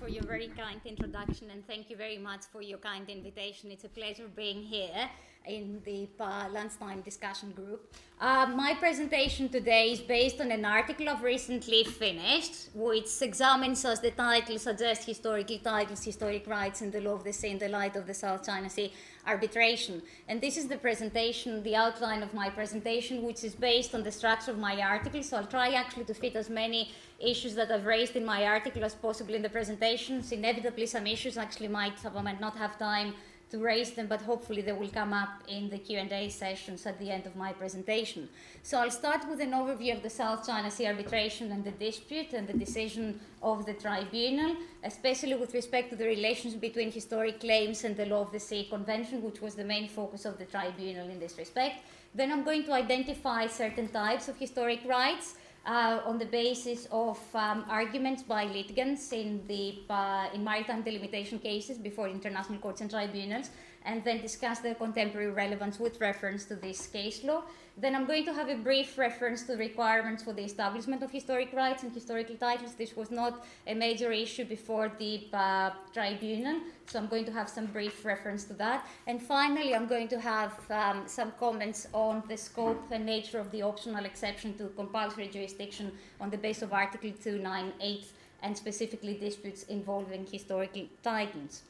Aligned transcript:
for 0.00 0.08
your 0.08 0.24
very 0.24 0.48
kind 0.48 0.80
introduction 0.86 1.50
and 1.50 1.66
thank 1.66 1.90
you 1.90 1.96
very 1.96 2.16
much 2.16 2.42
for 2.50 2.62
your 2.62 2.78
kind 2.78 3.10
invitation. 3.10 3.70
It's 3.70 3.84
a 3.84 3.88
pleasure 3.88 4.28
being 4.34 4.62
here 4.62 5.10
in 5.46 5.80
the 5.84 6.08
uh, 6.18 6.48
lunchtime 6.50 7.02
discussion 7.02 7.50
group. 7.50 7.94
Uh, 8.18 8.46
my 8.54 8.74
presentation 8.74 9.50
today 9.50 9.92
is 9.92 10.00
based 10.00 10.40
on 10.40 10.50
an 10.52 10.64
article 10.64 11.08
I've 11.08 11.22
recently 11.22 11.84
finished, 11.84 12.70
which 12.74 13.10
examines, 13.20 13.84
as 13.84 14.00
the 14.00 14.10
title 14.10 14.58
suggests, 14.58 15.04
historical 15.04 15.58
titles, 15.58 16.02
historic 16.02 16.46
rights 16.46 16.80
and 16.80 16.92
the 16.92 17.00
law 17.00 17.14
of 17.14 17.24
the 17.24 17.32
sea 17.32 17.50
in 17.50 17.58
the 17.58 17.68
light 17.68 17.96
of 17.96 18.06
the 18.06 18.14
South 18.14 18.44
China 18.44 18.70
Sea 18.70 18.92
arbitration. 19.26 20.02
And 20.28 20.40
this 20.40 20.56
is 20.56 20.68
the 20.68 20.76
presentation, 20.76 21.62
the 21.62 21.76
outline 21.76 22.22
of 22.22 22.34
my 22.34 22.50
presentation, 22.50 23.22
which 23.22 23.44
is 23.44 23.54
based 23.54 23.94
on 23.94 24.02
the 24.02 24.12
structure 24.12 24.50
of 24.50 24.58
my 24.58 24.80
article. 24.80 25.22
So 25.22 25.36
I'll 25.36 25.46
try 25.46 25.70
actually 25.72 26.04
to 26.04 26.14
fit 26.14 26.36
as 26.36 26.48
many 26.48 26.92
issues 27.18 27.54
that 27.54 27.70
I've 27.70 27.86
raised 27.86 28.16
in 28.16 28.24
my 28.24 28.46
article 28.46 28.84
as 28.84 28.94
possible 28.94 29.34
in 29.34 29.42
the 29.42 29.50
presentations. 29.50 30.32
Inevitably, 30.32 30.86
some 30.86 31.06
issues 31.06 31.36
actually 31.36 31.68
might, 31.68 31.94
I 32.04 32.22
might 32.22 32.40
not 32.40 32.56
have 32.56 32.78
time 32.78 33.14
to 33.50 33.58
raise 33.58 33.90
them, 33.92 34.06
but 34.06 34.22
hopefully 34.22 34.62
they 34.62 34.72
will 34.72 34.88
come 34.88 35.12
up 35.12 35.42
in 35.48 35.68
the 35.68 35.78
Q&A 35.78 36.28
sessions 36.28 36.86
at 36.86 36.98
the 36.98 37.10
end 37.10 37.26
of 37.26 37.34
my 37.36 37.52
presentation. 37.52 38.28
So 38.62 38.78
I'll 38.78 38.90
start 38.90 39.28
with 39.28 39.40
an 39.40 39.50
overview 39.50 39.96
of 39.96 40.02
the 40.02 40.10
South 40.10 40.46
China 40.46 40.70
Sea 40.70 40.86
arbitration 40.86 41.50
and 41.50 41.64
the 41.64 41.72
dispute 41.72 42.32
and 42.32 42.46
the 42.46 42.56
decision 42.56 43.20
of 43.42 43.66
the 43.66 43.74
tribunal, 43.74 44.56
especially 44.84 45.34
with 45.34 45.54
respect 45.54 45.90
to 45.90 45.96
the 45.96 46.06
relations 46.06 46.54
between 46.54 46.92
historic 46.92 47.40
claims 47.40 47.84
and 47.84 47.96
the 47.96 48.06
Law 48.06 48.22
of 48.22 48.32
the 48.32 48.40
Sea 48.40 48.66
Convention, 48.70 49.22
which 49.22 49.40
was 49.40 49.54
the 49.54 49.64
main 49.64 49.88
focus 49.88 50.24
of 50.24 50.38
the 50.38 50.44
tribunal 50.44 51.08
in 51.08 51.18
this 51.18 51.36
respect. 51.36 51.82
Then 52.14 52.32
I'm 52.32 52.44
going 52.44 52.64
to 52.64 52.72
identify 52.72 53.46
certain 53.46 53.88
types 53.88 54.28
of 54.28 54.36
historic 54.36 54.80
rights, 54.84 55.34
uh, 55.66 56.00
on 56.06 56.18
the 56.18 56.26
basis 56.26 56.86
of 56.90 57.18
um, 57.34 57.64
arguments 57.68 58.22
by 58.22 58.44
litigants 58.44 59.12
in, 59.12 59.42
the, 59.46 59.78
uh, 59.90 60.28
in 60.34 60.42
maritime 60.42 60.82
delimitation 60.82 61.38
cases 61.38 61.78
before 61.78 62.08
international 62.08 62.58
courts 62.58 62.80
and 62.80 62.90
tribunals, 62.90 63.50
and 63.84 64.04
then 64.04 64.20
discuss 64.20 64.58
their 64.60 64.74
contemporary 64.74 65.30
relevance 65.30 65.78
with 65.78 66.00
reference 66.00 66.44
to 66.46 66.54
this 66.54 66.86
case 66.86 67.24
law. 67.24 67.42
Then 67.76 67.94
I'm 67.94 68.04
going 68.04 68.26
to 68.26 68.34
have 68.34 68.50
a 68.50 68.56
brief 68.56 68.98
reference 68.98 69.44
to 69.44 69.54
requirements 69.54 70.22
for 70.22 70.34
the 70.34 70.42
establishment 70.42 71.02
of 71.02 71.10
historic 71.10 71.52
rights 71.54 71.82
and 71.82 71.92
historical 71.92 72.36
titles. 72.36 72.74
This 72.74 72.94
was 72.94 73.10
not 73.10 73.46
a 73.66 73.74
major 73.74 74.12
issue 74.12 74.44
before 74.44 74.92
the 74.98 75.28
uh, 75.32 75.70
tribunal, 75.94 76.60
so 76.86 76.98
I'm 76.98 77.06
going 77.06 77.24
to 77.24 77.32
have 77.32 77.48
some 77.48 77.66
brief 77.66 78.04
reference 78.04 78.44
to 78.44 78.54
that. 78.54 78.86
And 79.06 79.22
finally, 79.22 79.74
I'm 79.74 79.86
going 79.86 80.08
to 80.08 80.20
have 80.20 80.52
um, 80.70 81.04
some 81.06 81.32
comments 81.38 81.86
on 81.94 82.22
the 82.28 82.36
scope 82.36 82.82
and 82.90 83.06
nature 83.06 83.38
of 83.38 83.50
the 83.50 83.62
optional 83.62 84.04
exception 84.04 84.58
to 84.58 84.68
compulsory 84.76 85.28
jurisdiction 85.28 85.92
on 86.20 86.28
the 86.28 86.38
basis 86.38 86.64
of 86.64 86.72
Article 86.74 87.12
298 87.22 88.04
and 88.42 88.56
specifically 88.56 89.14
disputes 89.14 89.62
involving 89.64 90.26
historical 90.26 90.86
titles. 91.02 91.62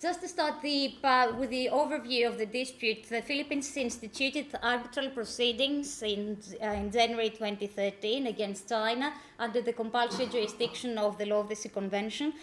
Just 0.00 0.20
to 0.20 0.28
start 0.28 0.60
the, 0.60 0.96
uh, 1.02 1.32
with 1.38 1.50
the 1.50 1.70
overview 1.72 2.26
of 2.26 2.36
the 2.36 2.46
dispute, 2.46 3.04
the 3.08 3.22
Philippines 3.22 3.74
instituted 3.76 4.46
arbitral 4.62 5.08
proceedings 5.10 6.02
in, 6.02 6.36
uh, 6.62 6.66
in 6.66 6.90
January 6.90 7.30
2013 7.30 8.26
against 8.26 8.68
China 8.68 9.14
under 9.38 9.62
the 9.62 9.72
compulsory 9.72 10.26
jurisdiction 10.26 10.98
of 10.98 11.16
the 11.16 11.24
Law 11.24 11.40
of 11.40 11.48
the 11.48 11.54
Sea 11.54 11.70
Convention. 11.70 12.34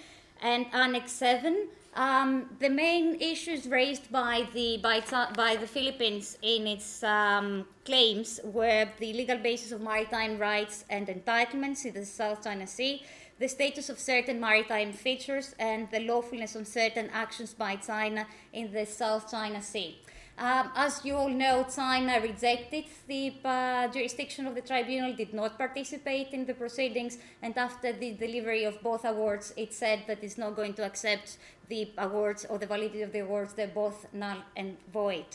And 0.42 0.66
Annex 0.74 1.12
7, 1.12 1.68
um, 1.94 2.50
the 2.60 2.70
main 2.70 3.16
issues 3.22 3.68
raised 3.68 4.12
by 4.12 4.48
the, 4.54 4.78
by, 4.78 5.02
by 5.36 5.56
the 5.56 5.68
Philippines 5.68 6.38
in 6.42 6.66
its 6.66 7.04
um, 7.04 7.68
claims 7.86 8.40
were 8.44 8.88
the 8.98 9.14
legal 9.14 9.38
basis 9.38 9.72
of 9.72 9.82
maritime 9.82 10.40
rights 10.40 10.86
and 10.90 11.08
entitlements 11.08 11.86
in 11.86 11.94
the 11.94 12.06
South 12.06 12.44
China 12.44 12.66
Sea, 12.66 13.04
the 13.42 13.50
status 13.50 13.90
of 13.90 13.98
certain 14.00 14.40
maritime 14.40 14.94
features 14.94 15.56
and 15.58 15.90
the 15.90 16.02
lawfulness 16.02 16.56
of 16.56 16.68
certain 16.68 17.10
actions 17.12 17.56
by 17.56 17.76
China 17.76 18.28
in 18.54 18.72
the 18.72 18.86
South 18.86 19.32
China 19.32 19.60
Sea. 19.60 19.98
Um, 20.38 20.70
as 20.76 21.04
you 21.04 21.16
all 21.16 21.30
know, 21.30 21.66
China 21.76 22.20
rejected 22.22 22.86
the 23.08 23.34
uh, 23.44 23.88
jurisdiction 23.88 24.46
of 24.46 24.54
the 24.54 24.62
tribunal, 24.62 25.14
did 25.14 25.34
not 25.34 25.58
participate 25.58 26.30
in 26.34 26.46
the 26.46 26.54
proceedings, 26.54 27.18
and 27.42 27.58
after 27.58 27.92
the 27.92 28.12
delivery 28.12 28.64
of 28.64 28.82
both 28.84 29.06
awards, 29.06 29.54
it 29.58 29.74
said 29.74 30.04
that 30.08 30.24
it's 30.24 30.38
not 30.38 30.56
going 30.56 30.76
to 30.76 30.84
accept 30.84 31.38
the 31.68 31.90
awards 31.98 32.46
or 32.46 32.60
the 32.60 32.68
validity 32.68 33.02
of 33.02 33.12
the 33.12 33.20
awards, 33.20 33.54
they're 33.54 33.68
both 33.68 34.06
null 34.14 34.38
and 34.56 34.78
void. 34.94 35.26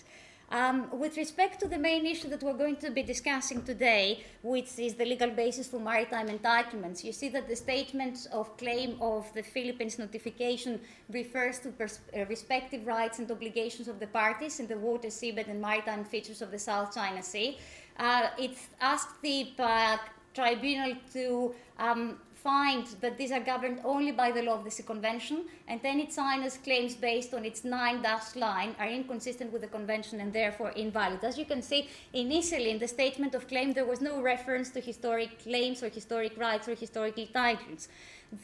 Um, 0.50 0.88
with 0.92 1.16
respect 1.16 1.58
to 1.60 1.68
the 1.68 1.78
main 1.78 2.06
issue 2.06 2.28
that 2.28 2.42
we're 2.42 2.52
going 2.54 2.76
to 2.76 2.90
be 2.90 3.02
discussing 3.02 3.62
today, 3.62 4.24
which 4.42 4.78
is 4.78 4.94
the 4.94 5.04
legal 5.04 5.30
basis 5.30 5.66
for 5.66 5.80
maritime 5.80 6.28
entitlements, 6.28 7.02
you 7.02 7.12
see 7.12 7.28
that 7.30 7.48
the 7.48 7.56
statement 7.56 8.28
of 8.30 8.56
claim 8.56 8.96
of 9.00 9.32
the 9.34 9.42
Philippines 9.42 9.98
notification 9.98 10.80
refers 11.10 11.58
to 11.60 11.70
pers- 11.70 11.98
uh, 12.16 12.24
respective 12.26 12.86
rights 12.86 13.18
and 13.18 13.28
obligations 13.30 13.88
of 13.88 13.98
the 13.98 14.06
parties 14.06 14.60
in 14.60 14.68
the 14.68 14.78
water, 14.78 15.08
seabed, 15.08 15.48
and 15.48 15.60
maritime 15.60 16.04
features 16.04 16.40
of 16.40 16.52
the 16.52 16.58
South 16.58 16.94
China 16.94 17.22
Sea. 17.22 17.58
Uh, 17.98 18.28
it 18.38 18.56
asked 18.80 19.20
the 19.22 19.48
uh, 19.58 19.96
tribunal 20.32 20.94
to 21.12 21.54
um, 21.78 22.18
find 22.46 22.86
that 23.00 23.18
these 23.18 23.32
are 23.36 23.44
governed 23.52 23.78
only 23.92 24.12
by 24.22 24.30
the 24.30 24.42
law 24.48 24.56
of 24.58 24.64
the 24.64 24.70
Sea 24.70 24.84
Convention, 24.84 25.38
and 25.66 25.80
any 25.84 26.06
China's 26.06 26.56
claims 26.66 26.94
based 26.94 27.34
on 27.34 27.44
its 27.44 27.64
nine 27.64 27.98
dash 28.02 28.36
line 28.36 28.72
are 28.78 28.90
inconsistent 29.00 29.52
with 29.52 29.62
the 29.62 29.72
convention 29.78 30.20
and 30.20 30.32
therefore 30.32 30.70
invalid. 30.84 31.24
As 31.24 31.36
you 31.40 31.46
can 31.52 31.60
see, 31.60 31.80
initially 32.12 32.70
in 32.70 32.78
the 32.78 32.90
statement 32.98 33.34
of 33.34 33.48
claim, 33.48 33.72
there 33.72 33.90
was 33.92 34.00
no 34.00 34.14
reference 34.22 34.68
to 34.74 34.80
historic 34.80 35.30
claims 35.42 35.82
or 35.82 35.88
historic 35.88 36.34
rights 36.46 36.68
or 36.68 36.74
historical 36.76 37.26
titles. 37.42 37.88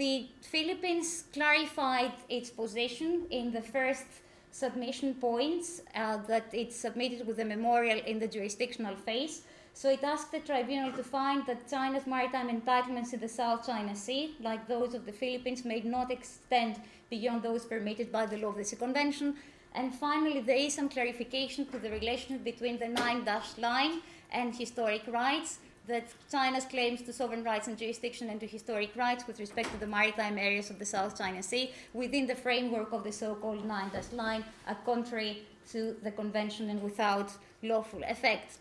The 0.02 0.26
Philippines 0.40 1.24
clarified 1.32 2.14
its 2.28 2.50
position 2.50 3.26
in 3.30 3.52
the 3.52 3.62
first 3.62 4.06
submission 4.50 5.14
points 5.14 5.80
uh, 5.94 6.18
that 6.28 6.46
it 6.52 6.72
submitted 6.72 7.26
with 7.26 7.36
the 7.36 7.44
memorial 7.44 8.00
in 8.10 8.18
the 8.18 8.28
jurisdictional 8.28 8.96
phase. 8.96 9.42
So 9.74 9.88
it 9.90 10.04
asked 10.04 10.32
the 10.32 10.40
tribunal 10.40 10.92
to 10.92 11.02
find 11.02 11.46
that 11.46 11.68
China's 11.68 12.06
maritime 12.06 12.48
entitlements 12.48 13.12
in 13.12 13.20
the 13.20 13.28
South 13.28 13.66
China 13.66 13.96
Sea, 13.96 14.36
like 14.40 14.68
those 14.68 14.94
of 14.94 15.06
the 15.06 15.12
Philippines, 15.12 15.64
may 15.64 15.80
not 15.80 16.10
extend 16.10 16.80
beyond 17.10 17.42
those 17.42 17.64
permitted 17.64 18.12
by 18.12 18.26
the 18.26 18.36
law 18.36 18.48
of 18.48 18.56
the 18.56 18.64
Sea 18.64 18.76
Convention. 18.76 19.34
And 19.74 19.94
finally, 19.94 20.40
there 20.40 20.56
is 20.56 20.74
some 20.74 20.88
clarification 20.88 21.66
to 21.66 21.78
the 21.78 21.90
relationship 21.90 22.44
between 22.44 22.78
the 22.78 22.88
nine 22.88 23.24
dash 23.24 23.56
line 23.58 24.02
and 24.30 24.54
historic 24.54 25.02
rights, 25.06 25.58
that 25.88 26.04
China's 26.30 26.64
claims 26.64 27.02
to 27.02 27.12
sovereign 27.12 27.42
rights 27.42 27.66
and 27.66 27.76
jurisdiction 27.76 28.28
and 28.30 28.40
to 28.40 28.46
historic 28.46 28.94
rights 28.94 29.26
with 29.26 29.40
respect 29.40 29.70
to 29.72 29.80
the 29.80 29.86
maritime 29.86 30.38
areas 30.38 30.70
of 30.70 30.78
the 30.78 30.84
South 30.84 31.18
China 31.18 31.42
Sea 31.42 31.72
within 31.92 32.26
the 32.26 32.34
framework 32.34 32.92
of 32.92 33.02
the 33.02 33.12
so 33.12 33.34
called 33.34 33.64
nine 33.64 33.90
dash 33.92 34.12
line 34.12 34.44
are 34.68 34.76
contrary 34.84 35.42
to 35.70 35.96
the 36.02 36.10
convention 36.10 36.70
and 36.70 36.82
without 36.82 37.32
lawful 37.62 38.02
effect. 38.04 38.58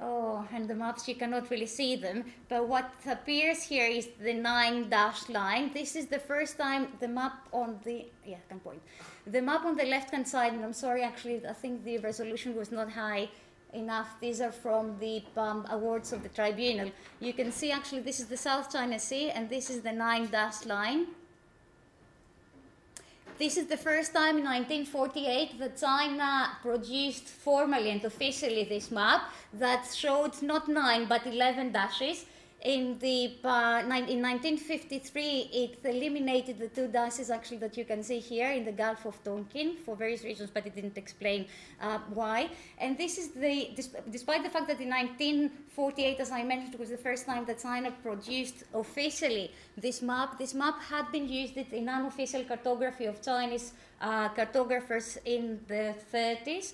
Oh, 0.00 0.46
and 0.52 0.68
the 0.68 0.76
maps, 0.76 1.08
you 1.08 1.16
cannot 1.16 1.50
really 1.50 1.66
see 1.66 1.96
them. 1.96 2.24
But 2.48 2.68
what 2.68 2.92
appears 3.04 3.62
here 3.62 3.86
is 3.86 4.08
the 4.22 4.32
nine 4.32 4.88
dash 4.88 5.28
line. 5.28 5.72
This 5.74 5.96
is 5.96 6.06
the 6.06 6.20
first 6.20 6.56
time 6.56 6.88
the 7.00 7.08
map 7.08 7.48
on 7.52 7.80
the, 7.84 8.06
yeah, 8.24 8.36
I 8.36 8.48
can 8.48 8.60
point. 8.60 8.80
The 9.26 9.42
map 9.42 9.64
on 9.64 9.76
the 9.76 9.84
left 9.84 10.12
hand 10.12 10.28
side, 10.28 10.52
and 10.52 10.64
I'm 10.64 10.72
sorry, 10.72 11.02
actually, 11.02 11.44
I 11.44 11.52
think 11.52 11.84
the 11.84 11.98
resolution 11.98 12.54
was 12.54 12.70
not 12.70 12.90
high 12.92 13.28
enough. 13.72 14.20
These 14.20 14.40
are 14.40 14.52
from 14.52 14.96
the 15.00 15.22
um, 15.36 15.66
awards 15.70 16.12
of 16.12 16.22
the 16.22 16.28
tribunal. 16.28 16.90
You 17.20 17.32
can 17.32 17.50
see 17.50 17.72
actually 17.72 18.02
this 18.02 18.20
is 18.20 18.26
the 18.26 18.36
South 18.36 18.72
China 18.72 18.98
Sea, 18.98 19.30
and 19.30 19.50
this 19.50 19.68
is 19.68 19.80
the 19.82 19.92
nine 19.92 20.28
dash 20.30 20.64
line. 20.64 21.08
This 23.38 23.56
is 23.56 23.66
the 23.66 23.76
first 23.76 24.14
time 24.14 24.38
in 24.38 24.44
1948 24.44 25.60
that 25.60 25.78
China 25.78 26.58
produced 26.60 27.28
formally 27.28 27.90
and 27.90 28.04
officially 28.04 28.64
this 28.64 28.90
map. 28.90 29.30
That 29.52 29.86
showed 29.94 30.42
not 30.42 30.66
nine 30.68 31.06
but 31.06 31.24
11 31.24 31.70
dashes 31.70 32.24
in 32.62 32.98
the 32.98 33.36
uh, 33.44 33.82
in 33.86 34.20
1953 34.20 35.50
it 35.52 35.78
eliminated 35.84 36.58
the 36.58 36.68
two 36.68 36.88
dashes 36.88 37.30
actually 37.30 37.58
that 37.58 37.76
you 37.76 37.84
can 37.84 38.02
see 38.02 38.18
here 38.18 38.50
in 38.50 38.64
the 38.64 38.72
Gulf 38.72 39.06
of 39.06 39.22
Tonkin 39.22 39.76
for 39.84 39.94
various 39.94 40.24
reasons, 40.24 40.50
but 40.50 40.66
it 40.66 40.74
didn't 40.74 40.98
explain 40.98 41.46
uh, 41.80 41.98
why. 42.12 42.50
And 42.78 42.98
this 42.98 43.16
is 43.16 43.28
the 43.30 43.70
despite 44.10 44.42
the 44.42 44.50
fact 44.50 44.66
that 44.68 44.80
in 44.80 44.90
1948, 44.90 46.18
as 46.18 46.32
I 46.32 46.42
mentioned, 46.42 46.74
it 46.74 46.80
was 46.80 46.90
the 46.90 46.96
first 46.96 47.26
time 47.26 47.44
that 47.44 47.62
China 47.62 47.92
produced 48.02 48.64
officially 48.74 49.52
this 49.76 50.02
map. 50.02 50.38
This 50.38 50.54
map 50.54 50.80
had 50.82 51.12
been 51.12 51.28
used 51.28 51.56
in 51.56 51.88
unofficial 51.88 52.42
cartography 52.44 53.06
of 53.06 53.22
Chinese 53.22 53.72
uh, 54.00 54.28
cartographers 54.30 55.18
in 55.24 55.60
the 55.68 55.94
30s. 56.12 56.72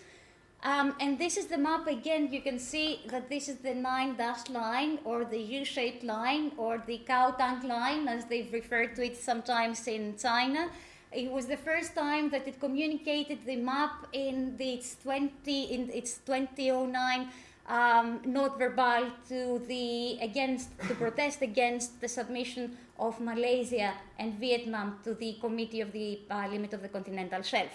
Um, 0.65 0.95
and 0.99 1.19
this 1.19 1.37
is 1.37 1.47
the 1.47 1.59
map 1.59 1.87
again. 1.87 2.33
You 2.33 2.41
can 2.41 2.59
see 2.59 3.03
that 3.09 3.29
this 3.29 3.51
is 3.51 3.59
the 3.59 3.75
nine 3.75 4.17
dash 4.17 4.49
line 4.49 4.99
or 5.05 5.27
the 5.27 5.39
U 5.39 5.65
shaped 5.65 6.03
line 6.03 6.53
or 6.57 6.83
the 6.87 6.99
cow 7.07 7.33
tongue 7.33 7.69
line, 7.69 8.09
as 8.09 8.25
they've 8.25 8.51
referred 8.51 8.97
to 8.97 9.05
it 9.05 9.17
sometimes 9.19 9.87
in 9.87 10.17
China. 10.17 10.71
It 11.13 11.31
was 11.31 11.47
the 11.47 11.59
first 11.59 11.95
time 11.95 12.31
that 12.31 12.49
it 12.49 12.59
communicated 12.59 13.45
the 13.45 13.57
map 13.57 14.09
in 14.15 14.57
the, 14.57 14.73
its 14.73 14.97
20 15.03 15.65
in 15.65 15.91
its 15.91 16.19
2009 16.25 17.29
um, 17.67 18.21
note 18.25 18.59
verbale 18.59 19.13
to 19.29 19.63
the 19.69 20.19
against 20.21 20.71
to 20.89 20.95
protest 20.95 21.43
against 21.43 22.01
the 22.01 22.09
submission 22.09 22.77
of 22.99 23.21
Malaysia 23.21 23.93
and 24.19 24.35
Vietnam 24.41 24.99
to 25.05 25.15
the 25.15 25.37
Committee 25.41 25.83
of 25.83 25.93
the 25.93 26.21
uh, 26.31 26.49
Limit 26.51 26.73
of 26.73 26.81
the 26.81 26.89
Continental 26.89 27.43
Shelf. 27.43 27.71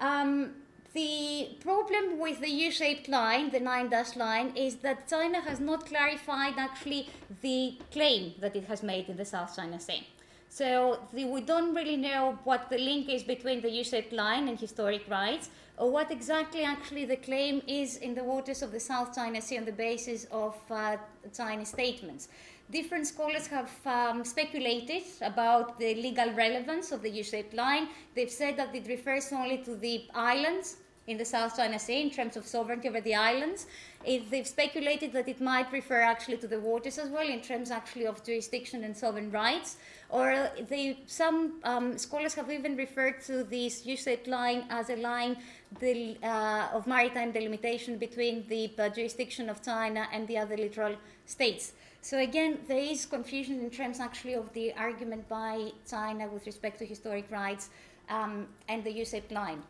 Um, 0.00 0.52
the 0.96 1.48
problem 1.60 2.18
with 2.18 2.40
the 2.40 2.48
U-shaped 2.48 3.06
line, 3.08 3.50
the 3.50 3.60
nine 3.60 3.88
dash 3.90 4.16
line, 4.16 4.48
is 4.56 4.76
that 4.76 5.08
China 5.08 5.40
has 5.42 5.60
not 5.60 5.86
clarified 5.86 6.54
actually 6.56 7.08
the 7.42 7.76
claim 7.92 8.32
that 8.40 8.56
it 8.56 8.64
has 8.64 8.82
made 8.82 9.08
in 9.10 9.16
the 9.16 9.24
South 9.24 9.54
China 9.54 9.78
Sea. 9.78 10.02
So 10.48 11.00
the, 11.12 11.24
we 11.26 11.42
don't 11.42 11.74
really 11.74 11.98
know 11.98 12.38
what 12.44 12.70
the 12.70 12.78
link 12.78 13.10
is 13.10 13.22
between 13.22 13.60
the 13.60 13.70
U-shaped 13.70 14.12
line 14.12 14.48
and 14.48 14.58
historic 14.58 15.04
rights, 15.08 15.50
or 15.76 15.90
what 15.90 16.10
exactly 16.10 16.62
actually 16.64 17.04
the 17.04 17.16
claim 17.16 17.60
is 17.66 17.98
in 17.98 18.14
the 18.14 18.24
waters 18.24 18.62
of 18.62 18.72
the 18.72 18.80
South 18.80 19.14
China 19.14 19.42
Sea 19.42 19.58
on 19.58 19.66
the 19.66 19.72
basis 19.72 20.24
of 20.30 20.56
uh, 20.70 20.96
Chinese 21.36 21.68
statements. 21.68 22.28
Different 22.70 23.06
scholars 23.06 23.46
have 23.48 23.70
um, 23.84 24.24
speculated 24.24 25.02
about 25.20 25.78
the 25.78 25.94
legal 26.06 26.32
relevance 26.32 26.90
of 26.90 27.02
the 27.02 27.10
U-shaped 27.10 27.54
line. 27.54 27.88
They've 28.14 28.30
said 28.30 28.56
that 28.56 28.74
it 28.74 28.88
refers 28.88 29.30
only 29.30 29.58
to 29.58 29.76
the 29.76 30.06
islands 30.14 30.78
in 31.06 31.16
the 31.16 31.24
South 31.24 31.56
China 31.56 31.78
Sea 31.78 32.02
in 32.02 32.10
terms 32.10 32.36
of 32.36 32.46
sovereignty 32.46 32.88
over 32.88 33.00
the 33.00 33.14
islands. 33.14 33.66
If 34.04 34.30
they've 34.30 34.46
speculated 34.46 35.12
that 35.12 35.28
it 35.28 35.40
might 35.40 35.70
refer 35.72 36.00
actually 36.00 36.36
to 36.38 36.48
the 36.48 36.60
waters 36.60 36.98
as 36.98 37.08
well 37.08 37.28
in 37.28 37.40
terms 37.40 37.70
actually 37.70 38.06
of 38.06 38.24
jurisdiction 38.24 38.84
and 38.84 38.96
sovereign 38.96 39.30
rights. 39.30 39.76
Or 40.08 40.50
they, 40.68 40.98
some 41.06 41.60
um, 41.64 41.98
scholars 41.98 42.34
have 42.34 42.50
even 42.50 42.76
referred 42.76 43.20
to 43.22 43.44
this 43.44 43.86
U-shaped 43.86 44.28
line 44.28 44.64
as 44.70 44.90
a 44.90 44.96
line 44.96 45.36
the, 45.80 46.16
uh, 46.22 46.68
of 46.72 46.86
maritime 46.86 47.32
delimitation 47.32 47.98
between 47.98 48.46
the 48.48 48.70
uh, 48.78 48.88
jurisdiction 48.88 49.48
of 49.48 49.62
China 49.62 50.06
and 50.12 50.26
the 50.28 50.38
other 50.38 50.56
littoral 50.56 50.96
states. 51.24 51.72
So 52.02 52.18
again, 52.18 52.58
there 52.68 52.78
is 52.78 53.04
confusion 53.04 53.58
in 53.58 53.70
terms 53.70 53.98
actually 53.98 54.34
of 54.34 54.52
the 54.52 54.72
argument 54.74 55.28
by 55.28 55.72
China 55.90 56.28
with 56.28 56.46
respect 56.46 56.78
to 56.78 56.86
historic 56.86 57.28
rights 57.32 57.70
um, 58.08 58.46
and 58.68 58.84
the 58.84 58.92
U-shaped 58.92 59.32
line. 59.32 59.62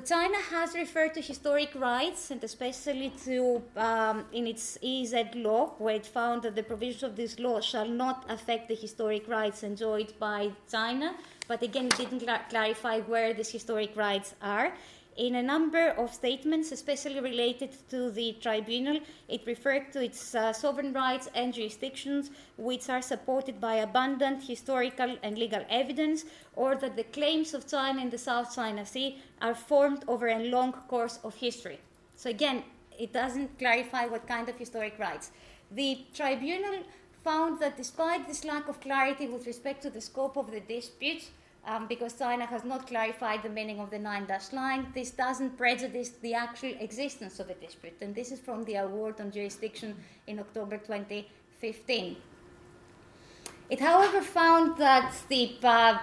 China 0.00 0.38
has 0.50 0.74
referred 0.74 1.14
to 1.14 1.20
historic 1.20 1.72
rights 1.76 2.32
and 2.32 2.42
especially 2.42 3.12
to 3.24 3.62
um, 3.76 4.24
in 4.32 4.48
its 4.48 4.76
EEZ 4.82 5.40
law, 5.42 5.74
where 5.78 5.94
it 5.94 6.04
found 6.04 6.42
that 6.42 6.56
the 6.56 6.64
provisions 6.64 7.04
of 7.04 7.14
this 7.14 7.38
law 7.38 7.60
shall 7.60 7.88
not 7.88 8.24
affect 8.28 8.66
the 8.66 8.74
historic 8.74 9.28
rights 9.28 9.62
enjoyed 9.62 10.12
by 10.18 10.50
China. 10.68 11.14
But 11.46 11.62
again, 11.62 11.86
it 11.86 11.96
didn't 11.96 12.20
cl- 12.20 12.40
clarify 12.50 13.00
where 13.02 13.34
these 13.34 13.50
historic 13.50 13.96
rights 13.96 14.34
are. 14.42 14.72
In 15.16 15.36
a 15.36 15.42
number 15.42 15.90
of 15.90 16.12
statements, 16.12 16.72
especially 16.72 17.20
related 17.20 17.70
to 17.90 18.10
the 18.10 18.36
tribunal, 18.40 18.98
it 19.28 19.46
referred 19.46 19.92
to 19.92 20.02
its 20.02 20.34
uh, 20.34 20.52
sovereign 20.52 20.92
rights 20.92 21.28
and 21.36 21.54
jurisdictions, 21.54 22.32
which 22.56 22.88
are 22.88 23.00
supported 23.00 23.60
by 23.60 23.76
abundant 23.76 24.42
historical 24.42 25.16
and 25.22 25.38
legal 25.38 25.64
evidence, 25.70 26.24
or 26.56 26.74
that 26.74 26.96
the 26.96 27.04
claims 27.04 27.54
of 27.54 27.68
China 27.68 28.02
in 28.02 28.10
the 28.10 28.18
South 28.18 28.52
China 28.52 28.84
Sea 28.84 29.18
are 29.40 29.54
formed 29.54 30.04
over 30.08 30.26
a 30.28 30.48
long 30.50 30.72
course 30.88 31.20
of 31.22 31.36
history. 31.36 31.78
So, 32.16 32.30
again, 32.30 32.64
it 32.98 33.12
doesn't 33.12 33.56
clarify 33.56 34.06
what 34.06 34.26
kind 34.26 34.48
of 34.48 34.56
historic 34.56 34.98
rights. 34.98 35.30
The 35.70 35.98
tribunal 36.12 36.82
found 37.22 37.60
that 37.60 37.76
despite 37.76 38.26
this 38.26 38.44
lack 38.44 38.68
of 38.68 38.80
clarity 38.80 39.28
with 39.28 39.46
respect 39.46 39.82
to 39.82 39.90
the 39.90 40.00
scope 40.00 40.36
of 40.36 40.50
the 40.50 40.60
dispute, 40.60 41.30
um, 41.66 41.86
because 41.86 42.14
China 42.14 42.46
has 42.46 42.64
not 42.64 42.86
clarified 42.86 43.42
the 43.42 43.48
meaning 43.48 43.80
of 43.80 43.90
the 43.90 43.98
nine 43.98 44.26
dash 44.26 44.52
line. 44.52 44.86
This 44.94 45.10
doesn't 45.10 45.56
prejudice 45.56 46.10
the 46.20 46.34
actual 46.34 46.74
existence 46.80 47.40
of 47.40 47.50
a 47.50 47.54
dispute, 47.54 47.96
and 48.00 48.14
this 48.14 48.30
is 48.32 48.40
from 48.40 48.64
the 48.64 48.76
award 48.76 49.20
on 49.20 49.30
jurisdiction 49.30 49.96
in 50.26 50.38
October 50.38 50.78
2015. 50.78 52.16
It, 53.70 53.80
however, 53.80 54.20
found 54.20 54.76
that 54.76 55.14
the 55.28 55.56
uh, 55.62 55.98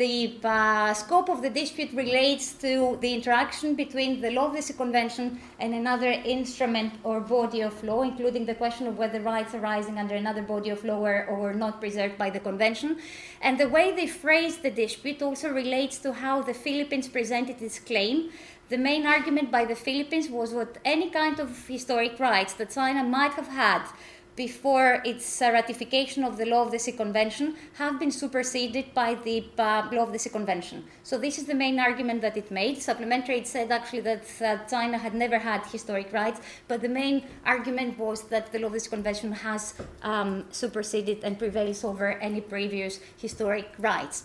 the 0.00 0.32
uh, 0.44 0.94
scope 0.94 1.28
of 1.28 1.42
the 1.42 1.50
dispute 1.50 1.92
relates 1.92 2.54
to 2.54 2.96
the 3.02 3.12
interaction 3.12 3.74
between 3.74 4.22
the 4.22 4.30
Law 4.30 4.46
of 4.46 4.54
the 4.54 4.62
Sea 4.62 4.72
Convention 4.72 5.38
and 5.58 5.74
another 5.74 6.10
instrument 6.10 6.94
or 7.04 7.20
body 7.20 7.60
of 7.60 7.84
law, 7.84 8.00
including 8.00 8.46
the 8.46 8.54
question 8.54 8.86
of 8.86 8.96
whether 8.96 9.20
rights 9.20 9.54
arising 9.54 9.98
under 9.98 10.14
another 10.14 10.40
body 10.40 10.70
of 10.70 10.82
law 10.84 10.98
were 11.00 11.26
or 11.26 11.52
not 11.52 11.82
preserved 11.82 12.16
by 12.16 12.30
the 12.30 12.40
Convention. 12.40 12.96
And 13.42 13.60
the 13.60 13.68
way 13.68 13.94
they 13.94 14.06
phrased 14.06 14.62
the 14.62 14.70
dispute 14.70 15.20
also 15.20 15.50
relates 15.50 15.98
to 15.98 16.14
how 16.14 16.40
the 16.40 16.54
Philippines 16.54 17.06
presented 17.06 17.60
its 17.60 17.78
claim. 17.78 18.30
The 18.70 18.78
main 18.78 19.04
argument 19.04 19.50
by 19.50 19.66
the 19.66 19.74
Philippines 19.74 20.30
was 20.30 20.54
what 20.54 20.78
any 20.82 21.10
kind 21.10 21.38
of 21.38 21.68
historic 21.68 22.18
rights 22.18 22.54
that 22.54 22.70
China 22.70 23.04
might 23.04 23.34
have 23.34 23.48
had 23.48 23.82
before 24.46 25.02
its 25.04 25.26
uh, 25.42 25.50
ratification 25.52 26.24
of 26.24 26.38
the 26.38 26.46
Law 26.46 26.62
of 26.64 26.70
the 26.70 26.78
Sea 26.78 26.96
Convention 27.04 27.46
have 27.74 27.94
been 28.02 28.10
superseded 28.22 28.86
by 28.94 29.10
the 29.26 29.44
uh, 29.58 29.86
Law 29.92 30.04
of 30.06 30.12
the 30.14 30.18
Sea 30.18 30.30
Convention. 30.30 30.78
So 31.02 31.18
this 31.18 31.36
is 31.40 31.44
the 31.44 31.58
main 31.64 31.78
argument 31.78 32.22
that 32.22 32.38
it 32.42 32.50
made. 32.50 32.80
Supplementary, 32.80 33.36
it 33.42 33.46
said 33.46 33.70
actually 33.70 34.04
that 34.12 34.24
uh, 34.40 34.56
China 34.74 34.96
had 34.96 35.14
never 35.14 35.38
had 35.38 35.60
historic 35.66 36.10
rights, 36.10 36.40
but 36.68 36.80
the 36.80 36.88
main 36.88 37.16
argument 37.44 37.98
was 37.98 38.18
that 38.32 38.50
the 38.50 38.58
Law 38.60 38.68
of 38.68 38.72
the 38.72 38.80
Sea 38.80 38.94
Convention 38.96 39.30
has 39.32 39.74
um, 40.02 40.46
superseded 40.62 41.18
and 41.22 41.38
prevails 41.38 41.84
over 41.84 42.08
any 42.28 42.40
previous 42.40 42.98
historic 43.18 43.68
rights. 43.78 44.24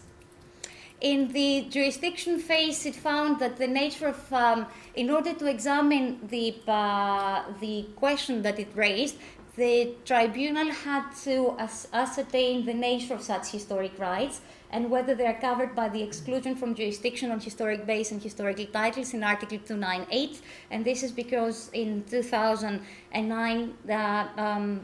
In 1.02 1.28
the 1.34 1.68
jurisdiction 1.70 2.40
phase, 2.40 2.86
it 2.86 2.96
found 2.96 3.40
that 3.40 3.58
the 3.58 3.68
nature 3.68 4.08
of, 4.08 4.34
um, 4.34 4.66
in 4.96 5.10
order 5.10 5.34
to 5.34 5.46
examine 5.46 6.20
the, 6.30 6.56
uh, 6.68 7.44
the 7.60 7.86
question 7.98 8.42
that 8.44 8.58
it 8.60 8.70
raised, 8.76 9.18
the 9.56 9.94
tribunal 10.06 10.70
had 10.72 11.10
to 11.24 11.56
ascertain 11.94 12.66
the 12.66 12.74
nature 12.74 13.14
of 13.14 13.22
such 13.22 13.48
historic 13.50 13.98
rights 13.98 14.42
and 14.72 14.92
whether 14.92 15.16
they 15.16 15.26
are 15.26 15.40
covered 15.40 15.74
by 15.76 15.88
the 15.88 16.02
exclusion 16.02 16.56
from 16.56 16.76
jurisdiction 16.76 17.32
on 17.32 17.40
historic 17.40 17.86
bays 17.86 18.12
and 18.12 18.22
historical 18.22 18.66
titles 18.66 19.14
in 19.14 19.24
Article 19.24 19.58
298. 19.60 20.42
And 20.72 20.84
this 20.84 21.04
is 21.04 21.12
because 21.12 21.70
in 21.74 22.04
2009, 22.10 23.74
uh, 23.90 24.28
um, 24.38 24.82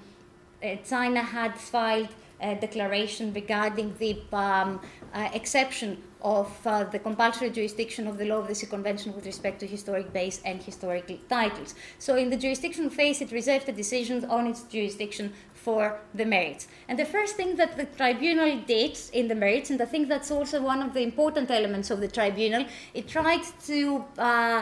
China 0.87 1.21
had 1.21 1.57
filed 1.57 2.09
declaration 2.41 3.33
regarding 3.33 3.95
the 3.97 4.19
um, 4.33 4.81
uh, 5.13 5.29
exception 5.33 6.01
of 6.21 6.55
uh, 6.65 6.83
the 6.83 6.99
compulsory 6.99 7.49
jurisdiction 7.49 8.07
of 8.07 8.17
the 8.17 8.25
Law 8.25 8.37
of 8.37 8.47
the 8.47 8.55
Sea 8.55 8.67
Convention 8.67 9.15
with 9.15 9.25
respect 9.25 9.59
to 9.59 9.67
historic 9.67 10.13
bays 10.13 10.41
and 10.45 10.61
historical 10.61 11.17
titles. 11.29 11.73
So, 11.99 12.15
in 12.15 12.29
the 12.29 12.37
jurisdiction 12.37 12.89
phase, 12.89 13.21
it 13.21 13.31
reserved 13.31 13.65
the 13.65 13.71
decisions 13.71 14.23
on 14.23 14.47
its 14.47 14.63
jurisdiction 14.63 15.33
for 15.53 15.99
the 16.13 16.25
merits. 16.25 16.67
And 16.87 16.97
the 16.97 17.05
first 17.05 17.35
thing 17.35 17.55
that 17.55 17.77
the 17.77 17.85
tribunal 17.85 18.59
did 18.67 18.99
in 19.13 19.27
the 19.27 19.35
merits, 19.35 19.69
and 19.69 19.81
I 19.81 19.85
think 19.85 20.09
that's 20.09 20.31
also 20.31 20.61
one 20.61 20.81
of 20.81 20.93
the 20.93 21.01
important 21.01 21.49
elements 21.51 21.91
of 21.91 21.99
the 21.99 22.07
tribunal, 22.07 22.65
it 22.93 23.07
tried 23.07 23.43
to 23.65 24.05
uh, 24.17 24.61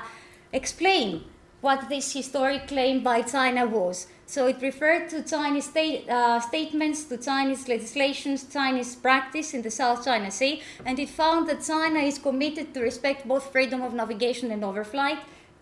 explain 0.53 1.23
what 1.61 1.89
this 1.89 2.13
historic 2.13 2.67
claim 2.67 3.03
by 3.03 3.21
China 3.21 3.65
was. 3.65 4.07
So 4.29 4.45
it 4.45 4.61
referred 4.61 5.09
to 5.09 5.23
Chinese 5.23 5.65
state, 5.65 6.07
uh, 6.07 6.39
statements, 6.39 7.05
to 7.05 7.17
Chinese 7.17 7.67
legislations, 7.67 8.43
Chinese 8.43 8.95
practice 8.95 9.55
in 9.55 9.63
the 9.63 9.71
South 9.71 10.05
China 10.05 10.29
Sea, 10.29 10.61
and 10.85 10.99
it 10.99 11.09
found 11.09 11.49
that 11.49 11.63
China 11.63 11.97
is 11.97 12.19
committed 12.19 12.71
to 12.75 12.81
respect 12.81 13.27
both 13.27 13.51
freedom 13.51 13.81
of 13.81 13.95
navigation 13.95 14.51
and 14.51 14.61
overflight. 14.61 15.17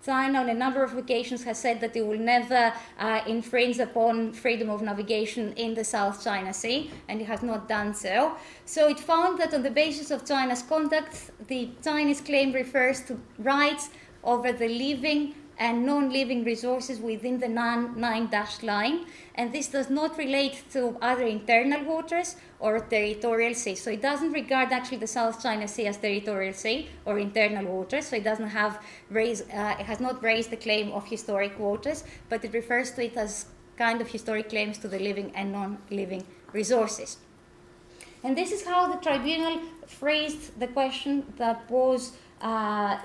China, 0.06 0.42
on 0.42 0.50
a 0.50 0.54
number 0.54 0.84
of 0.84 0.98
occasions, 0.98 1.46
has 1.46 1.58
said 1.58 1.80
that 1.80 1.96
it 1.96 2.06
will 2.06 2.20
never 2.20 2.74
uh, 3.00 3.22
infringe 3.26 3.80
upon 3.80 4.34
freedom 4.34 4.70
of 4.70 4.82
navigation 4.82 5.54
in 5.54 5.74
the 5.74 5.86
South 5.86 6.22
China 6.22 6.54
Sea, 6.54 6.92
and 7.08 7.22
it 7.22 7.28
has 7.28 7.42
not 7.42 7.70
done 7.70 7.94
so. 7.94 8.36
So 8.66 8.90
it 8.90 9.00
found 9.00 9.40
that 9.40 9.54
on 9.54 9.64
the 9.64 9.72
basis 9.72 10.12
of 10.12 10.26
China's 10.26 10.62
conduct, 10.62 11.32
the 11.48 11.70
Chinese 11.82 12.20
claim 12.20 12.52
refers 12.52 13.00
to 13.04 13.18
rights 13.40 13.92
over 14.26 14.52
the 14.52 14.68
living 14.68 15.36
and 15.60 15.86
non-living 15.86 16.44
resources 16.44 17.00
within 17.00 17.40
the 17.40 17.48
nine 17.48 18.28
dash 18.30 18.62
line, 18.62 19.06
and 19.36 19.52
this 19.52 19.68
does 19.68 19.90
not 19.90 20.18
relate 20.18 20.64
to 20.72 20.98
other 21.02 21.24
internal 21.24 21.84
waters 21.84 22.36
or 22.60 22.80
territorial 22.80 23.54
sea. 23.54 23.76
So 23.76 23.92
it 23.92 24.02
doesn't 24.02 24.32
regard 24.32 24.72
actually 24.72 24.98
the 24.98 25.08
South 25.08 25.42
China 25.42 25.68
Sea 25.68 25.88
as 25.88 25.98
territorial 25.98 26.54
sea 26.54 26.90
or 27.06 27.18
internal 27.20 27.66
waters. 27.66 28.08
So 28.08 28.18
it 28.18 28.24
doesn't 28.24 28.50
have 28.50 28.82
raised, 29.10 29.50
uh, 29.52 29.76
it 29.80 29.86
has 29.86 30.00
not 30.00 30.22
raised 30.24 30.52
the 30.52 30.58
claim 30.58 30.92
of 30.92 31.06
historic 31.06 31.58
waters, 31.60 32.04
but 32.30 32.46
it 32.46 32.54
refers 32.54 32.92
to 32.92 33.06
it 33.06 33.18
as 33.18 33.46
kind 33.78 34.02
of 34.02 34.08
historic 34.08 34.50
claims 34.50 34.78
to 34.80 34.88
the 34.88 35.00
living 35.00 35.32
and 35.36 35.52
non-living 35.52 36.24
resources. 36.54 37.18
And 38.24 38.36
this 38.36 38.52
is 38.52 38.66
how 38.66 38.88
the 38.88 38.98
tribunal 38.98 39.62
phrased 39.86 40.60
the 40.60 40.68
question 40.68 41.24
that 41.38 41.70
was 41.70 42.14
uh, 42.42 42.98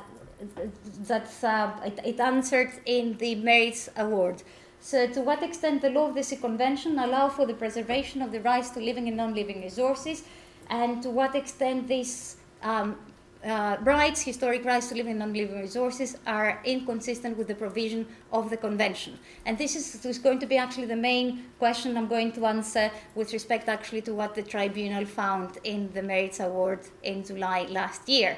that 1.06 1.30
uh, 1.42 1.72
it, 1.84 2.00
it, 2.04 2.20
answered 2.20 2.72
in 2.87 3.16
the 3.18 3.34
Merits 3.37 3.88
Award. 3.96 4.42
So, 4.80 5.06
to 5.06 5.20
what 5.20 5.42
extent 5.42 5.82
the 5.82 5.90
law 5.90 6.08
of 6.08 6.14
the 6.14 6.22
Sea 6.22 6.37
Convention 6.37 6.99
allow 6.99 7.28
for 7.28 7.46
the 7.46 7.54
preservation 7.54 8.22
of 8.22 8.32
the 8.32 8.40
rights 8.40 8.70
to 8.70 8.80
living 8.80 9.06
and 9.08 9.16
non-living 9.16 9.62
resources, 9.62 10.25
and 10.68 11.02
to 11.02 11.11
what 11.11 11.34
extent 11.34 11.87
these 11.87 12.37
um, 12.62 12.96
uh, 13.44 13.76
rights, 13.82 14.22
historic 14.22 14.64
rights 14.64 14.88
to 14.88 14.94
living 14.94 15.12
and 15.12 15.18
non-living 15.20 15.61
resources, 15.61 16.16
are 16.26 16.61
inconsistent 16.64 17.37
with 17.37 17.49
the 17.49 17.54
provision 17.54 18.06
of 18.32 18.50
the 18.50 18.56
convention. 18.56 19.18
And 19.46 19.58
this 19.58 19.75
is, 19.75 19.92
this 19.92 20.16
is, 20.16 20.18
going 20.18 20.38
to 20.40 20.46
be 20.46 20.56
actually 20.56 20.87
the 20.87 20.96
main 20.96 21.44
question 21.58 21.96
I'm 21.96 22.06
going 22.06 22.32
to 22.32 22.46
answer 22.46 22.90
with 23.14 23.32
respect 23.32 23.68
actually 23.68 24.02
to 24.02 24.14
what 24.14 24.34
the 24.34 24.42
tribunal 24.42 25.04
found 25.04 25.58
in 25.64 25.90
the 25.92 26.02
Merits 26.02 26.40
Award 26.40 26.80
in 27.02 27.25
July 27.25 27.66
last 27.68 28.08
year. 28.08 28.37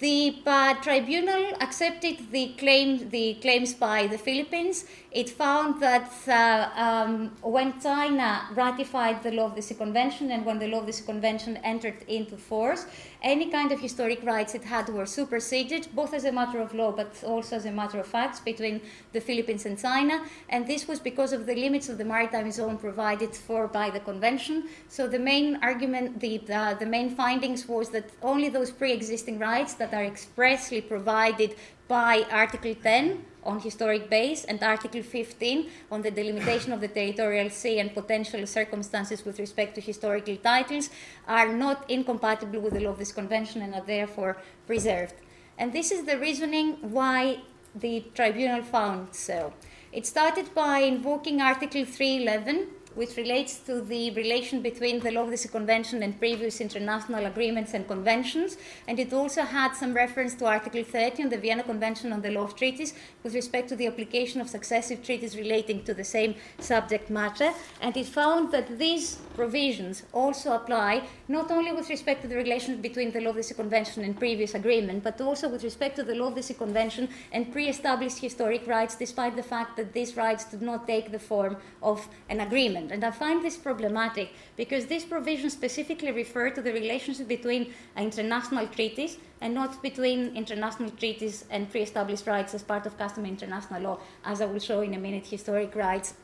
The 0.00 0.34
uh, 0.46 0.74
tribunal 0.80 1.52
accepted 1.60 2.30
the, 2.30 2.54
claim, 2.56 3.10
the 3.10 3.34
claims 3.34 3.74
by 3.74 4.06
the 4.06 4.16
Philippines. 4.16 4.86
It 5.12 5.28
found 5.28 5.82
that 5.82 6.10
uh, 6.26 6.70
um, 6.74 7.32
when 7.42 7.78
China 7.82 8.48
ratified 8.54 9.22
the 9.22 9.32
Law 9.32 9.44
of 9.46 9.56
the 9.56 9.60
Sea 9.60 9.74
Convention 9.74 10.30
and 10.30 10.46
when 10.46 10.58
the 10.58 10.68
Law 10.68 10.78
of 10.78 10.86
the 10.86 10.92
Sea 10.94 11.04
Convention 11.04 11.58
entered 11.58 12.02
into 12.08 12.38
force, 12.38 12.86
any 13.22 13.50
kind 13.50 13.72
of 13.72 13.80
historic 13.80 14.22
rights 14.22 14.54
it 14.54 14.64
had 14.64 14.88
were 14.88 15.06
superseded, 15.06 15.88
both 15.94 16.14
as 16.14 16.24
a 16.24 16.32
matter 16.32 16.60
of 16.60 16.74
law 16.74 16.92
but 16.92 17.22
also 17.24 17.56
as 17.56 17.66
a 17.66 17.70
matter 17.70 18.00
of 18.00 18.06
facts 18.06 18.40
between 18.40 18.80
the 19.12 19.20
Philippines 19.20 19.66
and 19.66 19.78
China. 19.78 20.24
And 20.48 20.66
this 20.66 20.88
was 20.88 21.00
because 21.00 21.32
of 21.32 21.46
the 21.46 21.54
limits 21.54 21.88
of 21.88 21.98
the 21.98 22.04
maritime 22.04 22.50
zone 22.50 22.78
provided 22.78 23.34
for 23.34 23.68
by 23.68 23.90
the 23.90 24.00
convention. 24.00 24.68
So 24.88 25.06
the 25.06 25.18
main 25.18 25.58
argument, 25.62 26.20
the, 26.20 26.38
the, 26.38 26.76
the 26.78 26.86
main 26.86 27.10
findings 27.14 27.68
was 27.68 27.90
that 27.90 28.10
only 28.22 28.48
those 28.48 28.70
pre-existing 28.70 29.38
rights 29.38 29.74
that 29.74 29.92
are 29.92 30.04
expressly 30.04 30.80
provided 30.80 31.56
by 31.88 32.24
Article 32.30 32.74
10 32.74 33.24
on 33.44 33.60
historic 33.60 34.10
bays 34.10 34.44
and 34.44 34.62
Article 34.62 35.02
15 35.02 35.70
on 35.90 36.02
the 36.02 36.10
delimitation 36.10 36.72
of 36.72 36.80
the 36.80 36.88
territorial 36.88 37.50
sea 37.50 37.78
and 37.78 37.94
potential 37.94 38.46
circumstances 38.46 39.24
with 39.24 39.38
respect 39.38 39.74
to 39.74 39.80
historical 39.80 40.36
titles 40.36 40.90
are 41.26 41.52
not 41.52 41.88
incompatible 41.88 42.60
with 42.60 42.74
the 42.74 42.80
law 42.80 42.90
of 42.90 42.98
this 42.98 43.12
convention 43.12 43.62
and 43.62 43.74
are 43.74 43.84
therefore 43.86 44.36
preserved. 44.66 45.14
And 45.58 45.72
this 45.72 45.90
is 45.90 46.04
the 46.04 46.18
reasoning 46.18 46.78
why 46.80 47.42
the 47.74 48.04
tribunal 48.14 48.62
found 48.62 49.14
so. 49.14 49.52
It 49.92 50.06
started 50.06 50.54
by 50.54 50.80
invoking 50.80 51.40
Article 51.40 51.84
311 51.84 52.68
which 53.00 53.16
relates 53.16 53.56
to 53.60 53.80
the 53.80 54.10
relation 54.10 54.60
between 54.60 55.00
the 55.00 55.10
Law 55.10 55.22
of 55.22 55.30
the 55.30 55.36
Sea 55.38 55.48
Convention 55.48 56.02
and 56.02 56.18
previous 56.18 56.60
international 56.60 57.24
agreements 57.24 57.72
and 57.72 57.88
conventions. 57.88 58.58
And 58.86 58.98
it 58.98 59.10
also 59.14 59.40
had 59.40 59.72
some 59.72 59.94
reference 59.94 60.34
to 60.34 60.44
Article 60.44 60.84
30 60.84 61.22
on 61.22 61.28
the 61.30 61.38
Vienna 61.38 61.62
Convention 61.62 62.12
on 62.12 62.20
the 62.20 62.30
Law 62.30 62.42
of 62.42 62.56
Treaties 62.56 62.92
with 63.22 63.34
respect 63.34 63.70
to 63.70 63.76
the 63.76 63.86
application 63.86 64.42
of 64.42 64.50
successive 64.50 65.02
treaties 65.02 65.34
relating 65.34 65.82
to 65.84 65.94
the 65.94 66.04
same 66.04 66.34
subject 66.58 67.08
matter. 67.08 67.52
And 67.80 67.96
it 67.96 68.04
found 68.04 68.52
that 68.52 68.78
these 68.78 69.16
provisions 69.34 70.02
also 70.12 70.52
apply 70.52 71.04
not 71.26 71.50
only 71.50 71.72
with 71.72 71.88
respect 71.88 72.20
to 72.20 72.28
the 72.28 72.36
relations 72.36 72.82
between 72.82 73.12
the 73.12 73.22
Law 73.22 73.30
of 73.30 73.36
the 73.36 73.42
Sea 73.42 73.54
Convention 73.54 74.04
and 74.04 74.18
previous 74.18 74.54
agreement, 74.54 75.04
but 75.04 75.18
also 75.22 75.48
with 75.48 75.64
respect 75.64 75.96
to 75.96 76.02
the 76.02 76.14
Law 76.14 76.26
of 76.26 76.34
the 76.34 76.42
Sea 76.42 76.52
Convention 76.52 77.08
and 77.32 77.50
pre 77.50 77.66
established 77.70 78.18
historic 78.18 78.66
rights, 78.66 78.94
despite 78.94 79.36
the 79.36 79.42
fact 79.54 79.78
that 79.78 79.94
these 79.94 80.18
rights 80.18 80.44
did 80.44 80.60
not 80.60 80.86
take 80.86 81.10
the 81.10 81.18
form 81.18 81.56
of 81.82 82.06
an 82.28 82.40
agreement. 82.40 82.89
And 82.90 83.04
I 83.04 83.10
find 83.10 83.42
this 83.44 83.56
problematic 83.56 84.32
because 84.56 84.86
this 84.86 85.04
provision 85.04 85.50
specifically 85.50 86.12
refers 86.12 86.54
to 86.54 86.62
the 86.62 86.72
relationship 86.72 87.28
between 87.28 87.72
international 87.96 88.66
treaties 88.66 89.18
and 89.40 89.54
not 89.54 89.82
between 89.82 90.36
international 90.36 90.90
treaties 90.90 91.44
and 91.50 91.70
pre 91.70 91.82
established 91.82 92.26
rights 92.26 92.54
as 92.54 92.62
part 92.62 92.86
of 92.86 92.98
customary 92.98 93.30
international 93.30 93.82
law, 93.82 93.98
as 94.24 94.40
I 94.40 94.46
will 94.46 94.58
show 94.58 94.80
in 94.80 94.94
a 94.94 94.98
minute, 94.98 95.26
historic 95.26 95.74
rights 95.74 96.14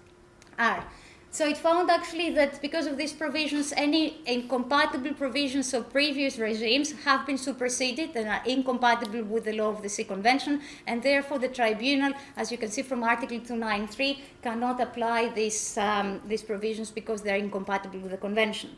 are. 0.58 0.85
So 1.37 1.47
it 1.47 1.59
found 1.59 1.90
actually 1.90 2.31
that 2.31 2.62
because 2.62 2.87
of 2.87 2.97
these 2.97 3.12
provisions, 3.12 3.75
any 3.76 4.23
incompatible 4.25 5.12
provisions 5.12 5.75
of 5.75 5.93
previous 5.93 6.38
regimes 6.38 6.93
have 7.05 7.26
been 7.26 7.37
superseded 7.37 8.16
and 8.16 8.26
are 8.26 8.40
incompatible 8.47 9.23
with 9.23 9.45
the 9.45 9.52
law 9.52 9.69
of 9.69 9.83
the 9.83 9.90
Sea 9.90 10.05
Convention, 10.05 10.62
and 10.87 11.02
therefore 11.02 11.38
the 11.38 11.49
tribunal, 11.49 12.14
as 12.38 12.50
you 12.50 12.57
can 12.57 12.71
see 12.71 12.81
from 12.81 13.05
Article 13.05 13.38
293, 13.38 14.19
cannot 14.40 14.81
apply 14.81 15.28
these, 15.28 15.76
um, 15.76 16.23
these 16.26 16.43
provisions 16.43 16.90
because 16.90 17.21
they 17.21 17.33
are 17.33 17.43
incompatible 17.47 17.99
with 17.99 18.12
the 18.12 18.16
Convention. 18.16 18.71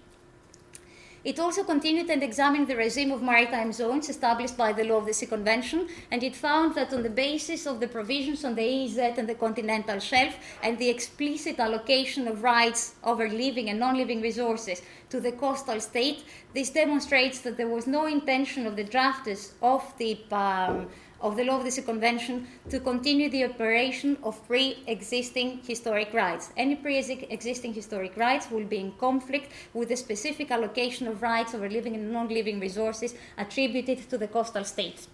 It 1.25 1.41
also 1.41 1.65
continued 1.65 2.11
and 2.11 2.23
examined 2.23 2.69
the 2.69 2.77
regime 2.77 3.11
of 3.11 3.23
maritime 3.23 3.73
zones 3.73 4.09
established 4.09 4.57
by 4.57 4.73
the 4.73 4.85
law 4.85 4.99
of 4.99 5.07
the 5.07 5.13
Sea 5.13 5.27
Convention, 5.27 5.89
and 6.13 6.23
it 6.23 6.37
found 6.37 6.77
that 6.77 6.93
on 6.93 7.03
the 7.03 7.11
basis 7.11 7.67
of 7.67 7.81
the 7.81 7.89
provisions 7.89 8.45
on 8.45 8.55
the 8.55 8.63
EEZ 8.63 9.19
and 9.19 9.29
the 9.29 9.35
continental 9.35 9.99
shelf 9.99 10.37
and 10.63 10.79
the 10.79 10.89
explicit 10.89 11.59
allocation 11.59 12.29
of 12.29 12.45
rights 12.45 12.95
over 13.03 13.29
living 13.29 13.69
and 13.69 13.81
non 13.81 13.97
living 13.97 14.21
resources 14.23 14.81
to 15.11 15.21
the 15.21 15.33
coastal 15.33 15.81
state, 15.81 16.25
this 16.55 16.71
demonstrates 16.71 17.41
that 17.41 17.57
there 17.57 17.69
was 17.69 17.87
no 17.87 18.07
intention 18.07 18.67
of 18.67 18.77
the 18.77 18.85
drafters 18.85 19.53
of 19.61 19.83
the 19.99 20.19
um, 20.31 20.89
of 21.21 21.37
the 21.37 21.45
Law 21.45 21.59
of 21.59 21.65
the 21.65 21.71
Sea 21.71 21.83
Convention 21.83 22.47
to 22.71 22.81
continue 22.81 23.29
the 23.29 23.45
operation 23.45 24.17
of 24.23 24.47
pre 24.47 24.83
existing 24.87 25.61
historic 25.67 26.13
rights. 26.13 26.51
Any 26.57 26.77
pre 26.77 26.99
existing 26.99 27.75
historic 27.75 28.17
rights 28.17 28.51
will 28.51 28.65
be 28.65 28.79
in 28.79 28.93
conflict 28.93 29.51
with 29.75 29.89
the 29.89 29.97
specific 29.97 30.51
allocation 30.51 31.09
of 31.09 31.23
rights 31.23 31.55
over 31.55 31.69
living 31.69 31.95
and 31.95 32.13
non 32.13 32.29
living 32.29 32.61
resources 32.61 33.15
attributed 33.37 34.09
to 34.11 34.19
the 34.19 34.29
coastal 34.29 34.65
states. 34.65 35.09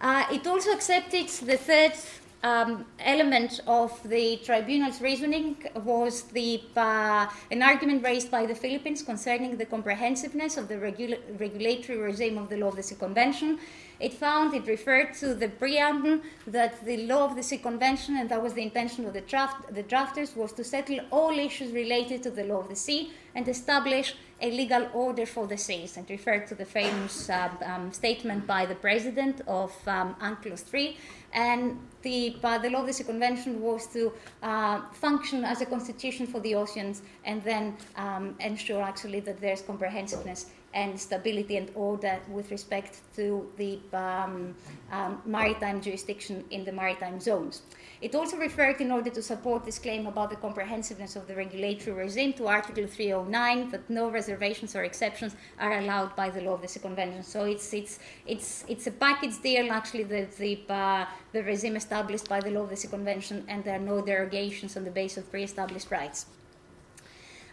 Uh, 0.00 0.24
it 0.30 0.46
also 0.46 0.70
accepted 0.70 1.28
the 1.28 1.56
third 1.56 1.92
um, 2.42 2.84
element 3.00 3.60
of 3.66 4.00
the 4.08 4.36
tribunal's 4.44 5.00
reasoning 5.00 5.56
was 5.84 6.22
the, 6.22 6.62
uh, 6.76 7.26
an 7.50 7.62
argument 7.62 8.04
raised 8.04 8.30
by 8.30 8.46
the 8.46 8.54
Philippines 8.54 9.02
concerning 9.02 9.56
the 9.56 9.66
comprehensiveness 9.66 10.56
of 10.56 10.68
the 10.68 10.78
regula- 10.78 11.18
regulatory 11.38 11.98
regime 11.98 12.38
of 12.38 12.48
the 12.48 12.56
Law 12.56 12.68
of 12.68 12.76
the 12.76 12.82
Sea 12.82 12.94
Convention. 12.94 13.58
It 13.98 14.14
found, 14.14 14.54
it 14.54 14.66
referred 14.66 15.14
to 15.14 15.34
the 15.34 15.48
preamble 15.48 16.20
that 16.46 16.84
the 16.84 17.06
law 17.06 17.24
of 17.24 17.34
the 17.34 17.42
Sea 17.42 17.58
Convention, 17.58 18.16
and 18.16 18.28
that 18.28 18.40
was 18.40 18.54
the 18.54 18.62
intention 18.62 19.04
of 19.04 19.12
the, 19.12 19.22
draft, 19.22 19.74
the 19.74 19.82
drafters, 19.82 20.36
was 20.36 20.52
to 20.52 20.62
settle 20.62 21.00
all 21.10 21.36
issues 21.36 21.72
related 21.72 22.22
to 22.22 22.30
the 22.30 22.44
law 22.44 22.60
of 22.60 22.68
the 22.68 22.76
sea 22.76 23.10
and 23.34 23.48
establish 23.48 24.14
a 24.40 24.50
legal 24.50 24.88
order 24.92 25.26
for 25.26 25.46
the 25.46 25.56
seas, 25.56 25.96
and 25.96 26.08
referred 26.10 26.46
to 26.46 26.54
the 26.54 26.64
famous 26.64 27.28
uh, 27.28 27.50
um, 27.64 27.92
statement 27.92 28.46
by 28.46 28.64
the 28.66 28.74
president 28.74 29.40
of 29.46 29.72
um, 29.86 30.14
UNCLOS 30.20 30.62
3. 30.62 30.96
And 31.32 31.78
the, 32.02 32.36
uh, 32.42 32.58
the 32.58 32.70
law 32.70 32.80
of 32.80 32.86
the 32.86 32.92
sea 32.92 33.04
convention 33.04 33.60
was 33.60 33.86
to 33.88 34.12
uh, 34.42 34.80
function 34.92 35.44
as 35.44 35.60
a 35.60 35.66
constitution 35.66 36.26
for 36.26 36.40
the 36.40 36.54
oceans 36.54 37.02
and 37.24 37.42
then 37.42 37.76
um, 37.96 38.34
ensure 38.40 38.82
actually 38.82 39.20
that 39.20 39.40
there's 39.40 39.60
comprehensiveness 39.60 40.46
and 40.74 40.98
stability 40.98 41.56
and 41.56 41.70
order 41.74 42.18
with 42.28 42.50
respect 42.50 43.00
to 43.16 43.50
the 43.56 43.78
um, 43.92 44.54
um, 44.92 45.22
maritime 45.24 45.80
jurisdiction 45.80 46.44
in 46.50 46.64
the 46.64 46.72
maritime 46.72 47.18
zones. 47.20 47.62
It 48.00 48.14
also 48.14 48.36
referred, 48.36 48.80
in 48.80 48.92
order 48.92 49.10
to 49.10 49.22
support 49.22 49.64
this 49.64 49.78
claim 49.78 50.06
about 50.06 50.30
the 50.30 50.36
comprehensiveness 50.36 51.16
of 51.16 51.26
the 51.26 51.34
regulatory 51.34 51.96
regime, 51.96 52.32
to 52.34 52.46
Article 52.46 52.86
309 52.86 53.70
that 53.70 53.90
no 53.90 54.08
reservations 54.08 54.76
or 54.76 54.84
exceptions 54.84 55.34
are 55.58 55.78
allowed 55.78 56.14
by 56.14 56.30
the 56.30 56.40
law 56.42 56.52
of 56.52 56.62
the 56.62 56.68
Sea 56.68 56.80
Convention. 56.80 57.22
So 57.22 57.44
it's 57.44 57.72
it's 57.72 57.98
it's 58.26 58.64
it's 58.68 58.86
a 58.86 58.92
package 58.92 59.40
deal 59.42 59.72
actually 59.72 60.04
the 60.04 60.28
the, 60.38 60.60
uh, 60.72 61.06
the 61.32 61.42
regime 61.42 61.76
established 61.76 62.28
by 62.28 62.40
the 62.40 62.50
law 62.50 62.62
of 62.62 62.70
the 62.70 62.76
Sea 62.76 62.88
Convention, 62.88 63.44
and 63.48 63.64
there 63.64 63.74
are 63.74 63.86
no 63.94 64.00
derogations 64.00 64.76
on 64.76 64.84
the 64.84 64.90
basis 64.90 65.18
of 65.18 65.30
pre-established 65.30 65.90
rights. 65.90 66.26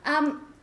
Um, 0.06 0.55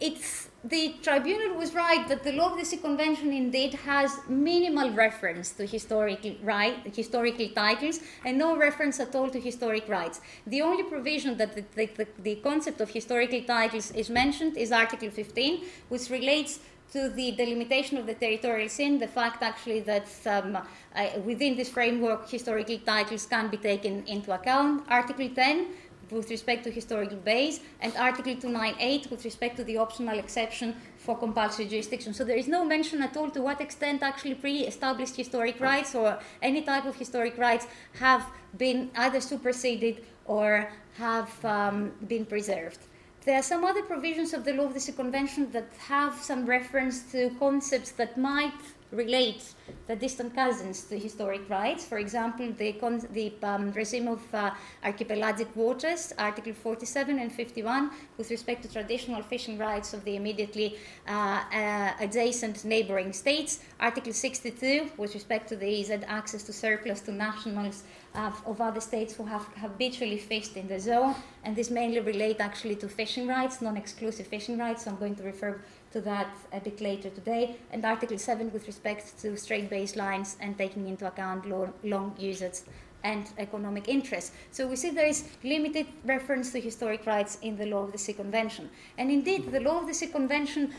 it's 0.00 0.48
the 0.64 0.94
tribunal 1.02 1.56
was 1.56 1.74
right 1.74 2.06
that 2.08 2.22
the 2.22 2.32
law 2.32 2.52
of 2.52 2.58
the 2.58 2.64
sea 2.64 2.76
convention 2.76 3.32
indeed 3.32 3.72
has 3.74 4.18
minimal 4.28 4.90
reference 4.90 5.52
to 5.52 5.64
historical 5.64 6.34
right 6.42 6.76
historical 6.94 7.48
titles 7.48 8.00
and 8.24 8.36
no 8.36 8.56
reference 8.56 9.00
at 9.00 9.14
all 9.14 9.30
to 9.30 9.40
historic 9.40 9.88
rights 9.88 10.20
the 10.46 10.60
only 10.60 10.82
provision 10.82 11.36
that 11.38 11.54
the, 11.54 11.64
the, 11.74 12.06
the 12.22 12.34
concept 12.36 12.80
of 12.80 12.90
historical 12.90 13.42
titles 13.42 13.90
is 13.92 14.10
mentioned 14.10 14.56
is 14.56 14.70
article 14.70 15.10
15 15.10 15.64
which 15.88 16.10
relates 16.10 16.60
to 16.92 17.08
the 17.08 17.30
delimitation 17.32 17.96
of 17.98 18.06
the 18.06 18.14
territorial 18.14 18.68
sea, 18.68 18.98
the 18.98 19.06
fact 19.06 19.42
actually 19.42 19.80
that 19.80 20.08
um, 20.26 20.56
uh, 20.56 21.06
within 21.24 21.56
this 21.56 21.68
framework 21.68 22.28
historical 22.28 22.78
titles 22.78 23.26
can 23.26 23.48
be 23.48 23.56
taken 23.56 24.04
into 24.06 24.32
account. 24.32 24.84
Article 24.88 25.28
10 25.28 25.68
with 26.10 26.30
respect 26.30 26.64
to 26.64 26.70
historical 26.70 27.16
bays, 27.16 27.60
and 27.80 27.96
Article 27.96 28.34
298 28.34 29.10
with 29.10 29.24
respect 29.24 29.56
to 29.56 29.64
the 29.64 29.76
optional 29.76 30.18
exception 30.18 30.74
for 30.96 31.16
compulsory 31.16 31.66
jurisdiction. 31.66 32.12
So 32.14 32.24
there 32.24 32.36
is 32.36 32.48
no 32.48 32.64
mention 32.64 33.02
at 33.02 33.16
all 33.16 33.30
to 33.30 33.42
what 33.42 33.60
extent 33.60 34.02
actually 34.02 34.34
pre-established 34.34 35.16
historic 35.16 35.60
rights 35.60 35.94
or 35.94 36.18
any 36.42 36.62
type 36.62 36.84
of 36.86 36.96
historic 36.96 37.36
rights 37.38 37.66
have 37.98 38.26
been 38.56 38.90
either 38.96 39.20
superseded 39.20 40.04
or 40.24 40.70
have 40.96 41.44
um, 41.44 41.92
been 42.06 42.26
preserved. 42.26 42.78
There 43.24 43.38
are 43.38 43.42
some 43.42 43.64
other 43.64 43.82
provisions 43.82 44.32
of 44.32 44.44
the 44.44 44.54
Law 44.54 44.64
of 44.64 44.74
the 44.74 44.80
Sea 44.80 44.92
Convention 44.92 45.50
that 45.52 45.68
have 45.78 46.14
some 46.14 46.46
reference 46.46 47.02
to 47.12 47.30
concepts 47.38 47.90
that 47.92 48.16
might 48.16 48.60
relate 48.92 49.54
the 49.86 49.96
distant 49.96 50.34
cousins 50.34 50.82
to 50.84 50.98
historic 50.98 51.48
rights. 51.48 51.84
For 51.84 51.98
example, 51.98 52.52
the, 52.52 52.72
con- 52.72 53.06
the 53.12 53.32
um, 53.42 53.72
regime 53.72 54.08
of 54.08 54.22
uh, 54.34 54.50
archipelagic 54.84 55.54
waters, 55.54 56.12
Article 56.18 56.52
47 56.52 57.18
and 57.18 57.32
51, 57.32 57.90
with 58.18 58.30
respect 58.30 58.62
to 58.62 58.72
traditional 58.72 59.22
fishing 59.22 59.58
rights 59.58 59.94
of 59.94 60.04
the 60.04 60.16
immediately 60.16 60.76
uh, 61.08 61.42
uh, 61.52 61.92
adjacent 62.00 62.64
neighboring 62.64 63.12
states, 63.12 63.60
Article 63.78 64.12
62, 64.12 64.90
with 64.96 65.14
respect 65.14 65.48
to 65.48 65.56
the 65.56 65.66
EEZ 65.66 66.04
access 66.06 66.42
to 66.42 66.52
surplus 66.52 67.00
to 67.00 67.12
nationals 67.12 67.84
uh, 68.14 68.32
of 68.46 68.60
other 68.60 68.80
states 68.80 69.14
who 69.14 69.24
have 69.24 69.44
habitually 69.56 70.18
fished 70.18 70.56
in 70.56 70.66
the 70.66 70.80
zone, 70.80 71.14
and 71.44 71.54
this 71.54 71.70
mainly 71.70 72.00
relate 72.00 72.40
actually 72.40 72.76
to 72.76 72.88
fishing 72.88 73.26
rights, 73.26 73.60
non-exclusive 73.60 74.26
fishing 74.26 74.58
rights. 74.58 74.84
So 74.84 74.90
I'm 74.90 74.96
going 74.96 75.14
to 75.16 75.22
refer 75.22 75.62
to 75.92 76.00
that 76.00 76.28
a 76.52 76.60
bit 76.60 76.80
later 76.80 77.10
today, 77.10 77.56
and 77.72 77.84
Article 77.84 78.18
7 78.18 78.52
with 78.52 78.66
respect 78.66 79.18
to 79.20 79.36
straight 79.36 79.68
baselines 79.68 80.36
and 80.40 80.56
taking 80.56 80.88
into 80.88 81.06
account 81.06 81.48
long, 81.48 81.72
long 81.82 82.14
usage 82.18 82.60
and 83.02 83.30
economic 83.38 83.88
interests. 83.88 84.32
So 84.50 84.66
we 84.66 84.76
see 84.76 84.90
there 84.90 85.06
is 85.06 85.24
limited 85.42 85.86
reference 86.04 86.52
to 86.52 86.60
historic 86.60 87.06
rights 87.06 87.38
in 87.42 87.56
the 87.56 87.66
Law 87.66 87.84
of 87.84 87.92
the 87.92 87.98
Sea 87.98 88.12
Convention. 88.12 88.70
And 88.98 89.10
indeed, 89.10 89.50
the 89.50 89.60
Law 89.60 89.80
of 89.80 89.86
the 89.86 89.94
Sea 89.94 90.08
Convention, 90.08 90.74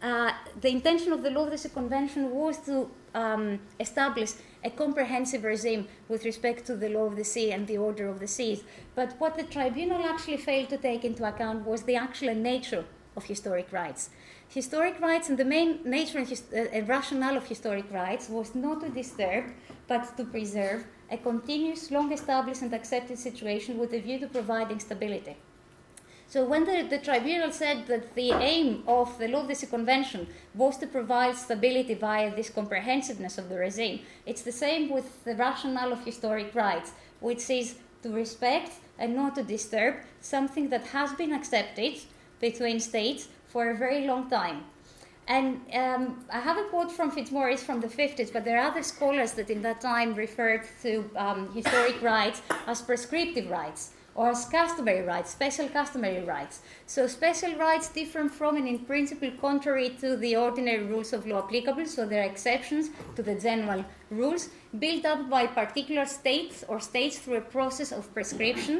uh, 0.00 0.32
the 0.60 0.68
intention 0.68 1.12
of 1.12 1.22
the 1.22 1.30
Law 1.30 1.44
of 1.44 1.50
the 1.50 1.58
Sea 1.58 1.70
Convention 1.70 2.30
was 2.30 2.58
to 2.66 2.88
um, 3.14 3.60
establish 3.80 4.32
a 4.62 4.70
comprehensive 4.70 5.44
regime 5.44 5.86
with 6.08 6.24
respect 6.24 6.66
to 6.66 6.76
the 6.76 6.88
law 6.88 7.04
of 7.04 7.16
the 7.16 7.24
sea 7.24 7.52
and 7.52 7.66
the 7.66 7.76
order 7.76 8.08
of 8.08 8.18
the 8.18 8.26
seas. 8.26 8.64
But 8.94 9.14
what 9.18 9.36
the 9.36 9.42
tribunal 9.42 10.02
actually 10.02 10.38
failed 10.38 10.70
to 10.70 10.78
take 10.78 11.04
into 11.04 11.24
account 11.28 11.66
was 11.66 11.82
the 11.82 11.96
actual 11.96 12.34
nature 12.34 12.84
of 13.16 13.24
historic 13.24 13.72
rights. 13.72 14.10
Historic 14.54 15.00
rights 15.00 15.28
and 15.28 15.36
the 15.36 15.44
main 15.44 15.80
nature 15.84 16.18
and, 16.18 16.28
his, 16.28 16.44
uh, 16.52 16.80
rationale 16.86 17.36
of 17.36 17.44
historic 17.48 17.90
rights 17.90 18.28
was 18.28 18.54
not 18.54 18.80
to 18.80 18.88
disturb, 18.88 19.46
but 19.88 20.16
to 20.16 20.24
preserve 20.24 20.84
a 21.10 21.16
continuous, 21.16 21.90
long 21.90 22.12
established 22.12 22.62
and 22.62 22.72
accepted 22.72 23.18
situation 23.18 23.78
with 23.78 23.92
a 23.92 23.98
view 23.98 24.20
to 24.20 24.28
providing 24.28 24.78
stability. 24.78 25.36
So 26.28 26.44
when 26.44 26.64
the, 26.66 26.86
the, 26.88 26.98
tribunal 26.98 27.50
said 27.50 27.88
that 27.88 28.14
the 28.14 28.30
aim 28.30 28.84
of 28.86 29.18
the 29.18 29.26
Law 29.26 29.40
of 29.40 29.48
the 29.48 29.56
Sea 29.56 29.66
Convention 29.66 30.28
was 30.54 30.76
to 30.78 30.86
provide 30.86 31.34
stability 31.34 31.94
via 31.94 32.32
this 32.32 32.48
comprehensiveness 32.48 33.38
of 33.38 33.48
the 33.48 33.58
regime, 33.58 34.02
it's 34.24 34.42
the 34.42 34.52
same 34.52 34.88
with 34.88 35.24
the 35.24 35.34
rationale 35.34 35.92
of 35.92 36.04
historic 36.04 36.54
rights, 36.54 36.92
which 37.18 37.50
is 37.50 37.74
to 38.04 38.10
respect 38.10 38.70
and 39.00 39.16
not 39.16 39.34
to 39.34 39.42
disturb 39.42 39.96
something 40.20 40.68
that 40.68 40.86
has 40.86 41.12
been 41.14 41.32
accepted 41.32 41.94
between 42.40 42.78
states 42.78 43.26
for 43.54 43.70
a 43.70 43.76
very 43.86 44.04
long 44.04 44.28
time. 44.28 44.64
And 45.28 45.60
um, 45.72 46.26
I 46.30 46.40
have 46.40 46.58
a 46.58 46.64
quote 46.64 46.90
from 46.92 47.10
Fitzmaurice 47.10 47.62
from 47.62 47.80
the 47.80 47.86
50s, 47.86 48.30
but 48.32 48.44
there 48.44 48.58
are 48.58 48.66
other 48.72 48.82
scholars 48.82 49.32
that 49.38 49.48
in 49.48 49.62
that 49.62 49.80
time 49.80 50.14
referred 50.14 50.64
to 50.82 51.08
um, 51.16 51.40
historic 51.54 52.02
rights 52.02 52.42
as 52.66 52.82
prescriptive 52.82 53.48
rights 53.48 53.92
or 54.16 54.30
as 54.30 54.44
customary 54.46 55.02
rights, 55.02 55.30
special 55.30 55.68
customary 55.68 56.24
rights. 56.24 56.60
So 56.86 57.06
special 57.06 57.54
rights 57.54 57.88
differ 57.88 58.28
from 58.28 58.56
and 58.56 58.68
in 58.68 58.80
principle 58.80 59.30
contrary 59.40 59.90
to 60.00 60.16
the 60.16 60.36
ordinary 60.36 60.84
rules 60.84 61.12
of 61.12 61.26
law 61.26 61.44
applicable, 61.44 61.86
so 61.86 62.06
there 62.06 62.22
are 62.22 62.30
exceptions 62.34 62.90
to 63.16 63.22
the 63.22 63.36
general 63.36 63.84
rules 64.10 64.50
built 64.78 65.04
up 65.04 65.30
by 65.30 65.46
particular 65.46 66.06
states 66.06 66.64
or 66.68 66.80
states 66.80 67.18
through 67.18 67.38
a 67.38 67.48
process 67.56 67.92
of 67.92 68.12
prescription 68.12 68.78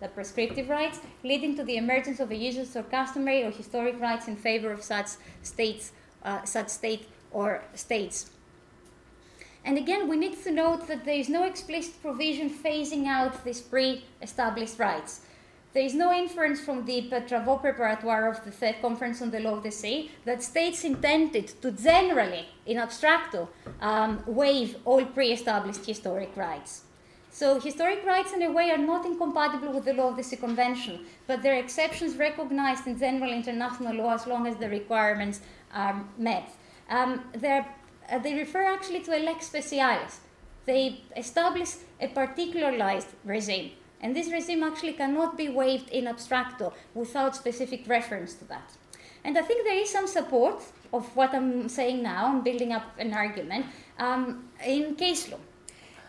the 0.00 0.08
prescriptive 0.08 0.68
rights, 0.68 1.00
leading 1.24 1.56
to 1.56 1.64
the 1.64 1.76
emergence 1.76 2.20
of 2.20 2.30
a 2.30 2.36
usual 2.36 2.66
or 2.74 2.82
customary 2.82 3.42
or 3.42 3.50
historic 3.50 4.00
rights 4.00 4.28
in 4.28 4.36
favor 4.36 4.70
of 4.70 4.82
such 4.82 5.08
states, 5.42 5.92
uh, 6.24 6.44
such 6.44 6.68
state 6.68 7.08
or 7.30 7.62
states. 7.74 8.30
And 9.64 9.76
again, 9.76 10.08
we 10.08 10.16
need 10.16 10.42
to 10.44 10.52
note 10.52 10.86
that 10.86 11.04
there 11.04 11.16
is 11.16 11.28
no 11.28 11.42
explicit 11.44 12.00
provision 12.00 12.48
phasing 12.50 13.06
out 13.06 13.44
these 13.44 13.60
pre-established 13.60 14.78
rights. 14.78 15.22
There 15.72 15.84
is 15.84 15.92
no 15.92 16.10
inference 16.10 16.60
from 16.60 16.86
the 16.86 17.02
travaux 17.02 17.60
preparatoire 17.60 18.30
of 18.30 18.42
the 18.44 18.50
Third 18.50 18.76
Conference 18.80 19.20
on 19.20 19.30
the 19.30 19.40
Law 19.40 19.56
of 19.56 19.62
the 19.62 19.70
Sea 19.70 20.10
that 20.24 20.42
states 20.42 20.84
intended 20.84 21.48
to 21.60 21.70
generally, 21.70 22.46
in 22.64 22.78
abstracto, 22.78 23.48
um, 23.82 24.22
waive 24.26 24.76
all 24.86 25.04
pre-established 25.04 25.84
historic 25.84 26.34
rights. 26.34 26.85
So 27.36 27.60
historic 27.60 28.02
rights, 28.06 28.32
in 28.32 28.40
a 28.40 28.50
way, 28.50 28.70
are 28.70 28.78
not 28.78 29.04
incompatible 29.04 29.70
with 29.70 29.84
the 29.84 29.92
law 29.92 30.08
of 30.08 30.16
the 30.16 30.22
Sea 30.22 30.36
Convention, 30.36 31.04
but 31.26 31.42
there 31.42 31.52
are 31.52 31.58
exceptions 31.58 32.16
recognized 32.16 32.86
in 32.86 32.98
general 32.98 33.30
international 33.30 33.94
law 33.94 34.14
as 34.14 34.26
long 34.26 34.46
as 34.46 34.56
the 34.56 34.70
requirements 34.70 35.42
are 35.70 36.02
met. 36.16 36.48
Um, 36.88 37.20
uh, 37.34 38.18
they 38.20 38.32
refer 38.32 38.64
actually 38.64 39.00
to 39.00 39.14
a 39.14 39.20
lex 39.22 39.50
specialis. 39.50 40.20
They 40.64 41.02
establish 41.14 41.74
a 42.00 42.08
particularized 42.08 43.08
regime, 43.22 43.72
and 44.00 44.16
this 44.16 44.32
regime 44.32 44.62
actually 44.62 44.94
cannot 44.94 45.36
be 45.36 45.50
waived 45.50 45.90
in 45.90 46.06
abstracto 46.06 46.72
without 46.94 47.36
specific 47.36 47.86
reference 47.86 48.32
to 48.36 48.46
that. 48.46 48.72
And 49.24 49.36
I 49.36 49.42
think 49.42 49.62
there 49.64 49.78
is 49.78 49.90
some 49.90 50.06
support 50.06 50.62
of 50.90 51.14
what 51.14 51.34
I'm 51.34 51.68
saying 51.68 52.02
now, 52.02 52.28
I'm 52.28 52.42
building 52.42 52.72
up 52.72 52.98
an 52.98 53.12
argument, 53.12 53.66
um, 53.98 54.48
in 54.64 54.94
case 54.94 55.30
law. 55.30 55.40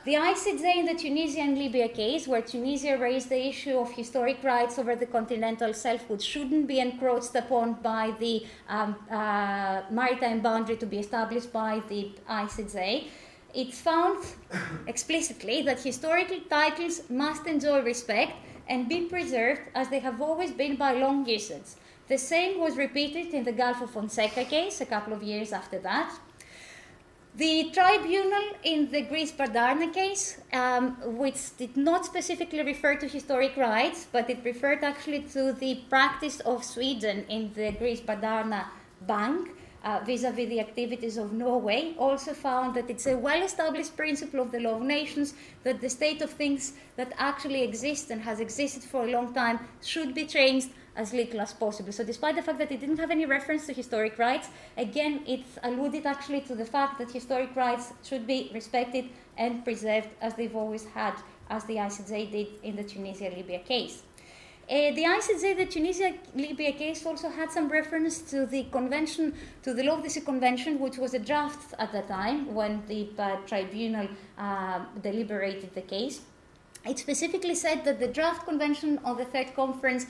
The 0.07 0.13
ICJ 0.13 0.77
in 0.77 0.85
the 0.85 0.93
Tunisia 0.93 1.41
and 1.41 1.57
Libya 1.57 1.89
case, 1.89 2.29
where 2.29 2.41
Tunisia 2.41 2.97
raised 2.97 3.27
the 3.27 3.45
issue 3.45 3.77
of 3.77 3.91
historic 3.91 4.41
rights 4.41 4.79
over 4.79 4.95
the 4.95 5.05
continental 5.05 5.73
shelf, 5.73 6.09
which 6.09 6.21
shouldn't 6.21 6.65
be 6.65 6.79
encroached 6.79 7.35
upon 7.35 7.73
by 7.83 8.13
the 8.17 8.45
um, 8.69 8.95
uh, 9.11 9.81
maritime 9.91 10.39
boundary 10.39 10.77
to 10.77 10.85
be 10.85 10.99
established 10.99 11.51
by 11.51 11.81
the 11.89 12.11
ICJ, 12.29 13.07
it 13.53 13.73
found 13.73 14.25
explicitly 14.87 15.61
that 15.63 15.81
historical 15.81 16.39
titles 16.49 17.01
must 17.09 17.45
enjoy 17.45 17.81
respect 17.81 18.31
and 18.69 18.87
be 18.87 19.09
preserved 19.09 19.59
as 19.75 19.89
they 19.89 19.99
have 19.99 20.21
always 20.21 20.53
been 20.53 20.77
by 20.77 20.93
long 20.93 21.25
usage. 21.25 21.75
The 22.07 22.17
same 22.17 22.61
was 22.61 22.77
repeated 22.77 23.33
in 23.33 23.43
the 23.43 23.51
Gulf 23.51 23.81
of 23.81 23.91
Fonseca 23.91 24.45
case 24.45 24.79
a 24.79 24.85
couple 24.85 25.11
of 25.11 25.21
years 25.21 25.51
after 25.51 25.79
that. 25.79 26.17
The 27.37 27.69
tribunal 27.71 28.55
in 28.63 28.89
the 28.89 29.03
Grisbadarna 29.03 29.93
case, 29.93 30.39
um, 30.51 30.97
which 31.19 31.55
did 31.55 31.77
not 31.77 32.03
specifically 32.03 32.63
refer 32.63 32.95
to 32.95 33.07
historic 33.07 33.55
rights, 33.55 34.07
but 34.11 34.27
it 34.31 34.39
referred 34.43 34.83
actually 34.83 35.19
to 35.33 35.53
the 35.53 35.81
practice 35.87 36.39
of 36.39 36.63
Sweden 36.63 37.25
in 37.29 37.53
the 37.53 37.73
Grisbadarna 37.73 38.65
Bank 39.01 39.51
vis 40.03 40.23
a 40.23 40.31
vis 40.31 40.49
the 40.49 40.59
activities 40.59 41.17
of 41.17 41.31
Norway, 41.31 41.93
also 41.97 42.33
found 42.33 42.75
that 42.75 42.89
it's 42.89 43.05
a 43.05 43.15
well 43.15 43.43
established 43.43 43.95
principle 43.95 44.39
of 44.41 44.51
the 44.51 44.59
law 44.59 44.77
of 44.77 44.81
nations 44.81 45.35
that 45.63 45.79
the 45.79 45.89
state 45.89 46.23
of 46.23 46.31
things 46.31 46.73
that 46.95 47.13
actually 47.17 47.61
exists 47.61 48.09
and 48.09 48.21
has 48.21 48.39
existed 48.39 48.83
for 48.83 49.03
a 49.05 49.11
long 49.11 49.31
time 49.33 49.59
should 49.81 50.15
be 50.15 50.25
changed 50.25 50.69
as 50.97 51.13
little 51.13 51.39
as 51.39 51.53
possible. 51.53 51.91
So, 51.93 52.03
despite 52.03 52.35
the 52.35 52.41
fact 52.41 52.57
that 52.57 52.71
it 52.71 52.79
didn't 52.79 52.97
have 52.97 53.11
any 53.11 53.25
reference 53.25 53.67
to 53.67 53.73
historic 53.73 54.17
rights, 54.17 54.49
again, 54.75 55.21
it 55.25 55.45
alluded 55.63 56.05
actually 56.05 56.41
to 56.41 56.55
the 56.55 56.65
fact 56.65 56.97
that 56.97 57.11
historic 57.11 57.55
rights 57.55 57.93
should 58.03 58.27
be 58.27 58.51
respected 58.53 59.05
and 59.37 59.63
preserved 59.63 60.09
as 60.19 60.33
they've 60.33 60.55
always 60.55 60.85
had, 60.85 61.13
as 61.49 61.63
the 61.65 61.75
ICJ 61.75 62.31
did 62.31 62.47
in 62.63 62.75
the 62.75 62.83
Tunisia 62.83 63.29
Libya 63.29 63.59
case. 63.59 64.03
Uh, 64.69 64.91
the 64.95 65.03
ICJ, 65.03 65.55
the 65.55 65.65
Tunisia 65.65 66.13
Libya 66.35 66.73
case, 66.73 67.05
also 67.05 67.29
had 67.29 67.49
some 67.49 67.69
reference 67.69 68.19
to 68.19 68.45
the 68.45 68.63
convention, 68.63 69.33
to 69.63 69.73
the 69.73 69.81
Law 69.81 69.95
of 69.95 70.03
the 70.03 70.09
Sea 70.09 70.19
Convention, 70.19 70.77
which 70.77 70.97
was 70.97 71.13
a 71.13 71.19
draft 71.19 71.73
at 71.79 71.93
the 71.93 72.01
time 72.01 72.53
when 72.53 72.83
the 72.87 73.07
uh, 73.17 73.37
tribunal 73.45 74.09
uh, 74.37 74.79
deliberated 75.01 75.73
the 75.73 75.83
case. 75.83 76.19
It 76.85 76.99
specifically 76.99 77.55
said 77.55 77.85
that 77.85 77.99
the 77.99 78.07
draft 78.07 78.45
convention 78.45 78.99
of 79.05 79.17
the 79.17 79.25
Third 79.25 79.53
Conference 79.55 80.05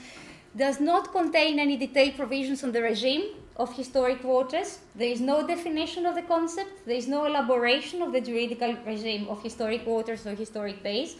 does 0.56 0.80
not 0.80 1.12
contain 1.12 1.58
any 1.58 1.76
detailed 1.76 2.16
provisions 2.16 2.64
on 2.64 2.72
the 2.72 2.82
regime 2.82 3.22
of 3.56 3.74
historic 3.74 4.22
waters. 4.24 4.78
There 4.94 5.08
is 5.08 5.20
no 5.20 5.46
definition 5.46 6.06
of 6.06 6.14
the 6.14 6.22
concept. 6.22 6.86
There 6.86 6.96
is 6.96 7.08
no 7.08 7.24
elaboration 7.26 8.02
of 8.02 8.12
the 8.12 8.20
juridical 8.20 8.76
regime 8.86 9.28
of 9.28 9.42
historic 9.42 9.86
waters 9.86 10.26
or 10.26 10.34
historic 10.34 10.82
bays. 10.82 11.16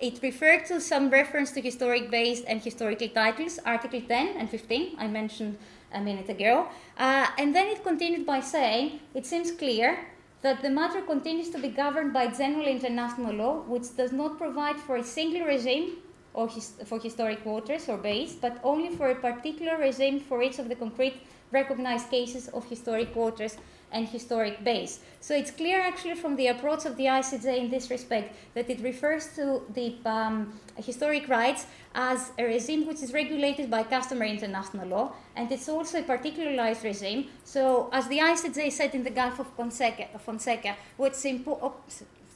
It 0.00 0.20
referred 0.22 0.66
to 0.66 0.80
some 0.80 1.10
reference 1.10 1.50
to 1.52 1.60
historic 1.60 2.10
bays 2.10 2.42
and 2.42 2.62
historical 2.62 3.08
titles, 3.08 3.58
Article 3.64 4.00
10 4.00 4.36
and 4.38 4.48
15, 4.48 4.94
I 4.96 5.08
mentioned 5.08 5.58
a 5.92 6.00
minute 6.00 6.28
ago. 6.28 6.68
Uh, 6.96 7.26
and 7.36 7.54
then 7.54 7.66
it 7.66 7.82
continued 7.82 8.24
by 8.24 8.40
saying 8.40 9.00
it 9.14 9.26
seems 9.26 9.50
clear 9.50 9.98
that 10.42 10.62
the 10.62 10.70
matter 10.70 11.00
continues 11.00 11.50
to 11.50 11.58
be 11.58 11.68
governed 11.68 12.12
by 12.12 12.28
general 12.28 12.66
international 12.66 13.34
law, 13.34 13.60
which 13.62 13.96
does 13.96 14.12
not 14.12 14.38
provide 14.38 14.76
for 14.76 14.96
a 14.96 15.02
single 15.02 15.44
regime 15.44 15.96
or 16.38 16.46
his, 16.46 16.66
for 16.84 17.00
historic 17.00 17.44
waters 17.44 17.88
or 17.88 17.96
bays, 17.96 18.36
but 18.40 18.60
only 18.62 18.90
for 18.96 19.10
a 19.10 19.14
particular 19.14 19.76
regime 19.76 20.20
for 20.20 20.40
each 20.40 20.60
of 20.60 20.68
the 20.68 20.76
concrete 20.76 21.16
recognized 21.50 22.08
cases 22.10 22.46
of 22.48 22.64
historic 22.66 23.10
waters 23.16 23.56
and 23.90 24.06
historic 24.06 24.62
bays. 24.62 25.00
So 25.20 25.34
it's 25.34 25.50
clear 25.50 25.80
actually 25.80 26.14
from 26.14 26.36
the 26.36 26.46
approach 26.46 26.84
of 26.84 26.96
the 26.96 27.06
ICJ 27.06 27.58
in 27.58 27.70
this 27.70 27.90
respect 27.90 28.36
that 28.54 28.70
it 28.70 28.80
refers 28.82 29.34
to 29.34 29.62
the 29.74 29.96
um, 30.06 30.52
historic 30.76 31.28
rights 31.28 31.66
as 31.94 32.30
a 32.38 32.44
regime 32.44 32.86
which 32.86 33.02
is 33.02 33.12
regulated 33.12 33.68
by 33.68 33.82
customary 33.82 34.30
international 34.30 34.86
law, 34.86 35.12
and 35.34 35.50
it's 35.50 35.68
also 35.68 35.98
a 35.98 36.02
particularized 36.02 36.84
regime. 36.84 37.26
So, 37.42 37.88
as 37.92 38.06
the 38.06 38.18
ICJ 38.18 38.70
said 38.70 38.94
in 38.94 39.02
the 39.02 39.10
Gulf 39.10 39.40
of 39.40 39.48
Fonseca, 39.56 40.06
Fonseca 40.18 40.76
what's, 40.96 41.24
impo- 41.24 41.58
oh, 41.60 41.74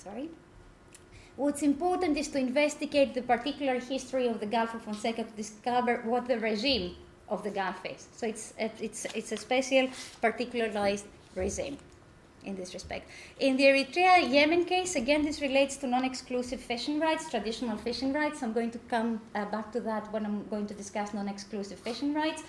sorry? 0.04 0.30
What's 1.42 1.62
important 1.62 2.16
is 2.16 2.28
to 2.28 2.38
investigate 2.38 3.14
the 3.14 3.22
particular 3.22 3.80
history 3.80 4.28
of 4.28 4.38
the 4.38 4.46
Gulf 4.46 4.74
of 4.74 4.82
Fonseca 4.82 5.24
to 5.24 5.32
discover 5.32 5.96
what 6.04 6.28
the 6.28 6.38
regime 6.38 6.94
of 7.28 7.42
the 7.42 7.50
Gulf 7.50 7.84
is. 7.84 8.06
So, 8.16 8.26
it's, 8.26 8.54
it's, 8.58 9.04
it's 9.06 9.32
a 9.32 9.36
special, 9.36 9.88
particularized 10.20 11.06
regime 11.34 11.78
in 12.44 12.54
this 12.54 12.74
respect. 12.74 13.10
In 13.40 13.56
the 13.56 13.64
Eritrea 13.64 14.30
Yemen 14.32 14.64
case, 14.64 14.94
again, 14.94 15.22
this 15.22 15.40
relates 15.40 15.76
to 15.78 15.86
non 15.88 16.04
exclusive 16.04 16.60
fishing 16.60 17.00
rights, 17.00 17.28
traditional 17.28 17.76
fishing 17.76 18.12
rights. 18.12 18.42
I'm 18.42 18.52
going 18.52 18.70
to 18.70 18.78
come 18.94 19.20
uh, 19.34 19.44
back 19.46 19.72
to 19.72 19.80
that 19.80 20.12
when 20.12 20.24
I'm 20.24 20.46
going 20.48 20.66
to 20.68 20.74
discuss 20.74 21.12
non 21.12 21.28
exclusive 21.28 21.78
fishing 21.78 22.14
rights. 22.14 22.42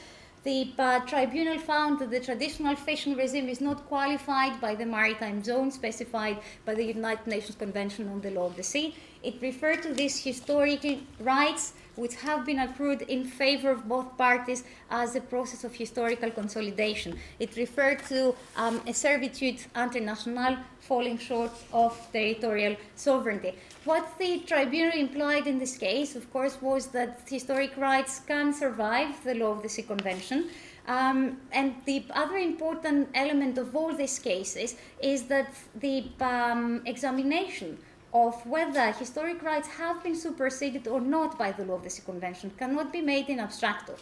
The 0.43 0.73
uh, 0.77 0.99
tribunal 1.01 1.58
found 1.58 1.99
that 1.99 2.12
the 2.12 2.19
traditional 2.19 2.75
fishing 2.75 3.15
regime 3.15 3.47
is 3.47 3.62
not 3.62 3.86
qualified 3.88 4.60
by 4.60 4.75
the 4.75 4.86
maritime 4.86 5.41
zone 5.41 5.71
specified 5.71 6.39
by 6.65 6.75
the 6.75 6.84
United 6.84 7.27
Nations 7.27 7.56
Convention 7.56 8.10
on 8.10 8.19
the 8.19 8.32
Law 8.32 8.47
of 8.47 8.58
the 8.58 8.63
Sea. 8.63 8.93
It 9.23 9.41
referred 9.41 9.84
to 9.84 9.93
these 9.93 10.21
historical 10.21 10.97
rights 11.21 11.73
which 11.95 12.15
have 12.15 12.45
been 12.45 12.60
approved 12.60 13.03
in 13.03 13.23
favor 13.23 13.71
of 13.71 13.88
both 13.88 14.17
parties 14.17 14.63
as 14.89 15.15
a 15.15 15.21
process 15.21 15.63
of 15.63 15.73
historical 15.75 16.32
consolidation. 16.32 17.17
It 17.39 17.56
referred 17.56 18.03
to 18.06 18.36
um, 18.56 18.82
a 18.88 18.93
servitude 18.93 19.60
international 19.75 20.58
falling 20.79 21.17
short 21.17 21.51
of 21.71 21.97
territorial 22.12 22.75
sovereignty. 22.95 23.56
What 23.86 24.17
the 24.17 24.39
tribunal 24.39 24.97
implied 24.97 25.47
in 25.47 25.60
this 25.60 25.77
case, 25.77 26.15
of 26.15 26.32
course, 26.32 26.58
was 26.62 26.88
that 26.88 27.21
historic 27.29 27.75
rights 27.77 28.21
can 28.27 28.53
survive 28.53 29.23
the 29.23 29.36
law 29.36 29.51
of 29.51 29.63
the 29.63 29.69
sea 29.69 29.84
convention. 29.84 30.49
Um, 30.86 31.38
and 31.53 31.75
the 31.86 32.03
other 32.13 32.36
important 32.36 33.08
element 33.13 33.58
of 33.58 33.73
all 33.73 33.95
these 33.95 34.19
cases 34.19 34.75
is 35.01 35.23
that 35.23 35.53
the 35.75 36.06
um, 36.19 36.82
examination 36.86 37.77
of 38.13 38.45
whether 38.45 38.91
historic 38.91 39.41
rights 39.41 39.67
have 39.67 40.04
been 40.04 40.15
superseded 40.15 40.88
or 40.88 41.02
not 41.02 41.38
by 41.38 41.52
the 41.52 41.65
law 41.65 41.76
of 41.76 41.84
the 41.84 41.89
sea 41.89 42.04
convention 42.06 42.52
cannot 42.58 42.91
be 42.91 43.02
made 43.02 43.28
in 43.28 43.39
abstracto 43.39 43.97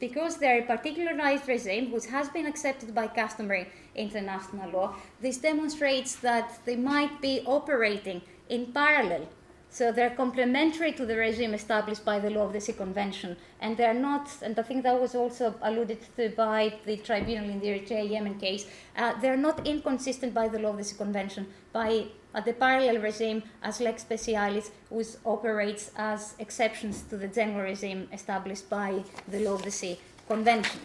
because 0.00 0.36
they're 0.36 0.62
a 0.62 0.66
particularized 0.66 1.46
regime 1.46 1.92
which 1.92 2.06
has 2.06 2.28
been 2.30 2.46
accepted 2.46 2.92
by 2.92 3.06
customary 3.06 3.68
international 3.94 4.68
law. 4.70 4.94
This 5.20 5.38
demonstrates 5.38 6.16
that 6.16 6.58
they 6.64 6.74
might 6.74 7.20
be 7.20 7.42
operating 7.46 8.20
in 8.48 8.72
parallel 8.72 9.28
so 9.72 9.90
they're 9.90 10.10
complementary 10.10 10.92
to 10.92 11.06
the 11.06 11.16
regime 11.16 11.54
established 11.54 12.04
by 12.04 12.18
the 12.20 12.28
law 12.28 12.44
of 12.44 12.52
the 12.52 12.60
sea 12.60 12.74
convention, 12.74 13.38
and 13.58 13.74
they're 13.74 13.94
not. 13.94 14.28
And 14.42 14.58
I 14.58 14.62
think 14.62 14.82
that 14.82 15.00
was 15.00 15.14
also 15.14 15.54
alluded 15.62 15.98
to 16.16 16.28
by 16.36 16.74
the 16.84 16.98
tribunal 16.98 17.48
in 17.48 17.58
the 17.58 17.68
Eritrea 17.68 18.10
Yemen 18.10 18.38
case. 18.38 18.66
Uh, 18.94 19.18
they're 19.22 19.38
not 19.38 19.66
inconsistent 19.66 20.34
by 20.34 20.46
the 20.48 20.58
law 20.58 20.72
of 20.72 20.76
the 20.76 20.84
sea 20.84 20.98
convention, 20.98 21.46
by 21.72 22.08
uh, 22.34 22.40
the 22.40 22.52
parallel 22.52 22.98
regime 22.98 23.42
as 23.62 23.80
lex 23.80 24.04
specialis, 24.04 24.70
which 24.88 25.08
operates 25.24 25.90
as 25.96 26.34
exceptions 26.38 27.02
to 27.02 27.16
the 27.16 27.28
general 27.28 27.62
regime 27.62 28.08
established 28.12 28.68
by 28.70 29.02
the 29.28 29.40
law 29.40 29.54
of 29.54 29.62
the 29.62 29.70
sea 29.70 29.98
convention. 30.28 30.80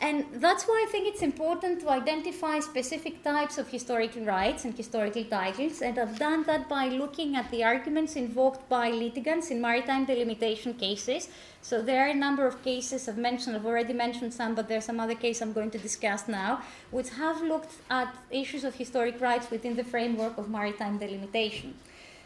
And 0.00 0.26
that's 0.34 0.64
why 0.64 0.84
I 0.86 0.90
think 0.92 1.08
it's 1.08 1.22
important 1.22 1.80
to 1.80 1.90
identify 1.90 2.60
specific 2.60 3.24
types 3.24 3.58
of 3.58 3.68
historical 3.68 4.24
rights 4.24 4.64
and 4.64 4.72
historical 4.72 5.24
titles. 5.24 5.82
And 5.82 5.98
I've 5.98 6.16
done 6.16 6.44
that 6.44 6.68
by 6.68 6.88
looking 6.88 7.34
at 7.34 7.50
the 7.50 7.64
arguments 7.64 8.14
invoked 8.14 8.68
by 8.68 8.90
litigants 8.90 9.50
in 9.50 9.60
maritime 9.60 10.04
delimitation 10.04 10.74
cases. 10.74 11.28
So 11.62 11.82
there 11.82 12.06
are 12.06 12.10
a 12.10 12.14
number 12.14 12.46
of 12.46 12.62
cases 12.62 13.08
I've 13.08 13.18
mentioned, 13.18 13.56
I've 13.56 13.66
already 13.66 13.92
mentioned 13.92 14.32
some, 14.32 14.54
but 14.54 14.68
there's 14.68 14.84
some 14.84 15.00
other 15.00 15.16
case 15.16 15.42
I'm 15.42 15.52
going 15.52 15.72
to 15.72 15.78
discuss 15.78 16.28
now, 16.28 16.62
which 16.92 17.10
have 17.10 17.42
looked 17.42 17.72
at 17.90 18.14
issues 18.30 18.62
of 18.62 18.76
historic 18.76 19.20
rights 19.20 19.50
within 19.50 19.74
the 19.74 19.84
framework 19.84 20.38
of 20.38 20.48
maritime 20.48 20.98
delimitation. 20.98 21.74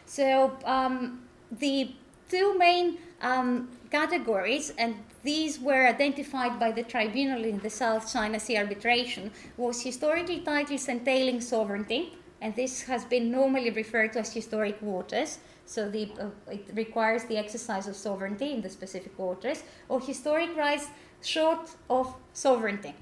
So 0.05 0.55
um, 0.63 1.23
the 1.51 1.91
two 2.29 2.55
main 2.55 2.99
um, 3.21 3.69
categories, 3.89 4.73
and 4.77 4.95
these 5.23 5.59
were 5.59 5.87
identified 5.87 6.59
by 6.59 6.71
the 6.71 6.83
tribunal 6.83 7.43
in 7.43 7.59
the 7.59 7.69
South 7.69 8.11
China 8.11 8.39
Sea 8.39 8.57
arbitration, 8.57 9.31
was 9.57 9.81
historical 9.81 10.39
titles 10.41 10.87
entailing 10.87 11.39
sovereignty, 11.39 12.13
and 12.41 12.55
this 12.55 12.83
has 12.83 13.05
been 13.05 13.31
normally 13.31 13.69
referred 13.69 14.13
to 14.13 14.19
as 14.19 14.33
historic 14.33 14.81
waters. 14.81 15.39
So 15.65 15.89
the, 15.89 16.09
uh, 16.19 16.51
it 16.51 16.67
requires 16.73 17.23
the 17.23 17.37
exercise 17.37 17.87
of 17.87 17.95
sovereignty 17.95 18.51
in 18.51 18.61
the 18.61 18.69
specific 18.69 19.17
waters, 19.17 19.63
or 19.87 20.01
historic 20.01 20.55
rights 20.57 20.87
short 21.21 21.69
of 21.89 22.13
sovereignty. 22.33 22.93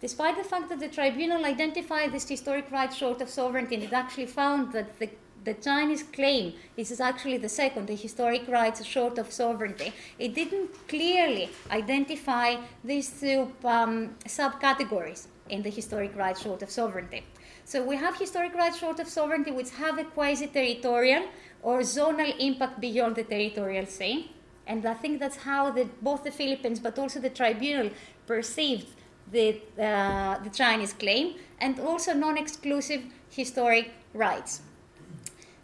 Despite 0.00 0.36
the 0.36 0.44
fact 0.44 0.68
that 0.68 0.80
the 0.80 0.88
tribunal 0.88 1.44
identified 1.44 2.12
this 2.12 2.28
historic 2.28 2.70
right 2.70 2.92
short 2.92 3.20
of 3.20 3.28
sovereignty, 3.28 3.76
it 3.76 3.92
actually 3.92 4.26
found 4.26 4.72
that 4.72 4.98
the 4.98 5.10
the 5.44 5.54
Chinese 5.54 6.02
claim, 6.02 6.54
this 6.76 6.90
is 6.90 7.00
actually 7.00 7.38
the 7.38 7.48
second, 7.48 7.86
the 7.86 7.94
historic 7.94 8.46
rights 8.48 8.84
short 8.84 9.18
of 9.18 9.32
sovereignty, 9.32 9.92
it 10.18 10.34
didn't 10.34 10.70
clearly 10.88 11.48
identify 11.70 12.56
these 12.84 13.08
two 13.20 13.50
um, 13.64 14.10
subcategories 14.26 15.26
in 15.48 15.62
the 15.62 15.70
historic 15.70 16.14
rights 16.16 16.42
short 16.42 16.62
of 16.62 16.70
sovereignty. 16.70 17.24
So 17.64 17.82
we 17.82 17.96
have 17.96 18.16
historic 18.16 18.54
rights 18.54 18.78
short 18.78 19.00
of 19.00 19.08
sovereignty 19.08 19.50
which 19.50 19.70
have 19.70 19.98
a 19.98 20.04
quasi-territorial 20.04 21.24
or 21.62 21.80
zonal 21.80 22.34
impact 22.38 22.80
beyond 22.80 23.16
the 23.16 23.24
territorial 23.24 23.86
sea. 23.86 24.30
And 24.66 24.84
I 24.86 24.94
think 24.94 25.20
that's 25.20 25.36
how 25.36 25.70
the, 25.70 25.88
both 26.02 26.22
the 26.22 26.30
Philippines 26.30 26.80
but 26.80 26.98
also 26.98 27.20
the 27.20 27.30
tribunal 27.30 27.90
perceived 28.26 28.88
the, 29.30 29.60
uh, 29.78 30.38
the 30.38 30.50
Chinese 30.50 30.92
claim 30.92 31.36
and 31.60 31.78
also 31.80 32.12
non-exclusive 32.12 33.02
historic 33.30 33.90
rights. 34.14 34.62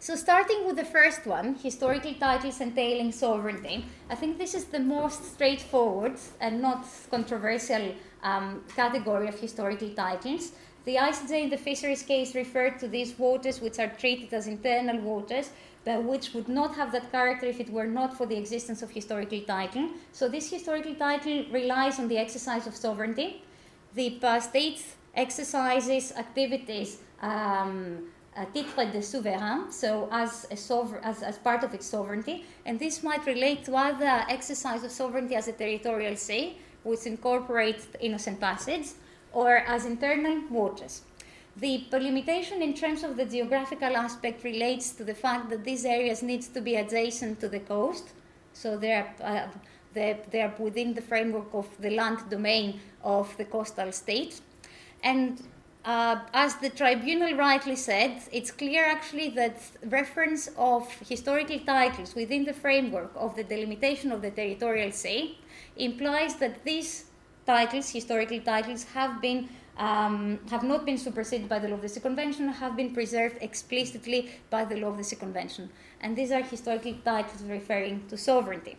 So, 0.07 0.15
starting 0.15 0.65
with 0.65 0.77
the 0.77 0.85
first 0.85 1.25
one, 1.25 1.55
historical 1.55 2.13
titles 2.13 2.61
entailing 2.61 3.11
sovereignty, 3.11 3.83
I 4.09 4.15
think 4.15 4.37
this 4.37 4.53
is 4.53 4.63
the 4.63 4.79
most 4.79 5.33
straightforward 5.33 6.13
and 6.39 6.61
not 6.61 6.85
controversial 7.11 7.93
um, 8.23 8.63
category 8.73 9.27
of 9.27 9.37
historical 9.37 9.89
titles. 9.89 10.53
The 10.85 10.95
ICJ 10.95 11.43
in 11.43 11.49
the 11.49 11.57
fisheries 11.57 12.03
case 12.03 12.35
referred 12.35 12.79
to 12.79 12.87
these 12.87 13.19
waters, 13.19 13.59
which 13.59 13.79
are 13.79 13.89
treated 13.89 14.33
as 14.33 14.47
internal 14.47 14.97
waters, 15.01 15.49
but 15.83 16.01
which 16.01 16.33
would 16.33 16.47
not 16.47 16.75
have 16.75 16.93
that 16.93 17.11
character 17.11 17.45
if 17.45 17.59
it 17.59 17.69
were 17.69 17.87
not 17.99 18.15
for 18.15 18.25
the 18.25 18.37
existence 18.37 18.81
of 18.81 18.91
historical 18.91 19.41
title. 19.41 19.89
So, 20.13 20.29
this 20.29 20.49
historical 20.49 20.95
title 20.95 21.43
relies 21.51 21.99
on 21.99 22.07
the 22.07 22.17
exercise 22.17 22.65
of 22.65 22.77
sovereignty. 22.77 23.43
The 23.93 24.17
uh, 24.23 24.39
state 24.39 24.85
exercises 25.13 26.13
activities. 26.13 26.99
Um, 27.21 28.07
uh, 28.37 28.45
titre 28.53 28.85
de 28.91 29.01
souverain, 29.01 29.71
so 29.71 30.07
as, 30.11 30.45
a 30.51 30.55
sover- 30.55 30.99
as, 31.03 31.23
as 31.23 31.37
part 31.37 31.63
of 31.63 31.73
its 31.73 31.85
sovereignty, 31.85 32.45
and 32.65 32.79
this 32.79 33.03
might 33.03 33.25
relate 33.25 33.65
to 33.65 33.75
other 33.75 34.25
exercise 34.29 34.83
of 34.83 34.91
sovereignty 34.91 35.35
as 35.35 35.47
a 35.47 35.53
territorial 35.53 36.15
sea, 36.15 36.57
which 36.83 37.05
incorporates 37.05 37.87
innocent 37.99 38.39
passage, 38.39 38.87
or 39.33 39.57
as 39.57 39.85
internal 39.85 40.41
waters. 40.49 41.01
The 41.57 41.83
limitation 41.91 42.61
in 42.61 42.75
terms 42.75 43.03
of 43.03 43.17
the 43.17 43.25
geographical 43.25 43.97
aspect 43.97 44.43
relates 44.43 44.91
to 44.91 45.03
the 45.03 45.15
fact 45.15 45.49
that 45.49 45.63
these 45.63 45.85
areas 45.85 46.21
need 46.21 46.43
to 46.53 46.61
be 46.61 46.75
adjacent 46.75 47.39
to 47.39 47.49
the 47.49 47.59
coast, 47.59 48.05
so 48.53 48.77
they 48.77 48.93
are, 48.93 49.07
uh, 49.23 49.47
they, 49.93 50.19
they 50.29 50.41
are 50.41 50.53
within 50.59 50.93
the 50.93 51.01
framework 51.01 51.51
of 51.53 51.67
the 51.79 51.89
land 51.89 52.19
domain 52.29 52.79
of 53.03 53.35
the 53.37 53.45
coastal 53.45 53.91
state. 53.91 54.39
And 55.03 55.41
uh, 55.87 56.19
as 56.33 56.55
the 56.57 56.69
tribunal 56.69 57.33
rightly 57.37 57.77
said, 57.77 58.21
it's 58.33 58.51
clear 58.51 58.83
actually 58.83 59.29
that 59.29 59.57
reference 59.85 60.49
of 60.57 60.91
historical 61.07 61.59
titles 61.59 62.13
within 62.13 62.43
the 62.43 62.51
framework 62.51 63.11
of 63.15 63.37
the 63.37 63.43
delimitation 63.45 64.11
of 64.11 64.21
the 64.21 64.29
territorial 64.29 64.91
sea 64.91 65.39
implies 65.77 66.35
that 66.35 66.65
these 66.65 67.05
titles, 67.45 67.89
historical 67.89 68.41
titles, 68.41 68.83
have 68.95 69.21
been 69.21 69.47
um, 69.77 70.39
have 70.49 70.63
not 70.63 70.85
been 70.85 70.97
superseded 70.97 71.47
by 71.47 71.59
the 71.59 71.69
law 71.69 71.75
of 71.75 71.83
the 71.83 71.87
sea 71.87 72.01
convention, 72.01 72.49
have 72.49 72.75
been 72.75 72.93
preserved 72.93 73.37
explicitly 73.41 74.31
by 74.49 74.65
the 74.65 74.75
law 74.75 74.87
of 74.89 74.97
the 74.97 75.03
sea 75.03 75.15
convention, 75.15 75.69
and 76.01 76.17
these 76.17 76.31
are 76.31 76.41
historical 76.41 76.95
titles 77.05 77.43
referring 77.43 78.05
to 78.09 78.17
sovereignty. 78.17 78.75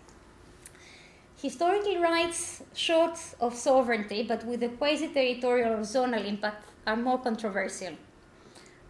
Historical 1.41 2.01
rights 2.01 2.65
short 2.75 3.17
of 3.41 3.55
sovereignty, 3.55 4.25
but 4.25 4.45
with 4.45 4.61
a 4.65 4.69
quasi-territorial 4.69 5.73
or 5.73 5.83
zonal 5.83 6.27
impact, 6.27 6.68
are 6.89 6.97
more 6.97 7.19
controversial. 7.19 7.95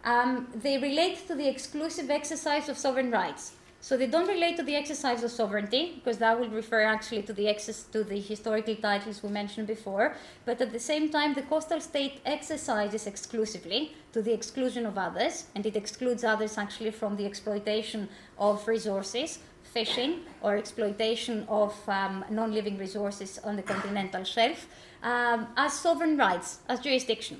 Um, 0.03 0.47
they 0.65 0.77
relate 0.77 1.27
to 1.27 1.35
the 1.35 1.47
exclusive 1.47 2.09
exercise 2.09 2.69
of 2.69 2.77
sovereign 2.77 3.11
rights. 3.11 3.43
So 3.81 3.95
they 3.95 4.07
don't 4.07 4.27
relate 4.27 4.57
to 4.57 4.63
the 4.63 4.75
exercise 4.75 5.23
of 5.23 5.31
sovereignty, 5.31 5.83
because 5.95 6.17
that 6.17 6.37
will 6.37 6.49
refer 6.49 6.81
actually 6.81 7.23
to 7.23 7.33
the 7.33 7.47
access 7.47 7.83
to 7.95 8.03
the 8.03 8.19
historical 8.19 8.75
titles 8.75 9.23
we 9.23 9.29
mentioned 9.29 9.67
before. 9.67 10.15
But 10.45 10.59
at 10.59 10.73
the 10.73 10.79
same 10.91 11.09
time, 11.09 11.33
the 11.33 11.43
coastal 11.43 11.79
state 11.79 12.19
exercises 12.25 13.07
exclusively 13.07 13.95
to 14.13 14.21
the 14.21 14.33
exclusion 14.33 14.85
of 14.85 14.97
others, 14.97 15.45
and 15.55 15.65
it 15.65 15.75
excludes 15.77 16.23
others 16.25 16.57
actually 16.57 16.91
from 16.91 17.15
the 17.15 17.25
exploitation 17.25 18.09
of 18.37 18.67
resources, 18.67 19.39
fishing 19.63 20.11
or 20.41 20.57
exploitation 20.57 21.45
of 21.47 21.73
um, 21.87 22.25
non-living 22.29 22.77
resources 22.77 23.39
on 23.45 23.55
the 23.55 23.63
continental 23.63 24.25
shelf, 24.25 24.67
um, 25.03 25.47
as 25.55 25.71
sovereign 25.71 26.17
rights, 26.17 26.59
as 26.67 26.81
jurisdiction. 26.81 27.39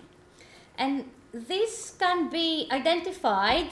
And 0.79 1.05
this 1.33 1.93
can 1.99 2.29
be 2.29 2.67
identified 2.71 3.69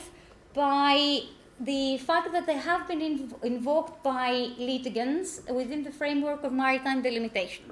by 0.53 1.21
the 1.59 1.97
fact 1.97 2.31
that 2.33 2.45
they 2.45 2.57
have 2.57 2.87
been 2.87 2.99
inv- 2.99 3.43
invoked 3.43 4.03
by 4.03 4.49
litigants 4.59 5.41
within 5.49 5.83
the 5.83 5.91
framework 5.91 6.43
of 6.43 6.51
maritime 6.51 7.01
delimitation. 7.01 7.65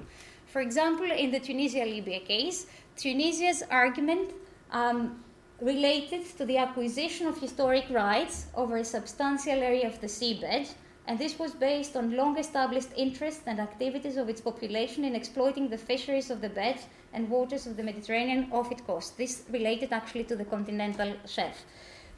For 0.46 0.60
example, 0.60 1.10
in 1.10 1.30
the 1.30 1.38
Tunisia 1.38 1.84
Libya 1.84 2.20
case, 2.20 2.66
Tunisia's 2.96 3.62
argument 3.70 4.32
um, 4.72 5.22
related 5.60 6.24
to 6.38 6.46
the 6.46 6.56
acquisition 6.56 7.26
of 7.26 7.38
historic 7.38 7.84
rights 7.90 8.46
over 8.54 8.78
a 8.78 8.84
substantial 8.84 9.52
area 9.52 9.86
of 9.86 10.00
the 10.00 10.06
seabed, 10.06 10.72
and 11.06 11.18
this 11.18 11.38
was 11.38 11.52
based 11.52 11.96
on 11.96 12.16
long 12.16 12.36
established 12.38 12.88
interests 12.96 13.42
and 13.46 13.60
activities 13.60 14.16
of 14.16 14.28
its 14.28 14.40
population 14.40 15.04
in 15.04 15.14
exploiting 15.14 15.68
the 15.68 15.78
fisheries 15.78 16.30
of 16.30 16.40
the 16.40 16.48
beds 16.48 16.86
and 17.12 17.28
waters 17.30 17.66
of 17.66 17.76
the 17.76 17.82
Mediterranean 17.82 18.48
off 18.52 18.72
its 18.72 18.82
coast. 18.82 19.16
This 19.16 19.44
related 19.50 19.92
actually 19.92 20.24
to 20.24 20.36
the 20.36 20.44
continental 20.44 21.14
shelf. 21.26 21.64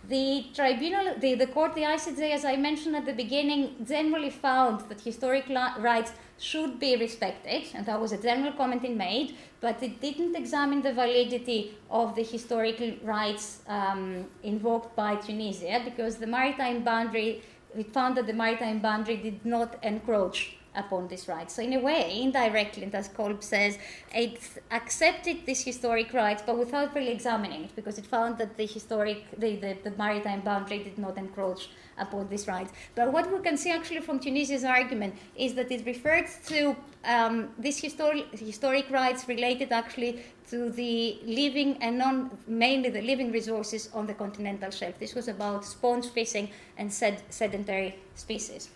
The 0.06 0.46
tribunal, 0.54 1.16
the, 1.18 1.34
the 1.34 1.48
court, 1.48 1.74
the 1.74 1.82
ICJ, 1.82 2.30
as 2.30 2.44
I 2.44 2.56
mentioned 2.56 2.96
at 2.96 3.04
the 3.04 3.12
beginning, 3.12 3.84
generally 3.84 4.30
found 4.30 4.88
that 4.88 5.00
historic 5.00 5.48
rights 5.48 6.12
should 6.38 6.78
be 6.78 6.96
respected, 6.96 7.64
and 7.74 7.84
that 7.84 8.00
was 8.00 8.12
a 8.12 8.22
general 8.22 8.52
comment 8.52 8.84
it 8.84 8.96
made, 8.96 9.36
but 9.60 9.82
it 9.82 10.00
didn't 10.00 10.36
examine 10.36 10.80
the 10.82 10.92
validity 10.92 11.76
of 11.90 12.14
the 12.14 12.22
historical 12.22 12.92
rights 13.02 13.60
um, 13.66 14.24
invoked 14.44 14.94
by 14.94 15.16
Tunisia 15.16 15.82
because 15.84 16.16
the 16.16 16.26
maritime 16.26 16.84
boundary, 16.84 17.42
it 17.76 17.92
found 17.92 18.16
that 18.16 18.26
the 18.26 18.32
maritime 18.32 18.80
boundary 18.80 19.16
did 19.16 19.44
not 19.44 19.76
encroach 19.82 20.56
upon 20.74 21.08
this 21.08 21.28
right. 21.28 21.50
So 21.50 21.62
in 21.62 21.72
a 21.72 21.80
way, 21.80 22.20
indirectly, 22.22 22.84
and 22.84 22.94
as 22.94 23.08
Kolb 23.08 23.42
says, 23.42 23.78
it 24.14 24.38
accepted 24.70 25.44
this 25.44 25.64
historic 25.64 26.12
right, 26.12 26.40
but 26.46 26.58
without 26.58 26.94
really 26.94 27.10
examining 27.10 27.64
it, 27.64 27.76
because 27.76 27.98
it 27.98 28.06
found 28.06 28.38
that 28.38 28.56
the 28.56 28.66
historic, 28.66 29.24
the, 29.36 29.56
the, 29.56 29.76
the 29.84 29.90
maritime 29.92 30.40
boundary 30.40 30.84
did 30.84 30.98
not 30.98 31.18
encroach 31.18 31.68
upon 31.98 32.28
these 32.28 32.46
rights. 32.46 32.72
But 32.94 33.12
what 33.12 33.32
we 33.32 33.40
can 33.40 33.56
see 33.56 33.70
actually 33.70 34.00
from 34.00 34.18
Tunisia's 34.18 34.64
argument 34.64 35.14
is 35.36 35.54
that 35.54 35.70
it 35.70 35.84
referred 35.86 36.26
to 36.46 36.76
um, 37.04 37.50
these 37.58 37.78
historic, 37.80 38.26
historic 38.38 38.90
rights 38.90 39.28
related 39.28 39.72
actually 39.72 40.22
to 40.50 40.70
the 40.70 41.18
living 41.24 41.76
and 41.82 41.98
non, 41.98 42.30
mainly 42.46 42.90
the 42.90 43.02
living 43.02 43.30
resources 43.32 43.90
on 43.94 44.06
the 44.06 44.14
continental 44.14 44.70
shelf. 44.70 44.98
This 44.98 45.14
was 45.14 45.28
about 45.28 45.64
sponge 45.64 46.06
fishing 46.06 46.50
and 46.76 46.92
sed- 46.92 47.22
sedentary 47.30 47.96
species. 48.14 48.70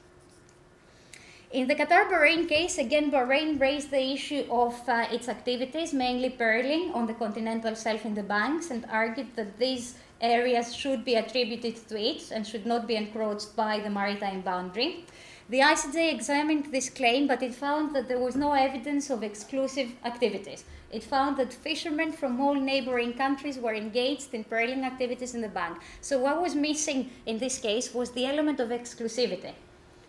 In 1.53 1.69
the 1.69 1.75
Qatar 1.75 2.09
Bahrain 2.09 2.49
case, 2.49 2.79
again, 2.79 3.11
Bahrain 3.11 3.61
raised 3.61 3.91
the 3.91 4.01
issue 4.01 4.47
of 4.51 4.75
uh, 4.89 5.05
its 5.13 5.29
activities, 5.29 5.93
mainly 5.93 6.31
pearling 6.31 6.93
on 6.95 7.07
the 7.07 7.13
continental 7.13 7.75
shelf 7.75 8.07
in 8.07 8.15
the 8.15 8.23
banks, 8.23 8.71
and 8.71 8.87
argued 8.91 9.37
that 9.37 9.59
these 9.59 9.97
areas 10.23 10.75
should 10.75 11.05
be 11.05 11.17
attributed 11.17 11.77
to 11.89 12.01
it 12.01 12.31
and 12.31 12.47
should 12.47 12.65
not 12.65 12.87
be 12.87 12.97
encroached 12.97 13.55
by 13.55 13.81
the 13.81 13.91
maritime 13.91 14.41
boundary. 14.41 15.05
The 15.49 15.59
ICJ 15.59 16.15
examined 16.15 16.73
this 16.73 16.89
claim, 16.89 17.27
but 17.27 17.43
it 17.43 17.55
found 17.55 17.95
that 17.95 18.09
there 18.09 18.19
was 18.19 18.37
no 18.37 18.53
evidence 18.53 19.11
of 19.11 19.23
exclusive 19.23 19.91
activities. 20.05 20.65
It 20.91 21.03
found 21.03 21.37
that 21.37 21.53
fishermen 21.53 22.13
from 22.13 22.41
all 22.41 22.55
neighboring 22.55 23.15
countries 23.15 23.59
were 23.59 23.75
engaged 23.75 24.33
in 24.33 24.45
pearling 24.45 24.85
activities 24.85 25.35
in 25.35 25.41
the 25.43 25.49
bank. 25.49 25.79
So, 26.01 26.19
what 26.19 26.41
was 26.41 26.55
missing 26.55 27.11
in 27.27 27.39
this 27.39 27.59
case 27.59 27.93
was 27.93 28.13
the 28.13 28.27
element 28.27 28.61
of 28.61 28.69
exclusivity. 28.69 29.55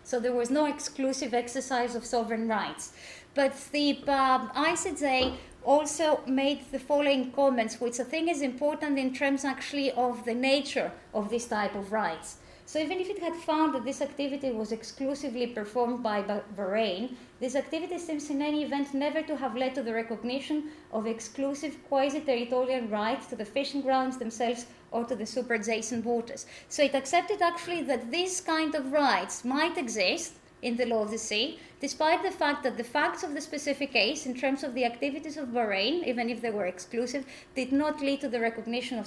So 0.04 0.20
there 0.20 0.34
was 0.34 0.50
no 0.50 0.66
exclusive 0.66 1.32
exercise 1.32 1.94
of 1.94 2.04
sovereign 2.04 2.46
rights. 2.46 2.92
But 3.34 3.56
the 3.72 3.98
uh, 4.06 4.48
ICJ 4.52 5.36
also 5.64 6.20
made 6.26 6.70
the 6.70 6.78
following 6.78 7.32
comments, 7.32 7.80
which 7.80 7.98
I 7.98 8.04
think 8.04 8.30
is 8.30 8.42
important 8.42 8.98
in 8.98 9.14
terms 9.14 9.44
actually 9.44 9.90
of 9.92 10.24
the 10.24 10.34
nature 10.34 10.92
of 11.12 11.30
this 11.30 11.46
type 11.46 11.74
of 11.74 11.92
rights. 11.92 12.38
So 12.66 12.78
even 12.78 12.98
if 12.98 13.10
it 13.10 13.18
had 13.18 13.34
found 13.34 13.74
that 13.74 13.84
this 13.84 14.00
activity 14.00 14.50
was 14.50 14.72
exclusively 14.72 15.46
performed 15.48 16.02
by 16.02 16.22
Bahrain, 16.22 17.14
this 17.38 17.56
activity 17.56 17.98
seems 17.98 18.30
in 18.30 18.40
any 18.40 18.64
event 18.64 18.94
never 18.94 19.20
to 19.22 19.36
have 19.36 19.54
led 19.54 19.74
to 19.74 19.82
the 19.82 19.92
recognition 19.92 20.70
of 20.90 21.06
exclusive 21.06 21.76
quasi-territorial 21.88 22.86
rights 22.86 23.26
to 23.26 23.36
the 23.36 23.44
fishing 23.44 23.82
grounds 23.82 24.16
themselves 24.16 24.64
or 24.92 25.04
to 25.04 25.14
the 25.14 25.26
super-adjacent 25.26 26.06
waters. 26.06 26.46
So 26.70 26.82
it 26.82 26.94
accepted 26.94 27.42
actually 27.42 27.82
that 27.82 28.10
this 28.10 28.40
kind 28.40 28.74
of 28.74 28.92
rights 28.92 29.44
might 29.44 29.76
exist 29.76 30.32
in 30.64 30.76
the 30.76 30.86
law 30.86 31.02
of 31.02 31.10
the 31.10 31.18
sea, 31.18 31.58
despite 31.80 32.22
the 32.22 32.30
fact 32.30 32.64
that 32.64 32.76
the 32.76 32.88
facts 32.96 33.22
of 33.22 33.34
the 33.34 33.40
specific 33.40 33.92
case, 33.92 34.26
in 34.26 34.34
terms 34.34 34.64
of 34.64 34.74
the 34.74 34.84
activities 34.84 35.36
of 35.36 35.48
Bahrain, 35.48 36.04
even 36.04 36.30
if 36.30 36.40
they 36.40 36.50
were 36.50 36.66
exclusive, 36.66 37.24
did 37.54 37.70
not 37.70 38.00
lead 38.00 38.20
to 38.22 38.28
the 38.28 38.40
recognition 38.40 38.98
of 38.98 39.06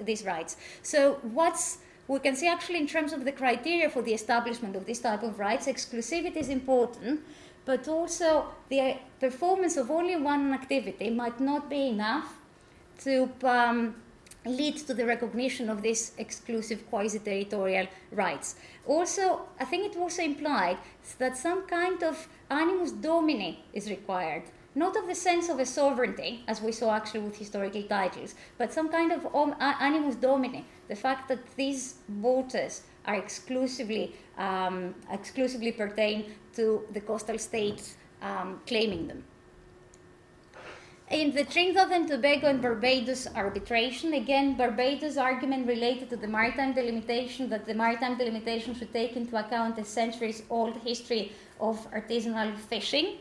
these 0.00 0.24
rights. 0.24 0.56
So 0.82 1.18
what's 1.38 1.78
we 2.06 2.18
can 2.18 2.36
see 2.36 2.48
actually 2.48 2.78
in 2.78 2.86
terms 2.86 3.12
of 3.12 3.24
the 3.24 3.32
criteria 3.32 3.88
for 3.88 4.02
the 4.02 4.12
establishment 4.12 4.76
of 4.76 4.84
this 4.84 5.00
type 5.00 5.22
of 5.22 5.38
rights, 5.38 5.66
exclusivity 5.66 6.36
is 6.36 6.50
important, 6.50 7.20
but 7.64 7.88
also 7.88 8.46
the 8.68 8.96
performance 9.20 9.76
of 9.78 9.90
only 9.90 10.16
one 10.16 10.52
activity 10.52 11.08
might 11.10 11.40
not 11.40 11.70
be 11.70 11.88
enough 11.88 12.34
to 13.04 13.30
um, 13.42 13.94
lead 14.44 14.76
to 14.76 14.92
the 14.92 15.06
recognition 15.06 15.70
of 15.70 15.80
these 15.80 16.12
exclusive 16.18 16.86
quasi-territorial 16.90 17.86
rights. 18.12 18.56
Also, 18.86 19.42
I 19.58 19.64
think 19.64 19.86
it 19.86 19.98
also 19.98 20.22
implied 20.22 20.78
that 21.18 21.36
some 21.36 21.66
kind 21.66 22.02
of 22.02 22.28
animus 22.50 22.92
domini 22.92 23.64
is 23.72 23.88
required 23.88 24.44
not 24.74 24.96
of 24.96 25.06
the 25.06 25.14
sense 25.14 25.48
of 25.48 25.60
a 25.60 25.66
sovereignty, 25.66 26.42
as 26.48 26.60
we 26.60 26.72
saw 26.72 26.94
actually 26.94 27.20
with 27.20 27.36
historical 27.36 27.82
titles, 27.84 28.34
but 28.58 28.72
some 28.72 28.88
kind 28.88 29.12
of 29.12 29.26
animus 29.80 30.16
domini, 30.16 30.64
the 30.88 30.96
fact 30.96 31.28
that 31.28 31.38
these 31.56 31.94
waters 32.20 32.82
are 33.06 33.14
exclusively, 33.14 34.16
um, 34.36 34.94
exclusively 35.12 35.70
pertain 35.70 36.32
to 36.54 36.84
the 36.92 37.00
coastal 37.00 37.38
states 37.38 37.96
um, 38.22 38.60
claiming 38.66 39.06
them. 39.06 39.22
In 41.14 41.30
the 41.30 41.44
Trinidad 41.44 41.92
and 41.92 42.08
Tobago 42.08 42.48
and 42.48 42.60
Barbados 42.60 43.28
arbitration, 43.36 44.14
again, 44.14 44.56
Barbados' 44.56 45.16
argument 45.16 45.68
related 45.68 46.10
to 46.10 46.16
the 46.16 46.26
maritime 46.26 46.72
delimitation 46.72 47.48
that 47.50 47.66
the 47.66 47.72
maritime 47.72 48.18
delimitation 48.18 48.74
should 48.74 48.92
take 48.92 49.14
into 49.14 49.36
account 49.36 49.78
a 49.78 49.84
centuries 49.84 50.42
old 50.50 50.76
history 50.78 51.30
of 51.60 51.88
artisanal 51.92 52.56
fishing 52.56 53.18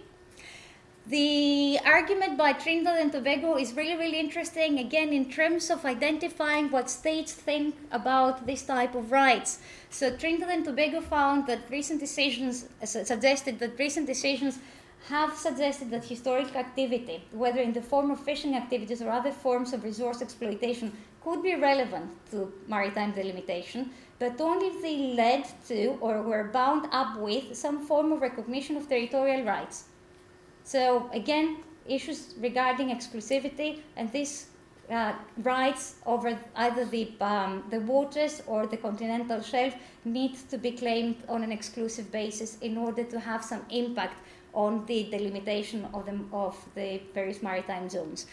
the 1.05 1.79
argument 1.83 2.37
by 2.37 2.53
Trinidad 2.53 2.97
and 2.97 3.11
Tobago 3.11 3.57
is 3.57 3.73
really, 3.73 3.97
really 3.97 4.19
interesting, 4.19 4.79
again, 4.79 5.09
in 5.09 5.29
terms 5.29 5.69
of 5.69 5.83
identifying 5.85 6.71
what 6.71 6.89
states 6.89 7.33
think 7.33 7.75
about 7.91 8.47
this 8.47 8.63
type 8.63 8.95
of 8.95 9.11
rights. 9.11 9.59
So, 9.89 10.15
Trinidad 10.15 10.49
and 10.49 10.63
Tobago 10.63 11.01
found 11.01 11.45
that 11.47 11.59
recent 11.69 11.99
decisions 11.99 12.69
uh, 12.81 12.85
suggested 12.85 13.59
that 13.59 13.77
recent 13.77 14.07
decisions 14.07 14.59
have 15.09 15.35
suggested 15.35 15.89
that 15.91 16.05
historic 16.05 16.55
activity, 16.55 17.23
whether 17.31 17.59
in 17.59 17.73
the 17.73 17.81
form 17.81 18.09
of 18.11 18.19
fishing 18.19 18.55
activities 18.55 19.01
or 19.01 19.09
other 19.09 19.31
forms 19.31 19.73
of 19.73 19.83
resource 19.83 20.21
exploitation, 20.21 20.91
could 21.23 21.43
be 21.43 21.55
relevant 21.55 22.09
to 22.31 22.51
maritime 22.67 23.11
delimitation, 23.11 23.91
but 24.19 24.39
only 24.39 24.67
if 24.67 24.81
they 24.81 25.13
led 25.13 25.45
to 25.67 25.97
or 25.99 26.21
were 26.21 26.45
bound 26.45 26.87
up 26.91 27.17
with 27.17 27.55
some 27.55 27.85
form 27.85 28.11
of 28.11 28.21
recognition 28.21 28.77
of 28.77 28.87
territorial 28.87 29.43
rights. 29.45 29.85
So 30.63 31.09
again, 31.13 31.57
issues 31.85 32.35
regarding 32.39 32.89
exclusivity 32.89 33.81
and 33.97 34.11
these 34.11 34.47
uh, 34.89 35.13
rights 35.37 35.95
over 36.05 36.37
either 36.55 36.85
the, 36.85 37.11
um, 37.21 37.63
the 37.69 37.79
waters 37.81 38.41
or 38.47 38.67
the 38.67 38.77
continental 38.77 39.41
shelf 39.41 39.73
need 40.05 40.35
to 40.49 40.57
be 40.57 40.71
claimed 40.71 41.15
on 41.27 41.43
an 41.43 41.51
exclusive 41.51 42.11
basis 42.11 42.57
in 42.59 42.77
order 42.77 43.03
to 43.03 43.19
have 43.19 43.43
some 43.43 43.65
impact 43.69 44.19
on 44.53 44.85
the 44.85 45.03
delimitation 45.09 45.87
of 45.93 46.05
the, 46.05 46.19
of 46.31 46.55
the 46.75 47.01
various 47.13 47.41
maritime 47.41 47.89
zones. 47.89 48.27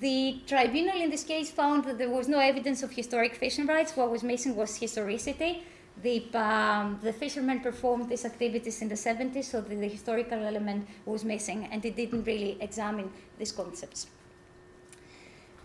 The 0.00 0.40
tribunal 0.46 1.00
in 1.00 1.10
this 1.10 1.24
case 1.24 1.50
found 1.50 1.84
that 1.84 1.98
there 1.98 2.10
was 2.10 2.28
no 2.28 2.38
evidence 2.38 2.82
of 2.82 2.90
historic 2.90 3.34
fishing 3.34 3.66
rights. 3.66 3.96
What 3.96 4.10
was 4.10 4.22
missing 4.22 4.56
was 4.56 4.76
historicity 4.76 5.62
the, 6.02 6.24
um, 6.34 6.98
the 7.02 7.12
fishermen 7.12 7.60
performed 7.60 8.08
these 8.08 8.24
activities 8.24 8.82
in 8.82 8.88
the 8.88 8.94
70s, 8.94 9.44
so 9.44 9.60
the, 9.60 9.74
the, 9.76 9.88
historical 9.88 10.38
element 10.38 10.88
was 11.06 11.24
missing, 11.24 11.68
and 11.70 11.82
they 11.82 11.90
didn't 11.90 12.24
really 12.24 12.56
examine 12.60 13.10
these 13.38 13.52
concepts. 13.52 14.08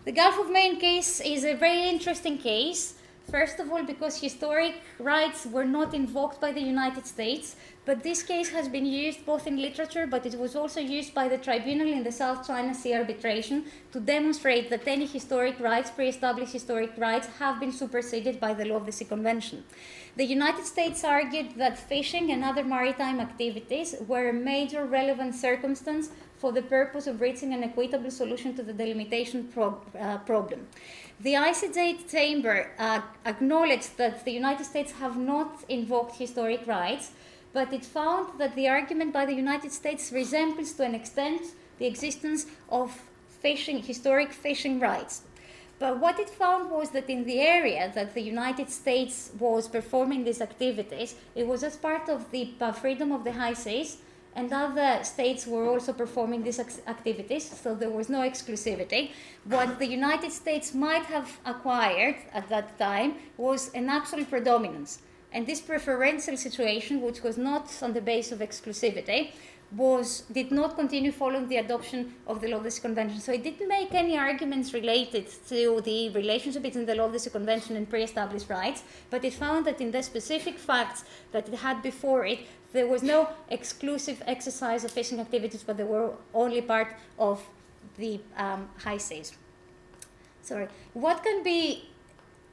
The 0.04 0.12
Gulf 0.12 0.38
of 0.38 0.50
Maine 0.50 0.78
case 0.78 1.20
is 1.20 1.44
a 1.44 1.54
very 1.54 1.88
interesting 1.88 2.38
case 2.38 2.94
First 3.30 3.60
of 3.60 3.70
all, 3.70 3.84
because 3.84 4.20
historic 4.20 4.74
rights 4.98 5.46
were 5.46 5.64
not 5.64 5.94
invoked 5.94 6.40
by 6.40 6.50
the 6.50 6.60
United 6.60 7.06
States, 7.06 7.54
but 7.84 8.02
this 8.02 8.24
case 8.24 8.50
has 8.50 8.68
been 8.68 8.84
used 8.84 9.24
both 9.24 9.46
in 9.46 9.62
literature, 9.62 10.06
but 10.06 10.26
it 10.26 10.36
was 10.36 10.56
also 10.56 10.80
used 10.80 11.14
by 11.14 11.28
the 11.28 11.38
tribunal 11.38 11.86
in 11.86 12.02
the 12.02 12.10
South 12.10 12.44
China 12.44 12.74
Sea 12.74 12.94
arbitration 12.94 13.66
to 13.92 14.00
demonstrate 14.00 14.68
that 14.70 14.88
any 14.88 15.06
historic 15.06 15.60
rights, 15.60 15.90
pre 15.90 16.08
established 16.08 16.52
historic 16.52 16.90
rights, 16.98 17.28
have 17.38 17.60
been 17.60 17.72
superseded 17.72 18.40
by 18.40 18.52
the 18.52 18.64
law 18.64 18.76
of 18.76 18.86
the 18.86 18.92
Sea 18.92 19.04
Convention. 19.04 19.62
The 20.16 20.24
United 20.24 20.66
States 20.66 21.04
argued 21.04 21.54
that 21.56 21.78
fishing 21.78 22.32
and 22.32 22.44
other 22.44 22.64
maritime 22.64 23.20
activities 23.20 23.94
were 24.08 24.28
a 24.28 24.32
major 24.32 24.84
relevant 24.84 25.36
circumstance 25.36 26.10
for 26.40 26.52
the 26.52 26.62
purpose 26.62 27.06
of 27.06 27.20
reaching 27.20 27.52
an 27.52 27.62
equitable 27.62 28.10
solution 28.10 28.54
to 28.56 28.62
the 28.62 28.72
delimitation 28.72 29.46
uh, 29.56 30.18
problem. 30.18 30.66
The 31.20 31.34
ICJ 31.34 32.10
chamber 32.10 32.70
uh, 32.78 33.02
acknowledged 33.26 33.98
that 33.98 34.24
the 34.24 34.32
United 34.32 34.64
States 34.64 34.92
have 34.92 35.18
not 35.18 35.64
invoked 35.68 36.16
historic 36.16 36.66
rights, 36.66 37.12
but 37.52 37.74
it 37.74 37.84
found 37.84 38.38
that 38.38 38.54
the 38.54 38.68
argument 38.68 39.12
by 39.12 39.26
the 39.26 39.34
United 39.34 39.70
States 39.70 40.12
resembles 40.12 40.72
to 40.72 40.82
an 40.82 40.94
extent 40.94 41.42
the 41.78 41.86
existence 41.86 42.46
of 42.70 43.02
fishing, 43.28 43.82
historic 43.82 44.32
fishing 44.32 44.80
rights. 44.80 45.22
But 45.78 45.98
what 45.98 46.18
it 46.18 46.30
found 46.30 46.70
was 46.70 46.90
that 46.90 47.10
in 47.10 47.24
the 47.24 47.40
area 47.40 47.90
that 47.94 48.14
the 48.14 48.20
United 48.20 48.70
States 48.70 49.30
was 49.38 49.68
performing 49.68 50.24
these 50.24 50.40
activities, 50.40 51.14
it 51.34 51.46
was 51.46 51.62
as 51.64 51.76
part 51.76 52.08
of 52.08 52.30
the 52.30 52.52
uh, 52.60 52.72
freedom 52.72 53.12
of 53.12 53.24
the 53.24 53.32
high 53.32 53.54
seas, 53.54 53.98
and 54.34 54.52
other 54.52 55.02
states 55.02 55.46
were 55.46 55.66
also 55.68 55.92
performing 55.92 56.42
these 56.42 56.60
activities, 56.86 57.50
so 57.62 57.74
there 57.74 57.90
was 57.90 58.08
no 58.08 58.20
exclusivity. 58.20 59.10
What 59.44 59.78
the 59.78 59.86
United 59.86 60.32
States 60.32 60.72
might 60.74 61.04
have 61.06 61.40
acquired 61.44 62.16
at 62.32 62.48
that 62.48 62.78
time 62.78 63.14
was 63.36 63.70
an 63.74 63.88
actual 63.88 64.24
predominance. 64.24 65.00
And 65.32 65.46
this 65.46 65.60
preferential 65.60 66.36
situation, 66.36 67.00
which 67.00 67.22
was 67.22 67.38
not 67.38 67.70
on 67.82 67.92
the 67.92 68.00
basis 68.00 68.32
of 68.32 68.38
exclusivity, 68.40 69.32
was 69.76 70.22
did 70.32 70.50
not 70.50 70.74
continue 70.74 71.12
following 71.12 71.46
the 71.46 71.58
adoption 71.58 72.14
of 72.26 72.40
the 72.40 72.70
Sea 72.70 72.80
Convention. 72.80 73.20
So 73.20 73.32
it 73.32 73.44
didn't 73.44 73.68
make 73.68 73.94
any 73.94 74.18
arguments 74.18 74.74
related 74.74 75.28
to 75.48 75.80
the 75.80 76.10
relationship 76.10 76.62
between 76.62 76.86
the 76.86 77.18
Sea 77.18 77.30
Convention 77.30 77.76
and 77.76 77.88
pre-established 77.88 78.50
rights, 78.50 78.82
but 79.10 79.24
it 79.24 79.32
found 79.32 79.66
that 79.66 79.80
in 79.80 79.92
the 79.92 80.02
specific 80.02 80.58
facts 80.58 81.04
that 81.30 81.46
it 81.46 81.54
had 81.54 81.82
before 81.82 82.26
it, 82.26 82.40
there 82.72 82.86
was 82.86 83.02
no 83.02 83.28
exclusive 83.48 84.22
exercise 84.26 84.84
of 84.84 84.90
fishing 84.90 85.20
activities, 85.20 85.62
but 85.62 85.76
they 85.76 85.84
were 85.84 86.12
only 86.32 86.62
part 86.62 86.88
of 87.18 87.42
the 87.98 88.20
um, 88.36 88.68
high 88.78 88.98
seas. 88.98 89.32
Sorry. 90.42 90.68
What 90.94 91.22
can 91.22 91.42
be, 91.42 91.88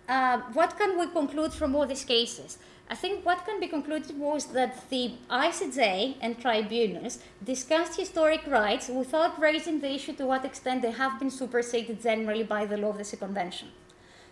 uh, 0.10 0.40
what 0.54 0.78
can 0.78 1.00
we 1.00 1.08
conclude 1.08 1.54
from 1.54 1.76
all 1.76 1.86
these 1.86 2.04
cases? 2.04 2.58
I 2.90 2.96
think 2.96 3.26
what 3.26 3.46
can 3.46 3.60
be 3.60 3.68
concluded 3.68 4.18
was 4.18 4.46
that 4.48 4.90
the 4.90 5.12
ICJ 5.30 6.16
and 6.22 6.40
tribunals 6.40 7.20
discussed 7.44 8.00
historic 8.00 8.48
rights 8.48 8.88
without 8.88 9.40
raising 9.40 9.82
the 9.82 9.94
issue 9.94 10.14
to 10.14 10.26
what 10.26 10.46
extent 10.46 10.84
they 10.84 10.92
have 10.92 11.20
been 11.20 11.30
superseded 11.30 12.02
generally 12.02 12.44
by 12.44 12.66
the 12.66 12.78
law 12.78 12.90
of 12.90 12.98
the 12.98 13.04
Sea 13.04 13.18
Convention. 13.18 13.70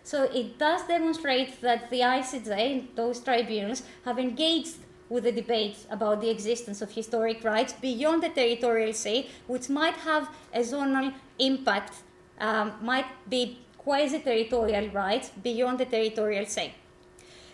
So 0.04 0.22
it 0.22 0.58
does 0.58 0.86
demonstrate 0.86 1.60
that 1.60 1.90
the 1.90 2.00
ICJ 2.00 2.72
and 2.72 2.88
those 2.94 3.20
tribunals 3.20 3.82
have 4.04 4.18
engaged 4.18 4.76
with 5.08 5.24
the 5.24 5.32
debate 5.32 5.78
about 5.90 6.20
the 6.20 6.30
existence 6.30 6.82
of 6.82 6.90
historic 6.92 7.44
rights 7.44 7.72
beyond 7.72 8.22
the 8.22 8.28
territorial 8.28 8.92
sea, 8.92 9.28
which 9.46 9.68
might 9.68 9.96
have 9.96 10.28
a 10.52 10.60
zonal 10.60 11.12
impact, 11.38 11.94
um, 12.40 12.72
might 12.82 13.06
be 13.28 13.58
quasi 13.78 14.18
territorial 14.18 14.88
rights 14.88 15.30
beyond 15.42 15.78
the 15.78 15.84
territorial 15.84 16.46
sea. 16.46 16.72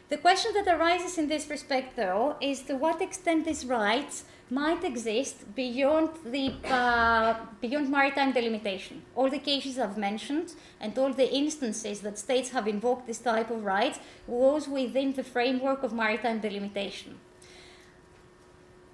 The 0.09 0.19
question 0.19 0.53
that 0.55 0.69
arises 0.69 1.17
in 1.17 1.29
this 1.29 1.49
respect, 1.49 1.97
though, 1.97 2.37
is 2.41 2.61
to 2.65 2.75
what 2.77 3.01
extent 3.01 3.47
these 3.47 3.65
rights 3.65 4.25
might 4.51 4.85
exist 4.85 5.55
beyond 5.55 6.11
the 6.27 6.53
uh, 6.69 7.35
beyond 7.63 7.89
maritime 7.91 8.33
delimitation. 8.33 9.01
All 9.17 9.31
the 9.31 9.39
cases 9.39 9.79
I've 9.79 9.97
mentioned 9.97 10.53
and 10.81 10.99
all 10.99 11.13
the 11.15 11.31
instances 11.43 12.01
that 12.01 12.19
states 12.19 12.51
have 12.51 12.69
invoked 12.69 13.07
this 13.07 13.21
type 13.21 13.51
of 13.51 13.65
rights 13.65 13.99
was 14.27 14.69
within 14.69 15.15
the 15.15 15.25
framework 15.25 15.83
of 15.83 15.95
maritime 15.95 16.41
delimitation 16.41 17.19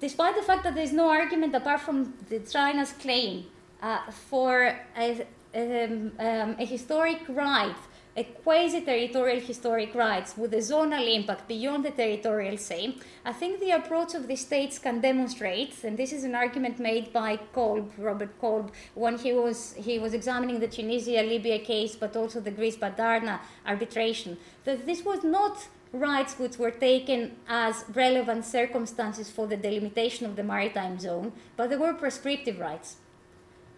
despite 0.00 0.36
the 0.36 0.42
fact 0.42 0.64
that 0.64 0.74
there's 0.74 0.92
no 0.92 1.08
argument 1.08 1.54
apart 1.54 1.80
from 1.80 2.14
China's 2.50 2.92
claim 2.92 3.46
uh, 3.82 4.10
for 4.10 4.76
a, 4.96 5.26
um, 5.54 6.12
um, 6.18 6.56
a, 6.58 6.64
historic 6.64 7.20
right, 7.28 7.76
a 8.16 8.24
quasi-territorial 8.24 9.40
historic 9.40 9.94
rights 9.94 10.36
with 10.36 10.52
a 10.54 10.58
zonal 10.58 11.14
impact 11.14 11.46
beyond 11.48 11.84
the 11.84 11.90
territorial 11.90 12.56
sea, 12.56 12.98
I 13.24 13.32
think 13.32 13.60
the 13.60 13.70
approach 13.70 14.14
of 14.14 14.26
the 14.26 14.36
states 14.36 14.78
can 14.78 15.00
demonstrate, 15.00 15.84
and 15.84 15.96
this 15.96 16.12
is 16.12 16.24
an 16.24 16.34
argument 16.34 16.78
made 16.78 17.12
by 17.12 17.36
Kolb, 17.52 17.92
Robert 17.96 18.38
Kolb, 18.40 18.72
when 18.94 19.18
he 19.18 19.32
was 19.32 19.74
he 19.74 19.98
was 19.98 20.14
examining 20.14 20.58
the 20.60 20.68
Tunisia-Libya 20.68 21.60
case, 21.60 21.94
but 21.94 22.16
also 22.16 22.40
the 22.40 22.52
Grisbadarna 22.52 23.38
arbitration, 23.66 24.36
that 24.64 24.86
this 24.86 25.04
was 25.04 25.22
not 25.22 25.68
rights 25.92 26.38
which 26.38 26.58
were 26.58 26.70
taken 26.70 27.36
as 27.48 27.84
relevant 27.94 28.44
circumstances 28.44 29.30
for 29.30 29.46
the 29.46 29.56
delimitation 29.56 30.26
of 30.26 30.36
the 30.36 30.42
maritime 30.42 30.98
zone, 30.98 31.32
but 31.56 31.70
they 31.70 31.76
were 31.76 31.94
prescriptive 31.94 32.58
rights. 32.58 32.96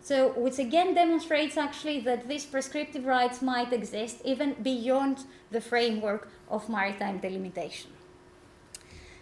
So, 0.02 0.30
which 0.30 0.58
again 0.58 0.94
demonstrates 0.94 1.56
actually 1.56 2.00
that 2.00 2.26
these 2.26 2.46
prescriptive 2.46 3.04
rights 3.04 3.42
might 3.42 3.72
exist 3.72 4.22
even 4.24 4.54
beyond 4.54 5.24
the 5.50 5.60
framework 5.60 6.28
of 6.48 6.68
maritime 6.68 7.18
delimitation. 7.18 7.90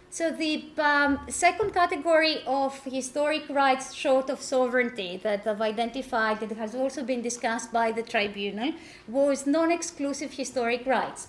So, 0.09 0.31
the 0.31 0.63
um, 0.79 1.19
second 1.27 1.73
category 1.73 2.41
of 2.47 2.81
historic 2.85 3.47
rights 3.49 3.93
short 3.93 4.29
of 4.29 4.41
sovereignty 4.41 5.19
that 5.21 5.45
I've 5.45 5.61
identified 5.61 6.39
that 6.39 6.51
has 6.57 6.73
also 6.73 7.03
been 7.03 7.21
discussed 7.21 7.71
by 7.71 7.91
the 7.91 8.01
tribunal 8.01 8.73
was 9.07 9.45
non 9.45 9.71
exclusive 9.71 10.33
historic 10.33 10.85
rights. 10.87 11.27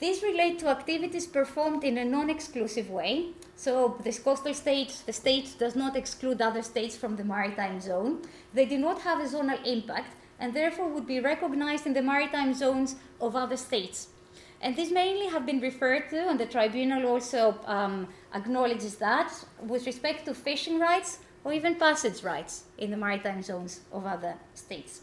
These 0.00 0.22
relate 0.22 0.58
to 0.60 0.68
activities 0.68 1.26
performed 1.26 1.84
in 1.84 1.98
a 1.98 2.04
non-exclusive 2.04 2.88
way. 2.88 3.34
So 3.54 3.98
this 4.02 4.18
coastal 4.18 4.54
state, 4.54 5.02
the 5.04 5.12
state 5.12 5.56
does 5.58 5.76
not 5.76 5.94
exclude 5.94 6.40
other 6.40 6.62
states 6.62 6.96
from 6.96 7.16
the 7.16 7.24
maritime 7.24 7.80
zone. 7.80 8.22
They 8.54 8.64
do 8.64 8.78
not 8.78 9.02
have 9.02 9.20
a 9.20 9.24
zonal 9.24 9.62
impact 9.66 10.16
and 10.38 10.54
therefore 10.54 10.88
would 10.88 11.06
be 11.06 11.20
recognized 11.20 11.86
in 11.86 11.92
the 11.92 12.00
maritime 12.00 12.54
zones 12.54 12.96
of 13.20 13.36
other 13.36 13.58
states. 13.58 14.08
And 14.62 14.74
these 14.74 14.90
mainly 14.90 15.26
have 15.26 15.44
been 15.44 15.60
referred 15.60 16.08
to, 16.10 16.28
and 16.28 16.40
the 16.40 16.46
tribunal 16.46 17.06
also 17.06 17.58
um, 17.66 18.08
acknowledges 18.34 18.96
that, 18.96 19.32
with 19.66 19.86
respect 19.86 20.24
to 20.26 20.34
fishing 20.34 20.78
rights 20.78 21.18
or 21.44 21.52
even 21.52 21.74
passage 21.76 22.22
rights 22.22 22.64
in 22.76 22.90
the 22.90 22.96
maritime 22.96 23.42
zones 23.42 23.80
of 23.92 24.06
other 24.06 24.34
states. 24.54 25.00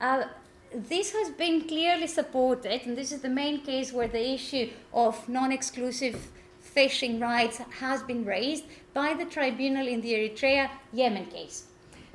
Uh, 0.00 0.24
this 0.74 1.12
has 1.12 1.30
been 1.30 1.66
clearly 1.66 2.06
supported, 2.06 2.82
and 2.86 2.96
this 2.96 3.12
is 3.12 3.20
the 3.20 3.28
main 3.28 3.62
case 3.62 3.92
where 3.92 4.08
the 4.08 4.34
issue 4.34 4.70
of 4.92 5.28
non 5.28 5.52
exclusive 5.52 6.28
fishing 6.60 7.18
rights 7.18 7.58
has 7.80 8.02
been 8.02 8.24
raised 8.24 8.64
by 8.92 9.14
the 9.14 9.24
tribunal 9.24 9.86
in 9.86 10.00
the 10.00 10.12
Eritrea 10.12 10.70
Yemen 10.92 11.26
case. 11.26 11.64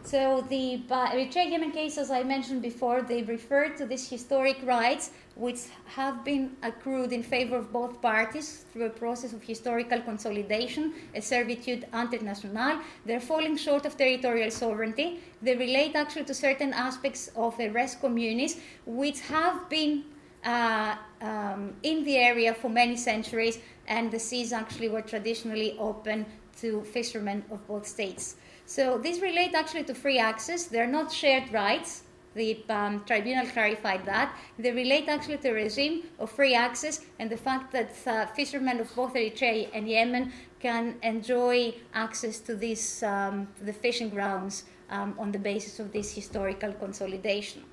So, 0.03 0.45
the 0.49 0.81
Eritrea 0.89 1.49
Yemen 1.49 1.71
case, 1.71 1.97
as 1.97 2.11
I 2.11 2.23
mentioned 2.23 2.61
before, 2.61 3.01
they 3.01 3.23
refer 3.23 3.69
to 3.69 3.85
these 3.85 4.09
historic 4.09 4.57
rights 4.63 5.11
which 5.35 5.61
have 5.85 6.23
been 6.23 6.51
accrued 6.61 7.11
in 7.11 7.23
favor 7.23 7.55
of 7.55 7.73
both 7.73 8.01
parties 8.01 8.65
through 8.71 8.85
a 8.85 8.89
process 8.89 9.33
of 9.33 9.41
historical 9.41 9.99
consolidation, 10.01 10.93
a 11.15 11.21
servitude 11.21 11.87
international. 11.93 12.79
They're 13.05 13.19
falling 13.19 13.57
short 13.57 13.85
of 13.85 13.97
territorial 13.97 14.51
sovereignty. 14.51 15.21
They 15.41 15.55
relate 15.55 15.95
actually 15.95 16.25
to 16.25 16.33
certain 16.33 16.71
aspects 16.73 17.31
of 17.35 17.57
the 17.57 17.69
res 17.69 17.95
communis, 17.95 18.59
which 18.85 19.21
have 19.21 19.67
been 19.69 20.03
uh, 20.45 20.97
um, 21.21 21.73
in 21.81 22.03
the 22.03 22.17
area 22.17 22.53
for 22.53 22.69
many 22.69 22.95
centuries, 22.95 23.59
and 23.87 24.11
the 24.11 24.19
seas 24.19 24.53
actually 24.53 24.89
were 24.89 25.01
traditionally 25.01 25.75
open 25.79 26.25
to 26.57 26.83
fishermen 26.83 27.43
of 27.49 27.65
both 27.67 27.87
states. 27.87 28.35
So 28.65 28.97
these 28.97 29.19
relate 29.21 29.55
actually 29.55 29.83
to 29.85 29.95
free 29.95 30.19
access. 30.19 30.65
They're 30.65 30.87
not 30.87 31.11
shared 31.11 31.51
rights 31.51 32.02
the 32.35 32.63
um, 32.69 33.03
tribunal 33.05 33.45
clarified 33.47 34.05
that. 34.05 34.35
They 34.57 34.71
relate 34.71 35.07
actually 35.07 35.37
to 35.37 35.49
a 35.49 35.53
regime 35.53 36.03
of 36.19 36.31
free 36.31 36.55
access 36.55 37.05
and 37.19 37.29
the 37.29 37.37
fact 37.37 37.71
that 37.73 37.91
uh, 38.07 38.25
fishermen 38.27 38.79
of 38.79 38.93
both 38.95 39.13
Eritrea 39.13 39.69
and 39.73 39.87
Yemen 39.87 40.31
can 40.59 40.95
enjoy 41.03 41.75
access 41.93 42.39
to 42.39 42.55
these 42.55 43.03
um, 43.03 43.47
the 43.61 43.73
fishing 43.73 44.09
grounds 44.09 44.63
um, 44.89 45.15
on 45.19 45.31
the 45.31 45.39
basis 45.39 45.79
of 45.79 45.91
this 45.91 46.13
historical 46.13 46.73
consolidation. 46.73 47.63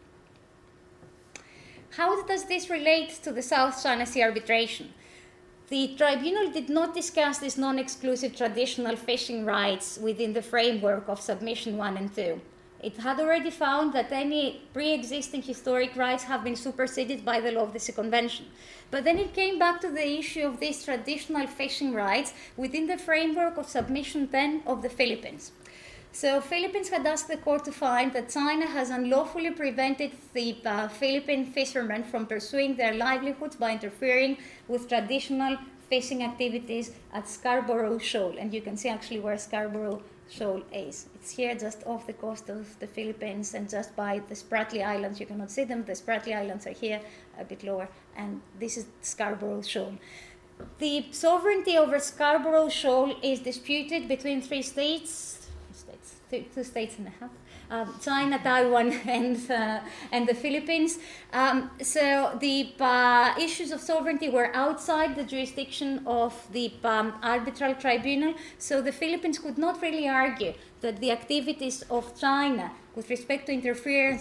How 1.96 2.22
does 2.24 2.44
this 2.44 2.70
relate 2.70 3.10
to 3.24 3.32
the 3.32 3.42
South 3.42 3.82
China 3.82 4.06
Sea 4.06 4.22
arbitration? 4.22 4.94
The 5.68 5.94
tribunal 5.96 6.50
did 6.50 6.68
not 6.68 6.94
discuss 6.94 7.38
these 7.38 7.56
non 7.56 7.78
exclusive 7.78 8.36
traditional 8.36 8.96
fishing 8.96 9.44
rights 9.44 9.98
within 9.98 10.32
the 10.32 10.42
framework 10.42 11.08
of 11.08 11.20
submission 11.20 11.76
1 11.76 11.96
and 11.96 12.14
2 12.14 12.40
It 12.82 12.96
had 12.96 13.20
already 13.20 13.50
found 13.50 13.92
that 13.92 14.10
any 14.10 14.62
pre 14.72 14.92
existing 14.92 15.42
historic 15.42 15.94
rights 15.96 16.24
have 16.24 16.42
been 16.42 16.56
superseded 16.56 17.24
by 17.24 17.40
the 17.40 17.52
law 17.52 17.62
of 17.62 17.72
the 17.72 17.78
Sea 17.78 17.92
Convention. 17.92 18.46
But 18.90 19.04
then 19.04 19.18
it 19.18 19.34
came 19.34 19.58
back 19.58 19.80
to 19.82 19.90
the 19.90 20.08
issue 20.18 20.46
of 20.46 20.60
these 20.60 20.84
traditional 20.84 21.46
fishing 21.46 21.92
rights 21.92 22.32
within 22.56 22.86
the 22.86 22.96
framework 22.96 23.58
of 23.58 23.68
submission 23.68 24.28
10 24.28 24.62
of 24.66 24.82
the 24.82 24.88
Philippines. 24.88 25.52
So 26.12 26.40
Philippines 26.40 26.88
had 26.88 27.06
asked 27.06 27.28
the 27.28 27.36
court 27.36 27.64
to 27.66 27.72
find 27.72 28.12
that 28.14 28.30
China 28.30 28.66
has 28.66 28.90
unlawfully 28.90 29.52
prevented 29.52 30.10
the 30.32 30.56
uh, 30.64 30.88
Philippine 30.88 31.46
fishermen 31.46 32.02
from 32.02 32.26
pursuing 32.26 32.76
their 32.76 32.94
livelihoods 32.94 33.56
by 33.56 33.72
interfering 33.72 34.36
with 34.66 34.88
traditional 34.88 35.56
fishing 35.88 36.24
activities 36.24 36.92
at 37.12 37.28
Scarborough 37.28 37.98
Shoal. 37.98 38.36
And 38.38 38.52
you 38.52 38.60
can 38.60 38.76
see 38.76 38.88
actually 38.88 39.20
where 39.20 39.38
Scarborough 39.38 40.02
Shoal 40.30 40.62
is. 40.72 41.08
It's 41.16 41.30
here 41.30 41.54
just 41.54 41.82
off 41.86 42.06
the 42.06 42.12
coast 42.12 42.48
of 42.48 42.78
the 42.78 42.86
Philippines 42.86 43.54
and 43.54 43.68
just 43.68 43.96
by 43.96 44.22
the 44.28 44.34
Spratly 44.34 44.84
Islands. 44.84 45.18
You 45.18 45.26
cannot 45.26 45.50
see 45.50 45.64
them. 45.64 45.84
The 45.84 45.92
Spratly 45.92 46.36
Islands 46.36 46.66
are 46.66 46.72
here 46.72 47.00
a 47.38 47.44
bit 47.44 47.64
lower. 47.64 47.88
And 48.16 48.40
this 48.58 48.76
is 48.76 48.86
Scarborough 49.02 49.62
Shoal. 49.62 49.94
The 50.78 51.06
sovereignty 51.10 51.76
over 51.76 51.98
Scarborough 51.98 52.68
Shoal 52.68 53.16
is 53.22 53.40
disputed 53.40 54.06
between 54.08 54.40
three 54.40 54.62
states 54.62 55.40
two, 56.30 56.44
two 56.54 56.64
states 56.64 56.96
and 56.98 57.08
a 57.08 57.10
half. 57.10 57.30
Um, 57.70 57.94
China, 58.02 58.36
Taiwan, 58.42 58.90
and 59.06 59.38
uh, 59.50 59.80
and 60.10 60.26
the 60.26 60.34
Philippines. 60.34 60.98
Um, 61.32 61.70
so 61.80 62.36
the 62.40 62.72
uh, 62.80 63.34
issues 63.38 63.70
of 63.70 63.80
sovereignty 63.80 64.28
were 64.28 64.50
outside 64.56 65.14
the 65.14 65.22
jurisdiction 65.22 66.02
of 66.04 66.34
the 66.52 66.72
um, 66.82 67.14
arbitral 67.22 67.74
tribunal. 67.74 68.34
So 68.58 68.82
the 68.82 68.92
Philippines 68.92 69.38
could 69.38 69.56
not 69.56 69.80
really 69.82 70.08
argue 70.08 70.54
that 70.80 70.98
the 71.00 71.12
activities 71.12 71.84
of 71.90 72.18
China 72.18 72.72
with 72.96 73.08
respect 73.08 73.46
to 73.46 73.52
interfering, 73.52 74.18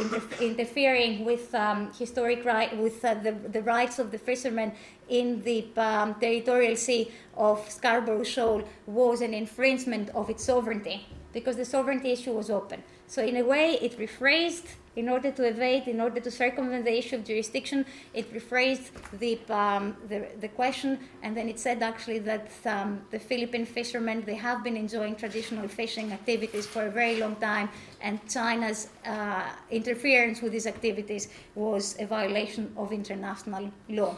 inter- 0.00 0.22
interfering 0.40 1.24
with 1.24 1.54
um, 1.54 1.92
historic 1.98 2.44
right, 2.44 2.76
with 2.76 3.04
uh, 3.04 3.14
the, 3.14 3.32
the 3.32 3.62
rights 3.62 3.98
of 3.98 4.10
the 4.10 4.18
fishermen 4.18 4.72
in 5.08 5.42
the 5.42 5.66
um, 5.76 6.14
territorial 6.14 6.76
sea 6.76 7.10
of 7.36 7.70
Scarborough 7.70 8.24
Shoal 8.24 8.62
was 8.86 9.20
an 9.20 9.34
infringement 9.34 10.08
of 10.10 10.30
its 10.30 10.44
sovereignty 10.44 11.06
because 11.36 11.56
the 11.56 11.66
sovereignty 11.66 12.10
issue 12.12 12.32
was 12.32 12.48
open. 12.48 12.82
So 13.08 13.22
in 13.22 13.36
a 13.36 13.44
way, 13.44 13.66
it 13.86 13.98
rephrased 13.98 14.68
in 15.00 15.06
order 15.10 15.30
to 15.30 15.42
evade, 15.44 15.86
in 15.86 16.00
order 16.00 16.18
to 16.18 16.30
circumvent 16.30 16.86
the 16.86 16.96
issue 16.96 17.16
of 17.16 17.26
jurisdiction, 17.26 17.84
it 18.14 18.32
rephrased 18.32 18.88
the, 19.20 19.38
um, 19.50 19.94
the, 20.08 20.28
the, 20.40 20.48
question, 20.48 20.98
and 21.22 21.36
then 21.36 21.46
it 21.50 21.58
said 21.60 21.82
actually 21.82 22.20
that 22.20 22.48
um, 22.64 23.02
the 23.10 23.18
Philippine 23.18 23.66
fishermen, 23.66 24.22
they 24.24 24.38
have 24.48 24.64
been 24.64 24.78
enjoying 24.78 25.14
traditional 25.14 25.68
fishing 25.68 26.10
activities 26.10 26.66
for 26.66 26.86
a 26.86 26.90
very 26.90 27.20
long 27.20 27.36
time, 27.36 27.68
and 28.00 28.18
China's 28.30 28.88
uh, 29.04 29.42
interference 29.70 30.40
with 30.40 30.52
these 30.52 30.66
activities 30.66 31.28
was 31.54 31.96
a 32.00 32.06
violation 32.06 32.72
of 32.78 32.92
international 32.92 33.70
law. 33.90 34.16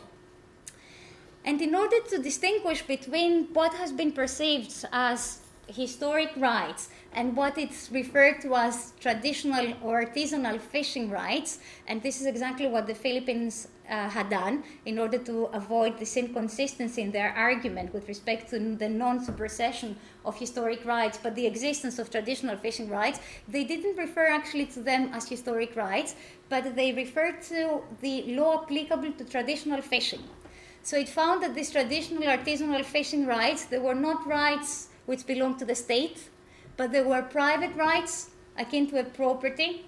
And 1.45 1.61
in 1.61 1.75
order 1.75 2.01
to 2.11 2.19
distinguish 2.19 2.83
between 2.83 3.49
what 3.55 3.75
has 3.75 3.91
been 3.91 4.13
perceived 4.13 4.85
as 4.93 5.41
historic 5.69 6.31
rights 6.37 6.89
and 7.13 7.37
what 7.37 7.59
it's 7.59 7.91
referred 7.91 8.41
to 8.41 8.55
as 8.55 8.93
traditional 9.01 9.75
or 9.83 10.05
artisanal 10.05 10.61
fishing 10.61 11.11
rights. 11.11 11.59
And 11.87 12.03
this 12.03 12.21
is 12.21 12.27
exactly 12.27 12.67
what 12.67 12.87
the 12.87 12.95
Philippines 12.95 13.69
uh, 13.89 14.09
had 14.09 14.29
done 14.29 14.65
in 14.85 14.99
order 14.99 15.19
to 15.19 15.45
avoid 15.47 15.99
this 15.99 16.17
inconsistency 16.17 17.03
in 17.03 17.11
their 17.11 17.33
argument 17.33 17.93
with 17.95 18.07
respect 18.09 18.51
to 18.51 18.59
the 18.77 18.89
non 18.89 19.25
supersession 19.25 19.97
of 20.25 20.39
historic 20.39 20.85
rights, 20.85 21.19
but 21.23 21.35
the 21.35 21.47
existence 21.47 21.99
of 21.99 22.11
traditional 22.11 22.57
fishing 22.57 22.89
rights. 22.89 23.21
They 23.49 23.65
didn't 23.65 23.97
refer 23.97 24.27
actually 24.27 24.67
to 24.67 24.81
them 24.81 25.11
as 25.15 25.29
historic 25.29 25.75
rights, 25.77 26.15
but 26.49 26.77
they 26.77 26.93
referred 26.93 27.41
to 27.43 27.81
the 28.01 28.35
law 28.35 28.63
applicable 28.63 29.13
to 29.13 29.25
traditional 29.25 29.81
fishing. 29.81 30.23
So 30.83 30.97
it 30.97 31.09
found 31.09 31.43
that 31.43 31.55
these 31.55 31.71
traditional 31.71 32.23
artisanal 32.25 32.85
fishing 32.85 33.27
rights, 33.27 33.65
they 33.65 33.79
were 33.79 33.95
not 33.95 34.27
rights 34.27 34.89
which 35.09 35.27
belonged 35.27 35.59
to 35.59 35.65
the 35.65 35.75
state, 35.75 36.29
but 36.77 36.93
there 36.93 37.07
were 37.13 37.23
private 37.23 37.75
rights 37.75 38.29
akin 38.59 38.87
to 38.91 39.01
a 39.01 39.05
property. 39.05 39.87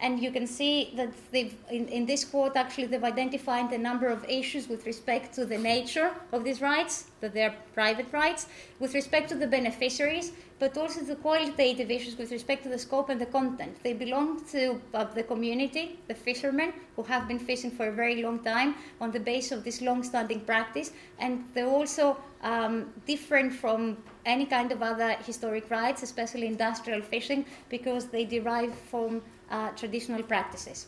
And 0.00 0.20
you 0.20 0.30
can 0.30 0.46
see 0.46 0.92
that 0.94 1.10
in, 1.32 1.88
in 1.88 2.06
this 2.06 2.24
quote, 2.24 2.54
actually, 2.54 2.86
they've 2.86 3.02
identified 3.02 3.72
a 3.72 3.78
number 3.78 4.06
of 4.06 4.24
issues 4.28 4.68
with 4.68 4.86
respect 4.86 5.34
to 5.36 5.44
the 5.44 5.58
nature 5.58 6.10
of 6.30 6.44
these 6.44 6.60
rights, 6.60 7.06
that 7.20 7.32
they're 7.34 7.56
private 7.74 8.12
rights, 8.12 8.46
with 8.78 8.94
respect 8.94 9.28
to 9.30 9.34
the 9.34 9.46
beneficiaries, 9.46 10.30
but 10.60 10.76
also 10.76 11.00
the 11.00 11.16
qualitative 11.16 11.90
issues 11.90 12.16
with 12.16 12.30
respect 12.30 12.62
to 12.64 12.68
the 12.68 12.78
scope 12.78 13.08
and 13.08 13.20
the 13.20 13.26
content. 13.26 13.76
They 13.82 13.92
belong 13.92 14.44
to 14.52 14.80
uh, 14.94 15.04
the 15.04 15.24
community, 15.24 15.98
the 16.06 16.14
fishermen, 16.14 16.74
who 16.94 17.02
have 17.04 17.26
been 17.26 17.40
fishing 17.40 17.72
for 17.72 17.88
a 17.88 17.92
very 17.92 18.22
long 18.22 18.38
time 18.44 18.76
on 19.00 19.10
the 19.10 19.20
basis 19.20 19.52
of 19.52 19.64
this 19.64 19.80
long 19.80 20.04
standing 20.04 20.40
practice, 20.40 20.92
and 21.18 21.44
they're 21.54 21.74
also 21.78 22.18
um, 22.42 22.92
different 23.04 23.52
from 23.52 23.96
any 24.28 24.46
kind 24.46 24.70
of 24.70 24.82
other 24.82 25.12
historic 25.24 25.70
rights, 25.70 26.02
especially 26.02 26.46
industrial 26.46 27.00
fishing, 27.00 27.44
because 27.68 28.06
they 28.06 28.24
derive 28.24 28.74
from 28.90 29.22
uh, 29.50 29.70
traditional 29.70 30.22
practices. 30.22 30.86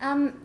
Um, 0.00 0.40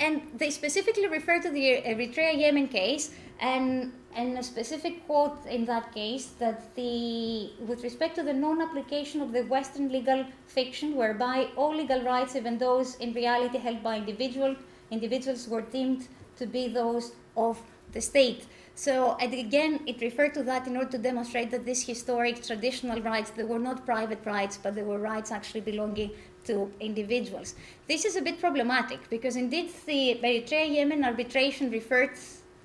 and 0.00 0.22
they 0.36 0.50
specifically 0.50 1.08
refer 1.08 1.40
to 1.40 1.50
the 1.50 1.82
Eritrea 1.84 2.38
Yemen 2.38 2.68
case, 2.68 3.10
and, 3.40 3.92
and 4.14 4.38
a 4.38 4.42
specific 4.42 5.06
quote 5.06 5.38
in 5.46 5.64
that 5.64 5.92
case 5.94 6.26
that 6.38 6.74
the, 6.74 7.50
with 7.66 7.82
respect 7.82 8.14
to 8.16 8.22
the 8.22 8.32
non 8.32 8.60
application 8.60 9.20
of 9.20 9.32
the 9.32 9.42
Western 9.44 9.90
legal 9.90 10.24
fiction, 10.46 10.94
whereby 10.94 11.48
all 11.56 11.74
legal 11.74 12.02
rights, 12.02 12.36
even 12.36 12.58
those 12.58 12.96
in 12.96 13.12
reality 13.12 13.58
held 13.58 13.82
by 13.82 13.96
individual, 13.96 14.54
individuals, 14.90 15.48
were 15.48 15.62
deemed 15.62 16.06
to 16.36 16.46
be 16.46 16.68
those 16.68 17.12
of 17.36 17.60
the 17.92 18.00
state. 18.00 18.46
So 18.78 19.16
again, 19.20 19.80
it 19.86 20.00
referred 20.00 20.34
to 20.34 20.44
that 20.44 20.68
in 20.68 20.76
order 20.76 20.92
to 20.92 20.98
demonstrate 20.98 21.50
that 21.50 21.64
these 21.64 21.84
historic 21.84 22.44
traditional 22.44 23.02
rights, 23.02 23.30
they 23.30 23.42
were 23.42 23.58
not 23.58 23.84
private 23.84 24.24
rights, 24.24 24.56
but 24.56 24.76
they 24.76 24.84
were 24.84 25.00
rights 25.00 25.32
actually 25.32 25.62
belonging 25.62 26.12
to 26.44 26.70
individuals. 26.78 27.56
This 27.88 28.04
is 28.04 28.14
a 28.14 28.22
bit 28.22 28.38
problematic 28.38 29.00
because 29.10 29.34
indeed 29.34 29.72
the 29.84 30.20
Eritrea 30.22 30.72
Yemen 30.72 31.02
arbitration 31.04 31.72
referred 31.72 32.12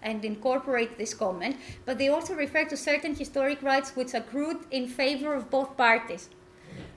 and 0.03 0.23
incorporate 0.23 0.99
this 0.99 1.15
comment, 1.15 1.55
but 1.83 1.97
they 1.97 2.09
also 2.09 2.35
refer 2.35 2.63
to 2.65 2.77
certain 2.77 3.15
historic 3.15 3.63
rights 3.63 3.95
which 3.95 4.13
accrued 4.13 4.57
in 4.69 4.87
favor 4.87 5.33
of 5.33 5.49
both 5.49 5.75
parties. 5.75 6.29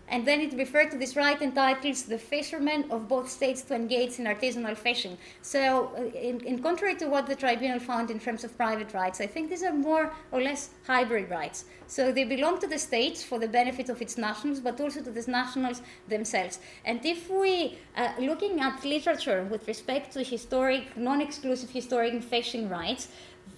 And 0.09 0.27
then 0.27 0.41
it 0.41 0.53
referred 0.53 0.91
to 0.93 0.99
this 0.99 1.17
right 1.17 1.41
entitles 1.43 2.05
the 2.05 2.19
fishermen 2.19 2.91
of 2.91 3.09
both 3.09 3.29
states 3.29 3.63
to 3.63 3.75
engage 3.75 4.19
in 4.19 4.27
artisanal 4.27 4.77
fishing. 4.77 5.19
So, 5.43 5.91
uh, 5.97 6.17
in, 6.17 6.41
in, 6.45 6.63
contrary 6.63 6.95
to 6.97 7.07
what 7.07 7.27
the 7.27 7.35
tribunal 7.35 7.81
found 7.81 8.11
in 8.11 8.21
terms 8.21 8.45
of 8.45 8.57
private 8.57 8.95
rights, 8.95 9.21
I 9.21 9.27
think 9.27 9.51
these 9.51 9.65
are 9.65 9.73
more 9.73 10.13
or 10.31 10.41
less 10.41 10.71
hybrid 10.87 11.29
rights. 11.29 11.65
So, 11.89 12.13
they 12.13 12.23
belong 12.25 12.61
to 12.61 12.69
the 12.69 12.79
states 12.79 13.25
for 13.25 13.41
the 13.41 13.49
benefit 13.49 13.89
of 13.89 14.01
its 14.01 14.17
nationals, 14.17 14.61
but 14.61 14.81
also 14.81 15.03
to 15.03 15.11
the 15.11 15.29
nationals 15.29 15.83
themselves. 16.09 16.61
And 16.85 17.05
if 17.05 17.29
we, 17.29 17.79
uh, 17.97 18.13
looking 18.21 18.61
at 18.61 18.85
literature 18.85 19.45
with 19.51 19.67
respect 19.67 20.13
to 20.13 20.23
historic, 20.23 20.97
non 20.97 21.21
exclusive 21.21 21.71
historic 21.71 22.23
fishing 22.23 22.69
rights, 22.69 23.09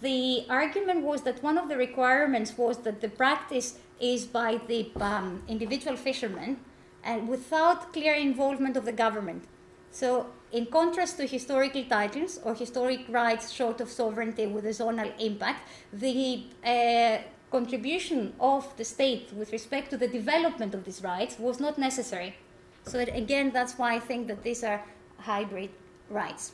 the 0.00 0.44
argument 0.48 1.02
was 1.02 1.22
that 1.22 1.42
one 1.42 1.58
of 1.58 1.68
the 1.68 1.76
requirements 1.76 2.56
was 2.56 2.78
that 2.78 3.00
the 3.00 3.08
practice 3.08 3.78
is 4.00 4.26
by 4.26 4.60
the 4.66 4.90
um, 5.00 5.42
individual 5.48 5.96
fishermen 5.96 6.58
and 7.04 7.28
without 7.28 7.92
clear 7.92 8.14
involvement 8.14 8.76
of 8.76 8.84
the 8.84 8.92
government. 8.92 9.44
So, 9.90 10.26
in 10.52 10.66
contrast 10.66 11.16
to 11.18 11.26
historical 11.26 11.84
titles 11.84 12.38
or 12.44 12.54
historic 12.54 13.00
rights 13.08 13.50
short 13.50 13.80
of 13.80 13.90
sovereignty 13.90 14.46
with 14.46 14.64
a 14.66 14.70
zonal 14.70 15.12
impact, 15.18 15.68
the 15.92 16.44
uh, 16.64 17.18
contribution 17.50 18.34
of 18.40 18.76
the 18.76 18.84
state 18.84 19.32
with 19.32 19.52
respect 19.52 19.90
to 19.90 19.96
the 19.96 20.08
development 20.08 20.74
of 20.74 20.84
these 20.84 21.02
rights 21.02 21.38
was 21.38 21.60
not 21.60 21.78
necessary. 21.78 22.36
So, 22.84 22.98
again, 22.98 23.50
that's 23.50 23.78
why 23.78 23.94
I 23.94 24.00
think 24.00 24.28
that 24.28 24.42
these 24.42 24.64
are 24.64 24.82
hybrid 25.18 25.70
rights. 26.08 26.52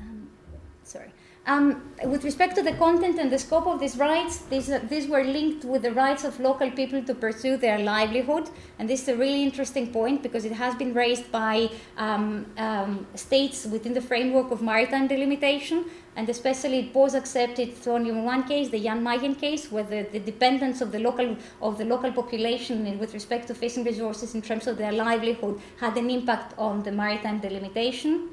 Um, 0.00 0.28
sorry. 0.82 1.12
Um, 1.46 1.82
with 2.04 2.22
respect 2.22 2.54
to 2.56 2.62
the 2.62 2.74
content 2.74 3.18
and 3.18 3.32
the 3.32 3.38
scope 3.38 3.66
of 3.66 3.80
these 3.80 3.96
rights, 3.96 4.38
these, 4.50 4.70
uh, 4.70 4.78
these 4.90 5.08
were 5.08 5.24
linked 5.24 5.64
with 5.64 5.82
the 5.82 5.92
rights 5.92 6.22
of 6.22 6.38
local 6.38 6.70
people 6.70 7.02
to 7.02 7.14
pursue 7.14 7.56
their 7.56 7.78
livelihood. 7.78 8.50
And 8.78 8.88
this 8.88 9.02
is 9.02 9.08
a 9.08 9.16
really 9.16 9.42
interesting 9.42 9.90
point 9.90 10.22
because 10.22 10.44
it 10.44 10.52
has 10.52 10.74
been 10.74 10.92
raised 10.92 11.32
by 11.32 11.70
um, 11.96 12.44
um, 12.58 13.06
states 13.14 13.64
within 13.64 13.94
the 13.94 14.02
framework 14.02 14.50
of 14.50 14.60
maritime 14.60 15.06
delimitation. 15.06 15.86
And 16.14 16.28
especially 16.28 16.80
it 16.80 16.94
was 16.94 17.14
accepted 17.14 17.74
only 17.86 18.10
in 18.10 18.22
one 18.24 18.44
case, 18.44 18.68
the 18.68 18.80
Jan 18.80 19.02
Mayen 19.02 19.34
case, 19.34 19.72
where 19.72 19.84
the, 19.84 20.06
the 20.12 20.18
dependence 20.18 20.82
of 20.82 20.92
the 20.92 20.98
local 20.98 21.36
of 21.62 21.78
the 21.78 21.84
local 21.86 22.12
population 22.12 22.98
with 22.98 23.14
respect 23.14 23.46
to 23.48 23.54
fishing 23.54 23.84
resources 23.84 24.34
in 24.34 24.42
terms 24.42 24.66
of 24.66 24.76
their 24.76 24.92
livelihood 24.92 25.58
had 25.78 25.96
an 25.96 26.10
impact 26.10 26.52
on 26.58 26.82
the 26.82 26.92
maritime 26.92 27.38
delimitation 27.38 28.28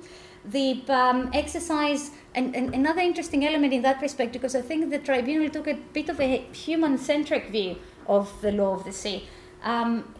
the 0.47 0.81
um, 0.89 1.29
exercise, 1.33 2.11
and, 2.37 2.55
and, 2.55 2.73
another 2.75 3.01
interesting 3.01 3.45
element 3.45 3.73
in 3.73 3.81
that 3.81 3.99
respect, 4.01 4.31
because 4.31 4.55
I 4.55 4.61
think 4.61 4.91
the 4.91 4.99
tribunal 4.99 5.49
took 5.49 5.67
a 5.67 5.73
bit 5.73 6.07
of 6.07 6.21
a 6.21 6.37
human 6.53 6.97
centric 6.97 7.49
view 7.49 7.77
of 8.05 8.31
the 8.41 8.51
law 8.51 8.75
of 8.75 8.85
the 8.85 8.91
sea. 8.91 9.27
Um, 9.63 10.13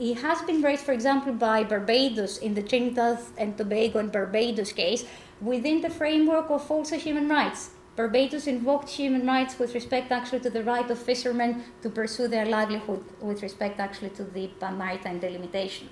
it 0.00 0.14
has 0.18 0.40
been 0.42 0.62
raised, 0.62 0.84
for 0.84 0.92
example, 0.92 1.32
by 1.34 1.64
Barbados 1.64 2.38
in 2.38 2.54
the 2.54 2.62
Trinidad 2.62 3.18
and 3.36 3.56
Tobago 3.58 3.98
and 3.98 4.10
Barbados 4.10 4.72
case 4.72 5.04
within 5.40 5.82
the 5.82 5.90
framework 5.90 6.50
of 6.50 6.70
also 6.70 6.96
human 6.96 7.28
rights. 7.28 7.70
Barbados 7.96 8.46
invoked 8.46 8.88
human 8.88 9.26
rights 9.26 9.58
with 9.58 9.74
respect 9.74 10.12
actually 10.12 10.40
to 10.40 10.50
the 10.50 10.62
right 10.62 10.88
of 10.88 10.98
fishermen 10.98 11.64
to 11.82 11.90
pursue 11.90 12.28
their 12.28 12.46
livelihood 12.46 13.04
with 13.20 13.42
respect 13.42 13.80
actually 13.80 14.10
to 14.10 14.24
the 14.24 14.48
maritime 14.70 15.18
delimitation. 15.18 15.88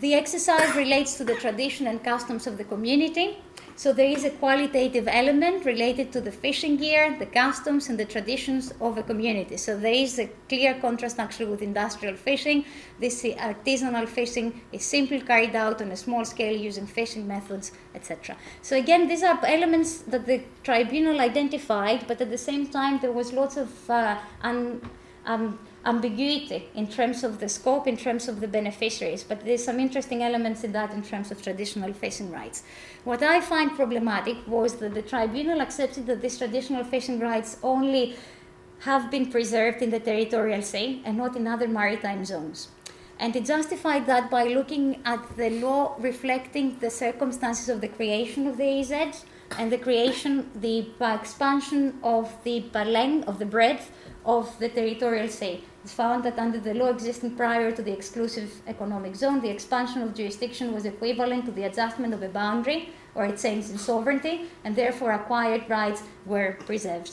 The 0.00 0.14
exercise 0.14 0.76
relates 0.76 1.16
to 1.16 1.24
the 1.24 1.34
tradition 1.34 1.86
and 1.86 2.02
customs 2.02 2.46
of 2.46 2.56
the 2.56 2.64
community 2.64 3.38
so 3.78 3.92
there 3.92 4.10
is 4.10 4.24
a 4.24 4.30
qualitative 4.30 5.06
element 5.06 5.64
related 5.64 6.10
to 6.10 6.20
the 6.20 6.32
fishing 6.32 6.78
gear, 6.78 7.14
the 7.16 7.26
customs, 7.26 7.88
and 7.88 7.96
the 7.96 8.04
traditions 8.04 8.74
of 8.80 8.98
a 8.98 9.04
community. 9.04 9.56
So 9.56 9.78
there 9.78 9.92
is 9.92 10.18
a 10.18 10.28
clear 10.48 10.74
contrast 10.80 11.20
actually 11.20 11.46
with 11.46 11.62
industrial 11.62 12.16
fishing. 12.16 12.64
This 12.98 13.22
artisanal 13.22 14.08
fishing 14.08 14.62
is 14.72 14.84
simply 14.84 15.20
carried 15.20 15.54
out 15.54 15.80
on 15.80 15.92
a 15.92 15.96
small 15.96 16.24
scale 16.24 16.56
using 16.56 16.88
fishing 16.88 17.28
methods, 17.28 17.70
etc. 17.94 18.36
So 18.62 18.76
again, 18.76 19.06
these 19.06 19.22
are 19.22 19.38
elements 19.46 19.98
that 20.08 20.26
the 20.26 20.42
tribunal 20.64 21.20
identified, 21.20 22.08
but 22.08 22.20
at 22.20 22.30
the 22.30 22.42
same 22.50 22.66
time 22.66 22.98
there 22.98 23.12
was 23.12 23.32
lots 23.32 23.56
of 23.56 23.88
uh, 23.88 24.18
un, 24.42 24.80
um, 25.24 25.56
ambiguity 25.84 26.68
in 26.74 26.86
terms 26.86 27.24
of 27.24 27.38
the 27.40 27.48
scope, 27.48 27.86
in 27.86 27.96
terms 27.96 28.28
of 28.28 28.40
the 28.40 28.48
beneficiaries. 28.48 29.22
But 29.22 29.44
there's 29.44 29.64
some 29.64 29.80
interesting 29.80 30.22
elements 30.22 30.64
in 30.64 30.72
that 30.72 30.92
in 30.92 31.02
terms 31.02 31.30
of 31.30 31.42
traditional 31.42 31.92
fishing 31.92 32.30
rights. 32.30 32.62
What 33.04 33.22
I 33.22 33.40
find 33.40 33.74
problematic 33.74 34.36
was 34.46 34.76
that 34.76 34.94
the 34.94 35.02
tribunal 35.02 35.60
accepted 35.60 36.06
that 36.06 36.20
these 36.20 36.38
traditional 36.38 36.84
fishing 36.84 37.20
rights 37.20 37.56
only 37.62 38.16
have 38.80 39.10
been 39.10 39.30
preserved 39.30 39.82
in 39.82 39.90
the 39.90 40.00
territorial 40.00 40.62
sea 40.62 41.02
and 41.04 41.16
not 41.16 41.36
in 41.36 41.46
other 41.46 41.68
maritime 41.68 42.24
zones. 42.24 42.68
And 43.20 43.34
it 43.34 43.46
justified 43.46 44.06
that 44.06 44.30
by 44.30 44.44
looking 44.44 45.00
at 45.04 45.36
the 45.36 45.50
law 45.50 45.96
reflecting 45.98 46.78
the 46.78 46.90
circumstances 46.90 47.68
of 47.68 47.80
the 47.80 47.88
creation 47.88 48.46
of 48.46 48.56
the 48.56 48.62
EEZ 48.62 49.24
and 49.58 49.72
the 49.72 49.78
creation, 49.78 50.50
the 50.54 50.86
expansion 51.00 51.98
of 52.02 52.32
the 52.44 52.60
length, 52.74 53.26
of 53.26 53.40
the 53.40 53.46
breadth 53.46 53.90
of 54.28 54.56
the 54.58 54.68
territorial 54.68 55.28
sea. 55.28 55.64
Found 55.86 56.22
that 56.24 56.38
under 56.38 56.60
the 56.60 56.74
law 56.74 56.90
existing 56.90 57.34
prior 57.34 57.72
to 57.72 57.82
the 57.82 57.92
exclusive 57.92 58.50
economic 58.66 59.16
zone, 59.16 59.40
the 59.40 59.48
expansion 59.48 60.02
of 60.02 60.14
jurisdiction 60.14 60.74
was 60.74 60.84
equivalent 60.84 61.46
to 61.46 61.50
the 61.50 61.64
adjustment 61.64 62.12
of 62.12 62.22
a 62.22 62.28
boundary 62.28 62.90
or 63.14 63.24
it 63.24 63.40
says 63.40 63.70
in 63.70 63.78
sovereignty, 63.78 64.42
and 64.64 64.76
therefore 64.76 65.12
acquired 65.12 65.68
rights 65.68 66.02
were 66.26 66.56
preserved. 66.66 67.10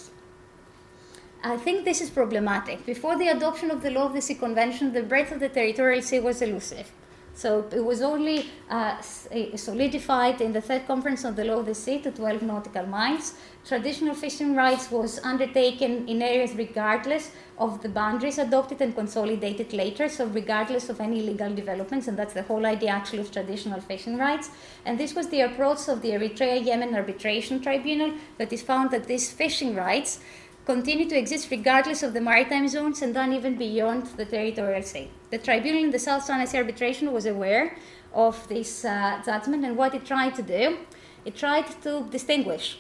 I 1.44 1.58
think 1.58 1.86
this 1.86 2.02
is 2.02 2.10
problematic. 2.10 2.86
Before 2.86 3.18
the 3.18 3.30
adoption 3.30 3.72
of 3.72 3.82
the 3.82 3.92
Law 3.92 4.08
of 4.08 4.14
the 4.14 4.22
Sea 4.22 4.36
Convention, 4.36 4.94
the 4.94 5.02
breadth 5.02 5.32
of 5.32 5.40
the 5.40 5.50
territorial 5.50 6.02
sea 6.02 6.20
was 6.20 6.42
elusive. 6.42 6.92
So 7.36 7.68
it 7.72 7.84
was 7.84 8.02
only 8.02 8.50
uh, 8.70 9.02
solidified 9.02 10.40
in 10.40 10.54
the 10.54 10.62
third 10.62 10.88
conference 10.88 11.26
on 11.26 11.36
the 11.36 11.44
law 11.44 11.60
of 11.60 11.66
the 11.66 11.76
sea 11.76 12.00
to 12.00 12.12
12 12.12 12.42
nautical 12.42 12.86
miles. 12.86 13.34
Traditional 13.66 14.16
fishing 14.16 14.56
rights 14.56 14.90
was 14.90 15.20
undertaken 15.20 16.08
in 16.08 16.22
areas 16.22 16.54
regardless 16.56 17.32
of 17.58 17.82
the 17.82 17.90
boundaries 17.90 18.38
adopted 18.38 18.82
and 18.82 18.96
consolidated 18.96 19.74
later, 19.74 20.08
so 20.08 20.28
regardless 20.28 20.90
of 20.90 21.02
any 21.02 21.22
legal 21.22 21.54
developments, 21.54 22.08
and 22.08 22.18
that's 22.18 22.34
the 22.34 22.44
whole 22.44 22.66
idea 22.66 22.90
actually 22.90 23.20
of 23.20 23.32
traditional 23.32 23.82
fishing 23.82 24.18
rights. 24.18 24.50
And 24.86 24.98
this 24.98 25.14
was 25.14 25.28
the 25.30 25.42
approach 25.42 25.90
of 25.90 26.02
the 26.02 26.12
Eritrea 26.12 26.66
Yemen 26.66 26.96
Arbitration 26.96 27.62
Tribunal 27.62 28.14
that 28.38 28.54
is 28.54 28.62
found 28.62 28.92
that 28.92 29.08
these 29.08 29.32
fishing 29.32 29.76
rights 29.76 30.20
continue 30.66 31.08
to 31.08 31.18
exist 31.18 31.52
regardless 31.52 32.02
of 32.04 32.14
the 32.14 32.22
maritime 32.22 32.68
zones 32.68 33.02
and 33.02 33.16
then 33.16 33.32
even 33.34 33.56
beyond 33.56 34.08
the 34.18 34.26
territorial 34.26 34.82
sea. 34.82 35.12
The 35.30 35.38
tribunal 35.38 35.84
in 35.84 35.92
the 35.92 36.00
South 36.00 36.24
Sea 36.24 36.58
arbitration 36.58 37.12
was 37.14 37.26
aware 37.26 37.78
of 38.14 38.48
this 38.48 38.84
uh, 38.84 39.22
judgment 39.24 39.64
and 39.64 39.78
what 39.78 39.94
it 39.94 40.06
tried 40.06 40.36
to 40.36 40.42
do. 40.42 40.80
It 41.24 41.36
tried 41.36 41.68
to 41.84 42.08
distinguish 42.10 42.80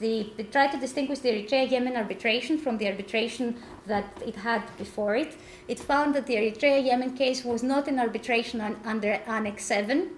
the, 0.00 0.32
it 0.38 0.50
tried 0.50 0.72
to 0.72 0.78
distinguish 0.78 1.18
the 1.18 1.28
Eritrea 1.28 1.70
Yemen 1.70 1.94
arbitration 1.94 2.58
from 2.58 2.78
the 2.78 2.88
arbitration 2.88 3.56
that 3.86 4.06
it 4.26 4.34
had 4.34 4.62
before 4.78 5.14
it. 5.14 5.36
It 5.68 5.78
found 5.78 6.14
that 6.14 6.26
the 6.26 6.36
Eritrea 6.36 6.84
Yemen 6.84 7.16
case 7.16 7.44
was 7.44 7.62
not 7.62 7.86
an 7.86 8.00
arbitration 8.00 8.62
un, 8.62 8.76
under 8.84 9.20
Annex 9.26 9.64
7, 9.64 10.10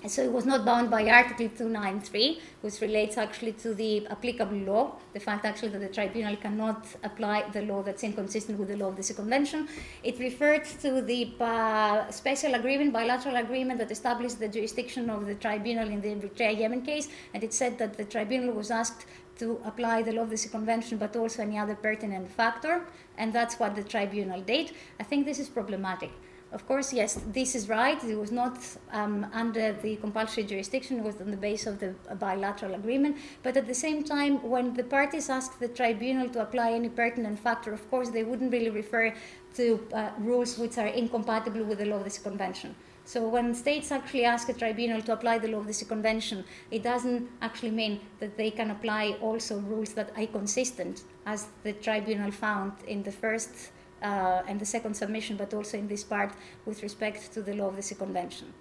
and 0.00 0.10
so 0.10 0.22
it 0.22 0.32
was 0.32 0.46
not 0.46 0.64
bound 0.64 0.90
by 0.90 1.08
Article 1.08 1.48
293, 1.48 2.40
which 2.60 2.80
relates 2.80 3.18
actually 3.18 3.52
to 3.52 3.74
the 3.74 4.06
applicable 4.06 4.56
law, 4.58 4.92
the 5.12 5.18
fact 5.18 5.44
actually 5.44 5.70
that 5.70 5.80
the 5.80 5.88
tribunal 5.88 6.36
cannot 6.36 6.86
apply 7.02 7.48
the 7.52 7.62
law 7.62 7.82
that's 7.82 8.04
inconsistent 8.04 8.58
with 8.58 8.68
the 8.68 8.76
law 8.76 8.88
of 8.88 8.96
the 8.96 9.14
Convention. 9.14 9.68
It 10.04 10.20
referred 10.20 10.64
to 10.82 11.02
the 11.02 11.32
uh, 11.40 12.10
special 12.10 12.54
agreement, 12.54 12.92
bilateral 12.92 13.36
agreement 13.36 13.80
that 13.80 13.90
established 13.90 14.38
the 14.38 14.48
jurisdiction 14.48 15.10
of 15.10 15.26
the 15.26 15.34
tribunal 15.34 15.88
in 15.88 16.00
the 16.00 16.14
Eritrea 16.14 16.56
Yemen 16.56 16.82
case, 16.82 17.08
and 17.34 17.42
it 17.42 17.52
said 17.52 17.76
that 17.78 17.96
the 17.96 18.04
tribunal 18.04 18.54
was 18.54 18.70
asked 18.70 19.06
to 19.38 19.60
apply 19.64 20.02
the 20.02 20.12
law 20.12 20.22
of 20.22 20.30
the 20.30 20.48
Convention, 20.48 20.98
but 20.98 21.16
also 21.16 21.42
any 21.42 21.58
other 21.58 21.74
pertinent 21.74 22.30
factor, 22.30 22.82
and 23.16 23.32
that's 23.32 23.58
what 23.58 23.74
the 23.74 23.82
tribunal 23.82 24.40
did. 24.42 24.72
I 25.00 25.02
think 25.02 25.26
this 25.26 25.40
is 25.40 25.48
problematic. 25.48 26.10
Of 26.50 26.66
course, 26.66 26.94
yes, 26.94 27.20
this 27.30 27.54
is 27.54 27.68
right. 27.68 28.02
It 28.02 28.18
was 28.18 28.32
not 28.32 28.58
um, 28.92 29.26
under 29.34 29.74
the 29.74 29.96
compulsory 29.96 30.44
jurisdiction, 30.44 30.98
it 30.98 31.04
was 31.04 31.20
on 31.20 31.30
the 31.30 31.36
basis 31.36 31.66
of 31.66 31.78
the 31.78 31.94
bilateral 32.14 32.74
agreement. 32.74 33.18
But 33.42 33.58
at 33.58 33.66
the 33.66 33.74
same 33.74 34.02
time, 34.02 34.42
when 34.42 34.72
the 34.72 34.84
parties 34.84 35.28
asked 35.28 35.60
the 35.60 35.68
tribunal 35.68 36.30
to 36.30 36.40
apply 36.40 36.72
any 36.72 36.88
pertinent 36.88 37.38
factor, 37.38 37.74
of 37.74 37.90
course, 37.90 38.08
they 38.08 38.24
wouldn't 38.24 38.50
really 38.50 38.70
refer 38.70 39.12
to 39.56 39.86
uh, 39.92 40.10
rules 40.18 40.56
which 40.56 40.78
are 40.78 40.86
incompatible 40.86 41.64
with 41.64 41.78
the 41.78 41.84
law 41.84 41.96
of 41.96 42.04
the 42.04 42.10
Sea 42.10 42.22
Convention. 42.22 42.74
So 43.04 43.28
when 43.28 43.54
states 43.54 43.92
actually 43.92 44.24
ask 44.24 44.48
a 44.48 44.54
tribunal 44.54 45.02
to 45.02 45.12
apply 45.12 45.38
the 45.38 45.48
law 45.48 45.58
of 45.58 45.66
the 45.66 45.74
Sea 45.74 45.86
Convention, 45.86 46.44
it 46.70 46.82
doesn't 46.82 47.28
actually 47.42 47.72
mean 47.72 48.00
that 48.20 48.38
they 48.38 48.50
can 48.50 48.70
apply 48.70 49.16
also 49.20 49.58
rules 49.60 49.92
that 49.94 50.12
are 50.16 50.26
consistent, 50.26 51.02
as 51.26 51.48
the 51.62 51.74
tribunal 51.74 52.30
found 52.30 52.72
in 52.86 53.02
the 53.02 53.12
first 53.12 53.70
uh, 54.02 54.42
and 54.46 54.60
the 54.60 54.66
second 54.66 54.94
submission, 54.94 55.36
but 55.36 55.52
also 55.54 55.78
in 55.78 55.88
this 55.88 56.04
part 56.04 56.32
with 56.66 56.82
respect 56.82 57.32
to 57.32 57.42
the 57.42 57.54
law 57.54 57.68
of 57.68 57.76
the 57.76 57.82
Sea 57.82 57.94
Convention. 57.94 58.52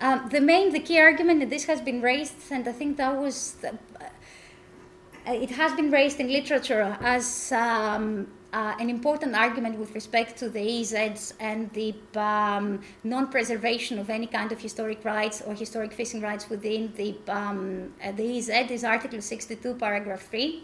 Um, 0.00 0.28
the 0.30 0.40
main, 0.40 0.72
the 0.72 0.78
key 0.78 1.00
argument, 1.00 1.42
and 1.42 1.50
this 1.50 1.64
has 1.64 1.80
been 1.80 2.00
raised, 2.00 2.52
and 2.52 2.68
I 2.68 2.72
think 2.72 2.96
that 2.98 3.16
was, 3.16 3.56
the, 3.60 3.70
uh, 3.70 5.32
it 5.32 5.50
has 5.50 5.72
been 5.72 5.90
raised 5.90 6.20
in 6.20 6.28
literature 6.28 6.96
as 7.00 7.50
um, 7.50 8.28
uh, 8.52 8.74
an 8.80 8.88
important 8.88 9.34
argument 9.34 9.78
with 9.78 9.94
respect 9.94 10.38
to 10.38 10.48
the 10.48 10.58
EEZs 10.58 11.34
and 11.38 11.70
the 11.72 11.94
um, 12.16 12.80
non-preservation 13.04 13.98
of 13.98 14.08
any 14.08 14.26
kind 14.26 14.52
of 14.52 14.60
historic 14.60 15.04
rights 15.04 15.42
or 15.42 15.54
historic 15.54 15.92
fishing 15.92 16.20
rights 16.20 16.48
within 16.48 16.92
the, 16.96 17.14
um, 17.28 17.92
uh, 18.02 18.12
the 18.12 18.38
is 18.38 18.84
Article 18.84 19.20
62, 19.20 19.74
paragraph 19.74 20.22
3 20.30 20.62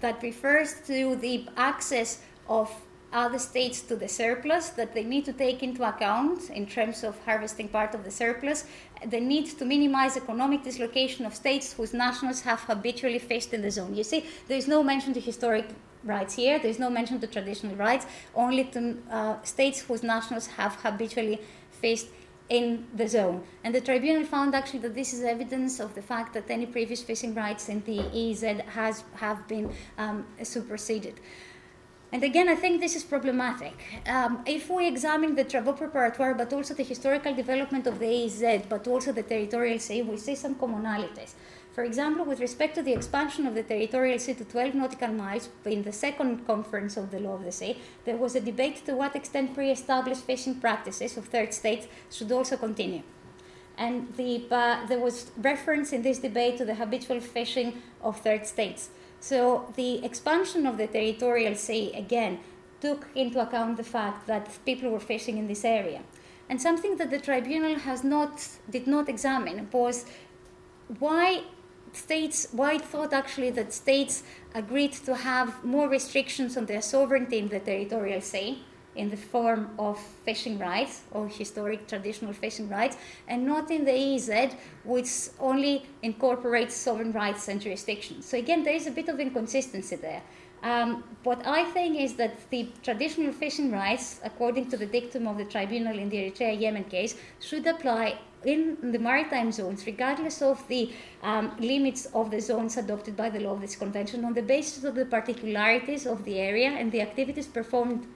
that 0.00 0.22
refers 0.22 0.80
to 0.86 1.16
the 1.16 1.46
access 1.56 2.22
of 2.48 2.74
other 3.12 3.38
states 3.38 3.80
to 3.80 3.96
the 3.96 4.08
surplus 4.08 4.68
that 4.70 4.92
they 4.94 5.02
need 5.02 5.24
to 5.24 5.32
take 5.32 5.62
into 5.62 5.82
account 5.86 6.50
in 6.50 6.66
terms 6.66 7.02
of 7.02 7.18
harvesting 7.24 7.68
part 7.68 7.94
of 7.94 8.04
the 8.04 8.10
surplus, 8.10 8.64
the 9.06 9.20
need 9.20 9.46
to 9.46 9.64
minimize 9.64 10.16
economic 10.16 10.62
dislocation 10.62 11.24
of 11.24 11.34
states 11.34 11.72
whose 11.72 11.94
nationals 11.94 12.42
have 12.42 12.60
habitually 12.60 13.18
fished 13.18 13.54
in 13.54 13.62
the 13.62 13.70
zone. 13.70 13.94
You 13.94 14.04
see, 14.04 14.26
there 14.46 14.58
is 14.58 14.68
no 14.68 14.82
mention 14.82 15.14
to 15.14 15.20
historic 15.20 15.66
rights 16.08 16.34
here, 16.34 16.58
there 16.58 16.70
is 16.70 16.78
no 16.78 16.90
mention 16.90 17.20
to 17.20 17.26
traditional 17.26 17.76
rights, 17.76 18.06
only 18.34 18.64
to 18.64 18.96
uh, 19.10 19.42
states 19.42 19.80
whose 19.80 20.02
nationals 20.02 20.46
have 20.58 20.74
habitually 20.76 21.40
fished 21.70 22.08
in 22.48 22.86
the 22.94 23.06
zone. 23.06 23.42
And 23.62 23.74
the 23.74 23.80
tribunal 23.80 24.24
found 24.24 24.54
actually 24.54 24.80
that 24.80 24.94
this 24.94 25.12
is 25.12 25.22
evidence 25.22 25.80
of 25.80 25.94
the 25.94 26.02
fact 26.02 26.32
that 26.34 26.50
any 26.50 26.66
previous 26.66 27.02
fishing 27.02 27.34
rights 27.34 27.68
in 27.68 27.82
the 27.84 27.98
EEZ 27.98 28.64
has 28.66 29.04
have 29.14 29.46
been 29.46 29.70
um, 29.98 30.26
superseded. 30.42 31.20
And 32.10 32.24
again, 32.24 32.48
I 32.48 32.54
think 32.54 32.80
this 32.80 32.96
is 32.96 33.04
problematic. 33.04 33.74
Um, 34.06 34.42
if 34.46 34.70
we 34.70 34.88
examine 34.88 35.34
the 35.34 35.44
travaux 35.44 35.78
preparatoires, 35.78 36.38
but 36.38 36.50
also 36.54 36.72
the 36.72 36.82
historical 36.82 37.34
development 37.34 37.86
of 37.86 37.98
the 37.98 38.06
EEZ, 38.06 38.66
but 38.66 38.88
also 38.88 39.12
the 39.12 39.22
territorial 39.22 39.78
sea, 39.78 40.00
we 40.00 40.16
see 40.16 40.34
some 40.34 40.54
commonalities. 40.54 41.34
For 41.78 41.84
example, 41.84 42.24
with 42.24 42.40
respect 42.40 42.74
to 42.74 42.82
the 42.82 42.92
expansion 42.92 43.46
of 43.46 43.54
the 43.54 43.62
territorial 43.62 44.18
sea 44.18 44.34
to 44.34 44.44
12 44.44 44.74
nautical 44.74 45.12
miles 45.12 45.48
in 45.64 45.84
the 45.84 45.92
second 45.92 46.44
conference 46.44 46.96
of 46.96 47.12
the 47.12 47.20
Law 47.20 47.34
of 47.34 47.44
the 47.44 47.52
Sea, 47.52 47.78
there 48.04 48.16
was 48.16 48.34
a 48.34 48.40
debate 48.40 48.84
to 48.86 48.96
what 48.96 49.14
extent 49.14 49.54
pre 49.54 49.70
established 49.70 50.22
fishing 50.22 50.56
practices 50.56 51.16
of 51.16 51.26
third 51.26 51.54
states 51.54 51.86
should 52.10 52.32
also 52.32 52.56
continue. 52.56 53.02
And 53.76 54.12
the, 54.16 54.42
uh, 54.50 54.86
there 54.88 54.98
was 54.98 55.30
reference 55.36 55.92
in 55.92 56.02
this 56.02 56.18
debate 56.18 56.56
to 56.56 56.64
the 56.64 56.74
habitual 56.74 57.20
fishing 57.20 57.80
of 58.02 58.18
third 58.22 58.44
states. 58.44 58.90
So 59.20 59.72
the 59.76 60.04
expansion 60.04 60.66
of 60.66 60.78
the 60.78 60.88
territorial 60.88 61.54
sea, 61.54 61.92
again, 61.92 62.40
took 62.80 63.06
into 63.14 63.40
account 63.40 63.76
the 63.76 63.84
fact 63.84 64.26
that 64.26 64.48
people 64.66 64.90
were 64.90 65.06
fishing 65.14 65.38
in 65.38 65.46
this 65.46 65.64
area. 65.64 66.02
And 66.48 66.60
something 66.60 66.96
that 66.96 67.10
the 67.10 67.20
tribunal 67.20 67.78
has 67.78 68.02
not, 68.02 68.48
did 68.68 68.88
not 68.88 69.08
examine 69.08 69.68
was 69.70 70.06
why 70.98 71.42
states, 71.98 72.48
White 72.52 72.84
thought 72.84 73.12
actually 73.12 73.50
that 73.50 73.72
states 73.72 74.22
agreed 74.54 74.92
to 74.92 75.14
have 75.14 75.64
more 75.64 75.88
restrictions 75.88 76.56
on 76.56 76.66
their 76.66 76.82
sovereignty 76.82 77.38
in 77.38 77.48
the 77.48 77.60
territorial 77.60 78.20
sea 78.20 78.62
in 78.98 79.10
the 79.10 79.16
form 79.16 79.70
of 79.78 79.98
fishing 80.24 80.58
rights 80.58 81.02
or 81.12 81.28
historic 81.28 81.86
traditional 81.86 82.32
fishing 82.32 82.68
rights, 82.68 82.96
and 83.28 83.46
not 83.46 83.70
in 83.70 83.84
the 83.84 83.92
EEZ, 83.92 84.54
which 84.84 85.08
only 85.38 85.86
incorporates 86.02 86.74
sovereign 86.74 87.12
rights 87.12 87.46
and 87.48 87.60
jurisdictions. 87.60 88.26
So 88.26 88.36
again, 88.36 88.64
there 88.64 88.74
is 88.74 88.88
a 88.88 88.90
bit 88.90 89.08
of 89.08 89.20
inconsistency 89.20 89.96
there. 89.96 90.22
Um, 90.62 91.04
what 91.22 91.46
I 91.46 91.64
think 91.64 91.98
is 91.98 92.14
that 92.14 92.50
the 92.50 92.68
traditional 92.82 93.32
fishing 93.32 93.70
rights, 93.70 94.20
according 94.24 94.70
to 94.70 94.76
the 94.76 94.86
dictum 94.86 95.26
of 95.26 95.38
the 95.38 95.44
tribunal 95.44 95.96
in 95.98 96.08
the 96.08 96.16
Eritrea 96.16 96.60
Yemen 96.60 96.84
case, 96.84 97.16
should 97.40 97.66
apply 97.66 98.18
in 98.44 98.92
the 98.92 98.98
maritime 98.98 99.50
zones, 99.52 99.86
regardless 99.86 100.42
of 100.42 100.66
the 100.68 100.92
um, 101.22 101.56
limits 101.58 102.06
of 102.06 102.30
the 102.30 102.40
zones 102.40 102.76
adopted 102.76 103.16
by 103.16 103.28
the 103.30 103.40
law 103.40 103.52
of 103.52 103.60
this 103.60 103.76
convention, 103.76 104.24
on 104.24 104.34
the 104.34 104.42
basis 104.42 104.84
of 104.84 104.94
the 104.94 105.04
particularities 105.04 106.06
of 106.06 106.24
the 106.24 106.38
area 106.38 106.70
and 106.70 106.92
the 106.92 107.00
activities 107.00 107.46
performed 107.46 108.06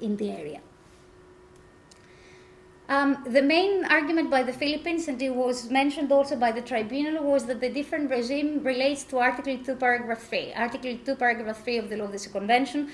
in 0.00 0.16
the 0.16 0.30
area. 0.30 0.60
Um, 2.86 3.24
the 3.26 3.40
main 3.40 3.86
argument 3.86 4.30
by 4.30 4.42
the 4.42 4.52
Philippines, 4.52 5.08
and 5.08 5.20
it 5.22 5.34
was 5.34 5.70
mentioned 5.70 6.12
also 6.12 6.36
by 6.36 6.52
the 6.52 6.60
tribunal, 6.60 7.24
was 7.24 7.46
that 7.46 7.60
the 7.60 7.70
different 7.70 8.10
regime 8.10 8.62
relates 8.62 9.04
to 9.04 9.18
Article 9.18 9.56
2, 9.56 9.76
Paragraph 9.76 10.22
3. 10.24 10.52
Article 10.52 10.98
2, 11.02 11.14
Paragraph 11.14 11.64
3 11.64 11.78
of 11.78 11.88
the 11.88 11.96
Law 11.96 12.04
of 12.04 12.12
the 12.12 12.28
Convention 12.28 12.90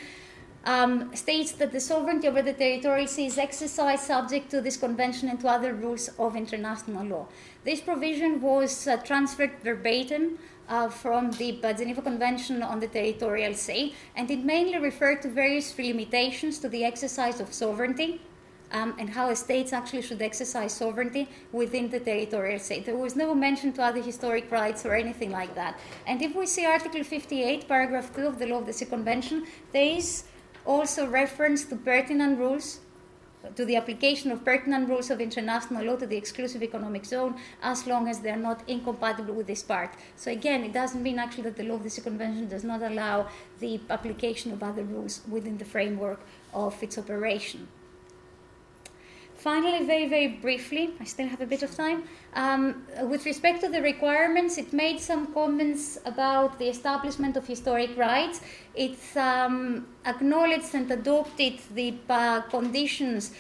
um, 0.65 1.15
states 1.15 1.53
that 1.53 1.73
the 1.73 1.81
sovereignty 1.81 2.29
over 2.29 2.43
the 2.43 2.53
territorial 2.53 3.07
sea 3.07 3.27
is 3.27 3.39
exercised 3.39 4.05
subject 4.05 4.51
to 4.51 4.61
this 4.61 4.77
convention 4.77 5.29
and 5.29 5.41
to 5.41 5.49
other 5.49 5.75
rules 5.75 6.09
of 6.19 6.37
international 6.37 7.05
law. 7.05 7.27
This 7.65 7.81
provision 7.81 8.41
was 8.41 8.87
uh, 8.87 8.99
transferred 8.99 9.53
verbatim 9.63 10.39
uh, 10.69 10.89
from 10.89 11.33
the 11.33 11.59
Geneva 11.77 12.03
Convention 12.03 12.63
on 12.63 12.79
the 12.79 12.87
Territorial 12.87 13.55
Sea, 13.55 13.95
and 14.15 14.31
it 14.31 14.45
mainly 14.45 14.79
referred 14.79 15.23
to 15.23 15.29
various 15.29 15.77
limitations 15.77 16.59
to 16.61 16.69
the 16.69 16.85
exercise 16.85 17.41
of 17.41 17.53
sovereignty. 17.53 18.21
Um, 18.73 18.95
and 18.99 19.11
how 19.11 19.35
states 19.35 19.73
actually 19.73 20.03
should 20.03 20.23
exercise 20.23 20.73
sovereignty 20.73 21.29
within 21.51 21.91
the 21.91 21.99
territorial 21.99 22.61
state. 22.61 22.87
There 22.87 22.97
was 22.97 23.17
no 23.17 23.35
mention 23.35 23.73
to 23.73 23.83
other 23.83 24.01
historic 24.01 24.51
rights 24.53 24.87
or 24.87 24.95
anything 24.95 25.33
like 25.33 25.57
that. 25.57 25.77
And 26.07 26.23
if 26.23 26.37
we 26.37 26.47
see 26.47 26.67
Article 26.67 27.03
58, 27.03 27.67
paragraph 27.67 28.15
2 28.15 28.29
of 28.29 28.39
the 28.39 28.47
Law 28.47 28.59
of 28.59 28.67
the 28.67 28.73
Sea 28.73 28.85
Convention, 28.85 29.45
there 29.73 29.97
is 29.97 30.25
also 30.65 31.09
reference 31.09 31.65
to 31.65 31.75
pertinent 31.75 32.39
rules 32.39 32.79
to 33.57 33.65
the 33.65 33.77
application 33.77 34.31
of 34.31 34.45
pertinent 34.45 34.89
rules 34.89 35.11
of 35.11 35.21
international 35.21 35.85
law 35.85 35.97
to 35.97 36.07
the 36.07 36.17
exclusive 36.17 36.63
economic 36.63 37.05
zone 37.05 37.35
as 37.63 37.87
long 37.87 38.09
as 38.09 38.21
they 38.21 38.31
are 38.31 38.37
not 38.37 38.63
incompatible 38.69 39.35
with 39.35 39.47
this 39.47 39.63
part. 39.63 39.95
So 40.17 40.31
again, 40.31 40.63
it 40.65 40.73
doesn't 40.73 41.03
mean 41.03 41.19
actually 41.19 41.45
that 41.45 41.57
the 41.57 41.65
law 41.65 41.77
of 41.77 41.83
the 41.83 41.91
sea 41.91 42.03
convention 42.03 42.49
does 42.49 42.65
not 42.65 42.83
allow 42.83 43.29
the 43.59 43.81
application 43.89 44.53
of 44.53 44.63
other 44.63 44.85
rules 44.85 45.23
within 45.29 45.59
the 45.59 45.65
framework 45.65 46.21
of 46.53 46.83
its 46.83 46.99
operation. 46.99 47.69
Finally, 49.41 49.87
very, 49.87 50.07
very 50.07 50.29
briefly, 50.29 50.91
I 51.01 51.05
still 51.05 51.27
have 51.27 51.41
a 51.41 51.47
bit 51.47 51.63
of 51.63 51.75
time. 51.75 52.05
Um, 52.35 52.83
with 53.05 53.25
respect 53.25 53.63
to 53.63 53.71
the 53.71 53.81
requirements, 53.81 54.59
it 54.59 54.75
made 54.75 55.01
some 55.01 55.33
comments 55.33 55.99
about 56.05 56.59
the 56.59 56.69
establishment 56.69 57.39
of 57.39 57.47
historic 57.47 57.97
rights. 57.97 58.43
It 58.75 58.99
um, 59.17 59.87
acknowledged 60.05 60.75
and 60.75 60.91
adopted 60.91 61.55
the 61.75 61.95
uh, 62.11 62.43
conditions 62.43 63.33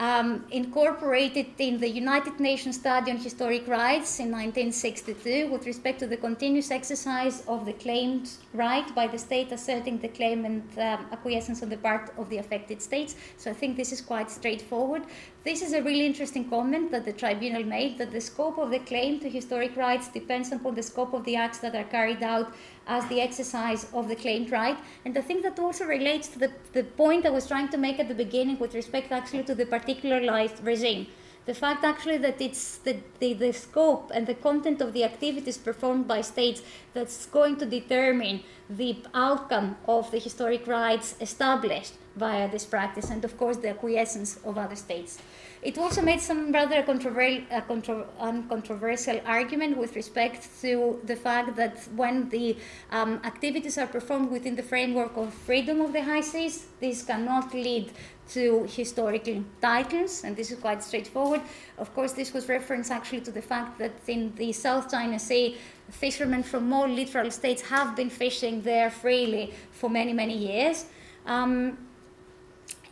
um, 0.00 0.44
incorporated 0.50 1.46
in 1.58 1.78
the 1.78 1.88
United 1.88 2.40
Nations 2.40 2.74
Study 2.74 3.12
on 3.12 3.18
Historic 3.18 3.68
Rights 3.68 4.18
in 4.18 4.32
1962 4.32 5.48
with 5.52 5.64
respect 5.64 6.00
to 6.00 6.08
the 6.08 6.16
continuous 6.16 6.72
exercise 6.72 7.44
of 7.46 7.66
the 7.66 7.72
claimed 7.72 8.28
right 8.56 8.94
by 8.94 9.06
the 9.06 9.18
state 9.18 9.52
asserting 9.52 9.98
the 9.98 10.08
claim 10.08 10.44
and 10.44 10.62
um, 10.78 11.06
acquiescence 11.12 11.62
on 11.62 11.68
the 11.68 11.76
part 11.76 12.10
of 12.18 12.28
the 12.30 12.38
affected 12.38 12.80
states. 12.82 13.14
So 13.36 13.50
I 13.50 13.54
think 13.54 13.76
this 13.76 13.92
is 13.92 14.00
quite 14.00 14.30
straightforward. 14.30 15.02
This 15.44 15.62
is 15.62 15.72
a 15.72 15.82
really 15.82 16.06
interesting 16.06 16.48
comment 16.48 16.90
that 16.90 17.04
the 17.04 17.12
tribunal 17.12 17.64
made 17.64 17.98
that 17.98 18.10
the 18.10 18.20
scope 18.20 18.58
of 18.58 18.70
the 18.70 18.80
claim 18.80 19.20
to 19.20 19.30
historic 19.30 19.76
rights 19.76 20.08
depends 20.08 20.50
upon 20.52 20.74
the 20.74 20.82
scope 20.82 21.12
of 21.12 21.24
the 21.24 21.36
acts 21.36 21.58
that 21.58 21.74
are 21.74 21.84
carried 21.84 22.22
out 22.22 22.52
as 22.86 23.06
the 23.08 23.20
exercise 23.20 23.86
of 23.92 24.08
the 24.08 24.16
claimed 24.16 24.50
right. 24.50 24.78
And 25.04 25.16
I 25.16 25.20
think 25.20 25.42
that 25.42 25.58
also 25.58 25.84
relates 25.84 26.28
to 26.28 26.38
the, 26.38 26.50
the 26.72 26.84
point 26.84 27.26
I 27.26 27.30
was 27.30 27.46
trying 27.46 27.68
to 27.68 27.76
make 27.76 28.00
at 28.00 28.08
the 28.08 28.14
beginning 28.14 28.58
with 28.58 28.74
respect 28.74 29.12
actually 29.12 29.44
to 29.44 29.54
the 29.54 29.66
particularized 29.66 30.64
regime. 30.64 31.06
The 31.46 31.54
fact 31.54 31.84
actually 31.84 32.18
that 32.18 32.40
it's 32.40 32.78
the, 32.78 32.96
the, 33.20 33.32
the 33.32 33.52
scope 33.52 34.10
and 34.12 34.26
the 34.26 34.34
content 34.34 34.80
of 34.80 34.92
the 34.92 35.04
activities 35.04 35.56
performed 35.56 36.08
by 36.08 36.20
states 36.20 36.60
that's 36.92 37.26
going 37.26 37.56
to 37.58 37.66
determine 37.66 38.42
the 38.68 38.96
outcome 39.14 39.76
of 39.86 40.10
the 40.10 40.18
historic 40.18 40.66
rights 40.66 41.14
established 41.20 41.94
via 42.16 42.50
this 42.50 42.64
practice 42.64 43.10
and 43.10 43.24
of 43.24 43.36
course 43.38 43.58
the 43.58 43.68
acquiescence 43.68 44.38
of 44.44 44.58
other 44.58 44.74
states. 44.74 45.18
It 45.62 45.78
also 45.78 46.02
made 46.02 46.20
some 46.20 46.52
rather 46.52 46.82
controversial, 46.82 47.44
uh, 47.50 47.60
contro- 47.62 48.08
uncontroversial 48.20 49.20
argument 49.26 49.76
with 49.76 49.96
respect 49.96 50.48
to 50.60 51.00
the 51.04 51.16
fact 51.16 51.56
that 51.56 51.78
when 51.96 52.28
the 52.28 52.56
um, 52.90 53.20
activities 53.24 53.78
are 53.78 53.86
performed 53.86 54.30
within 54.30 54.54
the 54.54 54.62
framework 54.62 55.16
of 55.16 55.32
freedom 55.32 55.80
of 55.80 55.92
the 55.92 56.02
high 56.02 56.20
seas, 56.20 56.66
this 56.80 57.02
cannot 57.02 57.52
lead 57.54 57.90
to 58.28 58.66
historical 58.68 59.42
titles, 59.60 60.24
and 60.24 60.36
this 60.36 60.50
is 60.50 60.58
quite 60.58 60.82
straightforward. 60.82 61.40
Of 61.78 61.94
course, 61.94 62.12
this 62.12 62.32
was 62.32 62.48
reference 62.48 62.90
actually 62.90 63.20
to 63.22 63.30
the 63.30 63.42
fact 63.42 63.78
that 63.78 63.92
in 64.08 64.34
the 64.34 64.52
South 64.52 64.90
China 64.90 65.18
Sea, 65.18 65.56
fishermen 65.90 66.42
from 66.42 66.72
all 66.72 66.88
littoral 66.88 67.30
states 67.30 67.62
have 67.62 67.94
been 67.94 68.10
fishing 68.10 68.62
there 68.62 68.90
freely 68.90 69.54
for 69.70 69.88
many, 69.88 70.12
many 70.12 70.36
years. 70.36 70.86
Um, 71.24 71.78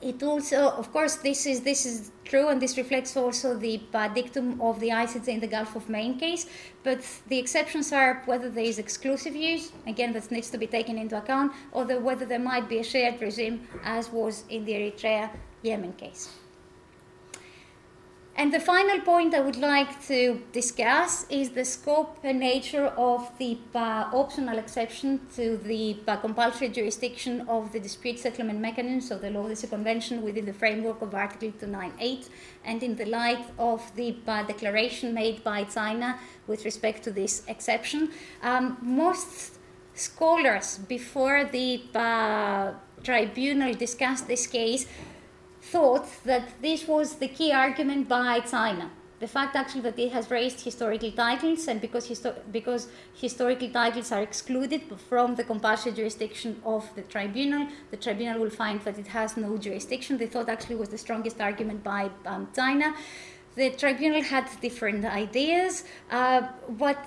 it 0.04 0.22
also, 0.22 0.68
of 0.68 0.92
course, 0.92 1.16
this 1.16 1.46
is 1.46 1.62
this 1.62 1.86
is 1.86 2.10
true, 2.24 2.48
and 2.48 2.60
this 2.60 2.76
reflects 2.76 3.16
also 3.16 3.56
the 3.56 3.80
uh, 3.94 4.08
dictum 4.08 4.60
of 4.60 4.78
the 4.80 4.90
ICJ 4.90 5.28
in 5.28 5.40
the 5.40 5.46
Gulf 5.46 5.74
of 5.76 5.88
Maine 5.88 6.18
case. 6.18 6.46
But 6.82 7.00
the 7.28 7.38
exceptions 7.38 7.92
are 7.92 8.22
whether 8.26 8.50
there 8.50 8.64
is 8.64 8.78
exclusive 8.78 9.34
use, 9.34 9.72
again, 9.86 10.12
that 10.12 10.30
needs 10.30 10.50
to 10.50 10.58
be 10.58 10.66
taken 10.66 10.98
into 10.98 11.16
account, 11.16 11.52
or 11.72 11.84
the, 11.84 11.98
whether 11.98 12.26
there 12.26 12.44
might 12.52 12.68
be 12.68 12.78
a 12.78 12.84
shared 12.84 13.20
regime, 13.20 13.66
as 13.82 14.10
was 14.10 14.44
in 14.50 14.64
the 14.66 14.72
Eritrea 14.72 15.30
Yemen 15.62 15.94
case. 15.94 16.43
And 18.36 18.52
the 18.52 18.58
final 18.58 18.98
point 19.00 19.32
I 19.32 19.40
would 19.40 19.56
like 19.56 20.04
to 20.08 20.42
discuss 20.50 21.24
is 21.30 21.50
the 21.50 21.64
scope 21.64 22.18
and 22.24 22.40
nature 22.40 22.86
of 22.86 23.30
the 23.38 23.58
uh, 23.72 24.10
optional 24.12 24.58
exception 24.58 25.20
to 25.36 25.56
the 25.56 25.98
uh, 26.08 26.16
compulsory 26.16 26.68
jurisdiction 26.68 27.42
of 27.42 27.70
the 27.70 27.78
dispute 27.78 28.18
settlement 28.18 28.58
mechanisms 28.58 29.12
of 29.12 29.20
the 29.20 29.30
Law 29.30 29.46
of 29.46 29.60
the 29.60 29.66
Convention 29.68 30.22
within 30.22 30.46
the 30.46 30.52
framework 30.52 31.00
of 31.00 31.14
Article 31.14 31.52
298 31.52 32.28
and 32.64 32.82
in 32.82 32.96
the 32.96 33.06
light 33.06 33.44
of 33.56 33.80
the 33.94 34.16
uh, 34.26 34.42
declaration 34.42 35.14
made 35.14 35.44
by 35.44 35.62
China 35.62 36.18
with 36.48 36.64
respect 36.64 37.04
to 37.04 37.12
this 37.12 37.44
exception. 37.46 38.10
Um, 38.42 38.78
most 38.82 39.58
scholars 39.94 40.78
before 40.88 41.44
the 41.44 41.82
tribunal 43.04 43.74
discussed 43.74 44.26
this 44.26 44.48
case 44.48 44.86
thought 45.72 46.06
that 46.24 46.60
this 46.60 46.86
was 46.86 47.16
the 47.16 47.28
key 47.28 47.52
argument 47.52 48.08
by 48.08 48.40
China. 48.40 48.90
The 49.20 49.28
fact 49.28 49.56
actually 49.56 49.82
that 49.82 49.98
it 49.98 50.12
has 50.12 50.30
raised 50.30 50.60
historical 50.60 51.10
titles, 51.12 51.68
and 51.68 51.80
because, 51.80 52.08
histo- 52.08 52.36
because 52.52 52.88
historical 53.14 53.70
titles 53.70 54.12
are 54.12 54.22
excluded 54.22 54.82
from 55.08 55.36
the 55.36 55.44
compulsory 55.44 55.92
jurisdiction 55.92 56.60
of 56.64 56.82
the 56.94 57.02
tribunal, 57.02 57.68
the 57.90 57.96
tribunal 57.96 58.40
will 58.40 58.50
find 58.50 58.80
that 58.82 58.98
it 58.98 59.06
has 59.06 59.36
no 59.36 59.56
jurisdiction. 59.56 60.18
They 60.18 60.26
thought 60.26 60.48
actually 60.48 60.76
was 60.76 60.90
the 60.90 60.98
strongest 60.98 61.40
argument 61.40 61.82
by 61.82 62.10
um, 62.26 62.48
China. 62.54 62.94
The 63.54 63.70
tribunal 63.70 64.22
had 64.22 64.46
different 64.60 65.04
ideas. 65.04 65.84
Uh, 66.10 66.42
what, 66.76 66.98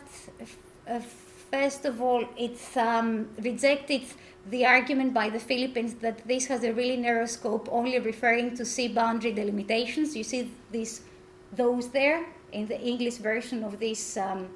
uh, 0.89 1.01
first 1.51 1.85
of 1.85 2.01
all, 2.01 2.25
it 2.37 2.59
um, 2.77 3.27
rejected 3.43 4.03
the 4.49 4.65
argument 4.65 5.13
by 5.13 5.29
the 5.29 5.39
Philippines 5.39 5.95
that 5.95 6.25
this 6.27 6.47
has 6.47 6.63
a 6.63 6.73
really 6.73 6.97
narrow 6.97 7.25
scope, 7.25 7.67
only 7.71 7.99
referring 7.99 8.55
to 8.55 8.65
sea 8.65 8.87
boundary 8.87 9.33
delimitations. 9.33 10.15
You 10.15 10.23
see 10.23 10.51
these, 10.71 11.01
those 11.51 11.89
there 11.89 12.25
in 12.51 12.67
the 12.67 12.79
English 12.79 13.15
version 13.15 13.63
of 13.63 13.79
this 13.79 14.15
um, 14.15 14.47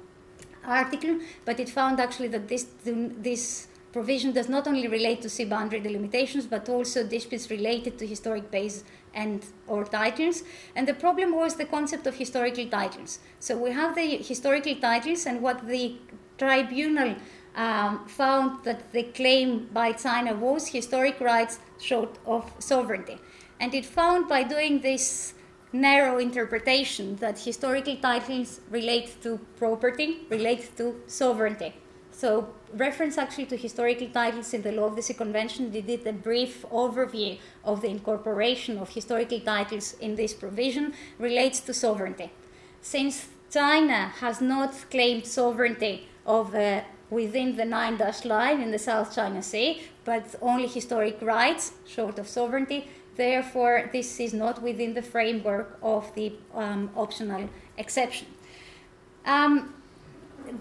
article, 0.64 1.18
but 1.44 1.60
it 1.60 1.68
found 1.68 2.00
actually 2.00 2.28
that 2.28 2.48
this, 2.48 2.66
this 2.84 3.68
provision 3.92 4.32
does 4.32 4.48
not 4.48 4.66
only 4.66 4.88
relate 4.88 5.20
to 5.20 5.28
sea 5.28 5.44
boundary 5.44 5.80
delimitations, 5.80 6.46
but 6.46 6.68
also 6.68 7.04
disputes 7.04 7.50
related 7.50 7.98
to 7.98 8.06
historic 8.06 8.50
bays 8.50 8.84
and 9.14 9.44
or 9.66 9.84
titles. 9.84 10.42
And 10.74 10.88
the 10.88 10.94
problem 10.94 11.34
was 11.36 11.56
the 11.56 11.66
concept 11.66 12.06
of 12.06 12.14
historical 12.14 12.66
titles. 12.66 13.18
So 13.38 13.58
we 13.58 13.72
have 13.72 13.94
the 13.94 14.16
historical 14.16 14.74
titles 14.76 15.26
and 15.26 15.42
what 15.42 15.66
the 15.66 15.96
tribunal 16.38 17.16
um, 17.54 18.06
found 18.06 18.64
that 18.64 18.92
the 18.92 19.04
claim 19.04 19.68
by 19.72 19.92
China 19.92 20.34
was 20.34 20.68
historic 20.68 21.20
rights 21.20 21.58
short 21.78 22.18
of 22.26 22.50
sovereignty. 22.58 23.18
And 23.60 23.74
it 23.74 23.84
found 23.84 24.28
by 24.28 24.42
doing 24.42 24.80
this 24.80 25.34
narrow 25.72 26.18
interpretation 26.18 27.16
that 27.16 27.38
historical 27.38 27.96
titles 27.96 28.60
relate 28.70 29.22
to 29.22 29.38
property, 29.56 30.18
relate 30.28 30.76
to 30.76 31.00
sovereignty. 31.06 31.74
So, 32.10 32.48
reference 32.74 33.16
actually 33.16 33.46
to 33.46 33.56
historical 33.56 34.08
titles 34.08 34.52
in 34.52 34.62
the 34.62 34.72
Law 34.72 34.84
of 34.84 34.96
the 34.96 35.02
Sea 35.02 35.14
Convention, 35.14 35.72
they 35.72 35.80
did 35.80 36.06
a 36.06 36.12
brief 36.12 36.64
overview 36.70 37.38
of 37.64 37.80
the 37.80 37.88
incorporation 37.88 38.78
of 38.78 38.90
historical 38.90 39.40
titles 39.40 39.96
in 40.00 40.14
this 40.14 40.34
provision, 40.34 40.92
relates 41.18 41.60
to 41.60 41.72
sovereignty. 41.72 42.30
Since 42.82 43.28
China 43.50 44.12
has 44.20 44.40
not 44.40 44.90
claimed 44.90 45.26
sovereignty 45.26 46.08
of 46.26 46.54
uh, 46.54 46.82
within 47.18 47.56
the 47.56 47.64
nine 47.64 47.96
dash 47.96 48.24
line 48.24 48.58
in 48.60 48.70
the 48.70 48.78
South 48.78 49.14
China 49.14 49.42
Sea, 49.42 49.68
but 50.04 50.24
only 50.40 50.66
historic 50.66 51.16
rights 51.20 51.72
short 51.86 52.18
of 52.18 52.26
sovereignty, 52.26 52.80
Therefore, 53.16 53.90
this 53.92 54.20
is 54.20 54.32
not 54.32 54.62
within 54.62 54.94
the 54.94 55.02
framework 55.02 55.78
of 55.82 56.14
the 56.14 56.32
um, 56.54 56.90
optional 56.96 57.48
exception. 57.76 58.26
Um, 59.26 59.74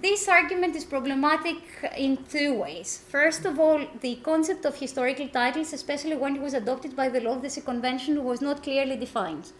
this 0.02 0.28
argument 0.28 0.76
is 0.76 0.84
problematic 0.84 1.58
in 1.98 2.18
two 2.30 2.54
ways. 2.54 3.04
First 3.08 3.46
of 3.46 3.58
all, 3.60 3.86
the 4.02 4.16
concept 4.16 4.66
of 4.66 4.76
historical 4.76 5.28
titles, 5.30 5.74
especially 5.74 6.16
when 6.16 6.36
it 6.36 6.42
was 6.42 6.54
adopted 6.54 6.96
by 6.96 7.10
the 7.10 7.22
Law 7.22 7.36
of 7.36 7.42
the 7.42 7.50
Sea 7.50 7.62
Convention, 7.62 8.24
was 8.24 8.42
not 8.42 8.62
clearly 8.64 8.98
defined. 8.98 9.52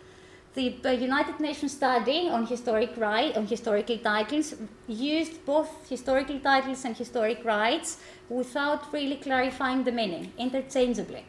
The 0.54 0.96
United 0.96 1.40
Nations 1.40 1.72
study 1.72 2.28
on 2.28 2.46
historic 2.46 2.98
right, 2.98 3.36
on 3.38 3.48
historical 3.48 3.98
titles 3.98 4.54
used 4.86 5.46
both 5.46 5.88
historical 5.88 6.40
titles 6.40 6.84
and 6.84 6.96
historic 6.96 7.46
rights 7.46 8.00
without 8.28 8.92
really 8.92 9.16
clarifying 9.16 9.86
the 9.86 9.94
meaning 9.94 10.34
interchangeably. 10.38 11.24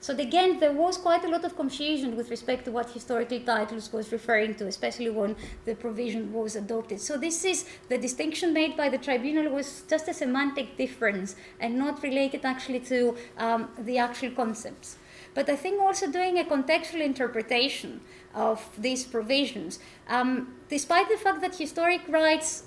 So 0.00 0.12
again, 0.18 0.58
there 0.58 0.72
was 0.72 0.98
quite 0.98 1.24
a 1.24 1.28
lot 1.28 1.44
of 1.44 1.56
confusion 1.56 2.16
with 2.16 2.30
respect 2.30 2.64
to 2.64 2.72
what 2.72 2.90
historical 2.90 3.38
titles 3.40 3.92
was 3.92 4.10
referring 4.10 4.56
to, 4.56 4.66
especially 4.66 5.08
when 5.08 5.36
the 5.64 5.76
provision 5.76 6.32
was 6.32 6.56
adopted. 6.56 7.00
So 7.00 7.16
this 7.16 7.44
is 7.44 7.64
the 7.88 7.96
distinction 7.96 8.52
made 8.52 8.76
by 8.76 8.88
the 8.88 8.98
tribunal 8.98 9.50
was 9.50 9.84
just 9.88 10.08
a 10.08 10.12
semantic 10.12 10.76
difference 10.76 11.36
and 11.60 11.78
not 11.78 12.02
related 12.02 12.44
actually 12.44 12.80
to 12.80 13.16
um, 13.38 13.70
the 13.78 13.98
actual 13.98 14.32
concepts. 14.32 14.98
But 15.34 15.48
I 15.50 15.56
think 15.56 15.80
also 15.80 16.10
doing 16.10 16.38
a 16.38 16.44
contextual 16.44 17.00
interpretation 17.00 18.00
of 18.34 18.70
these 18.78 19.04
provisions, 19.04 19.80
um, 20.08 20.54
despite 20.68 21.08
the 21.08 21.16
fact 21.16 21.40
that 21.40 21.56
historic 21.56 22.02
rights, 22.08 22.64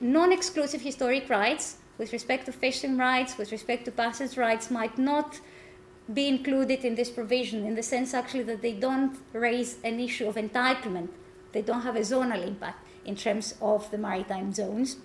non-exclusive 0.00 0.80
historic 0.80 1.28
rights, 1.28 1.76
with 1.98 2.12
respect 2.12 2.46
to 2.46 2.52
fishing 2.52 2.96
rights, 2.96 3.36
with 3.36 3.52
respect 3.52 3.84
to 3.84 3.90
passage 3.90 4.36
rights, 4.36 4.70
might 4.70 4.96
not 4.96 5.40
be 6.12 6.26
included 6.28 6.84
in 6.84 6.94
this 6.94 7.10
provision 7.10 7.66
in 7.66 7.74
the 7.74 7.82
sense 7.82 8.14
actually 8.14 8.44
that 8.44 8.62
they 8.62 8.72
don't 8.72 9.18
raise 9.32 9.76
an 9.84 10.00
issue 10.00 10.26
of 10.26 10.36
entitlement. 10.36 11.08
They 11.52 11.60
don't 11.60 11.82
have 11.82 11.96
a 11.96 12.00
zonal 12.00 12.46
impact 12.46 12.86
in 13.04 13.16
terms 13.16 13.54
of 13.60 13.90
the 13.90 13.98
maritime 13.98 14.52
zones 14.52 14.96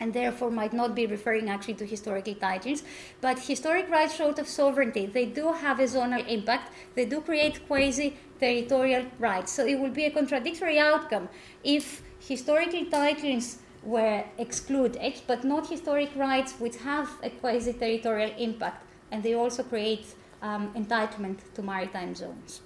and 0.00 0.12
therefore 0.12 0.50
might 0.50 0.72
not 0.72 0.94
be 0.94 1.06
referring 1.06 1.48
actually 1.48 1.74
to 1.74 1.84
historical 1.84 2.34
titles. 2.34 2.82
But 3.20 3.38
historic 3.38 3.90
rights 3.90 4.14
short 4.14 4.38
of 4.38 4.48
sovereignty, 4.48 5.06
they 5.06 5.26
do 5.26 5.52
have 5.52 5.80
a 5.80 5.84
zonal 5.84 6.26
impact. 6.28 6.72
They 6.94 7.04
do 7.04 7.20
create 7.20 7.66
quasi 7.66 8.16
territorial 8.40 9.06
rights. 9.18 9.52
So 9.52 9.66
it 9.66 9.78
will 9.78 9.90
be 9.90 10.04
a 10.04 10.10
contradictory 10.10 10.78
outcome 10.78 11.28
if 11.64 12.02
historical 12.20 12.84
titles 12.86 13.58
were 13.82 14.24
excluded, 14.38 15.14
but 15.26 15.44
not 15.44 15.68
historic 15.68 16.10
rights 16.16 16.54
which 16.58 16.76
have 16.78 17.08
a 17.22 17.30
quasi 17.30 17.72
territorial 17.72 18.32
impact. 18.38 18.84
And 19.10 19.22
they 19.22 19.34
also 19.34 19.62
create 19.62 20.06
um, 20.42 20.72
entitlement 20.74 21.38
to 21.54 21.62
maritime 21.62 22.14
zones. 22.14 22.60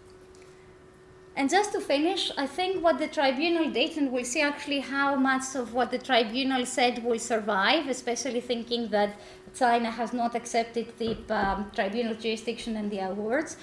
And 1.35 1.49
just 1.49 1.73
to 1.73 1.81
finish, 1.81 2.31
I 2.37 2.47
think 2.47 2.85
what 2.85 2.99
the 2.99 3.09
tribunal 3.09 3.71
did, 3.71 3.97
and 3.97 4.13
we'll 4.13 4.25
see 4.25 4.43
actually 4.43 4.81
how 4.81 5.17
much 5.17 5.55
of 5.55 5.73
what 5.73 5.91
the 5.91 5.99
tribunal 5.99 6.67
said 6.67 7.03
will 7.03 7.19
survive, 7.19 7.89
especially 7.89 8.43
thinking 8.43 8.89
that 8.89 9.17
China 9.55 9.91
has 9.91 10.13
not 10.13 10.35
accepted 10.35 10.93
the 10.99 11.17
um, 11.35 11.71
tribunal 11.75 12.15
jurisdiction 12.15 12.77
and 12.77 12.91
the 12.91 12.99
awards. 12.99 13.57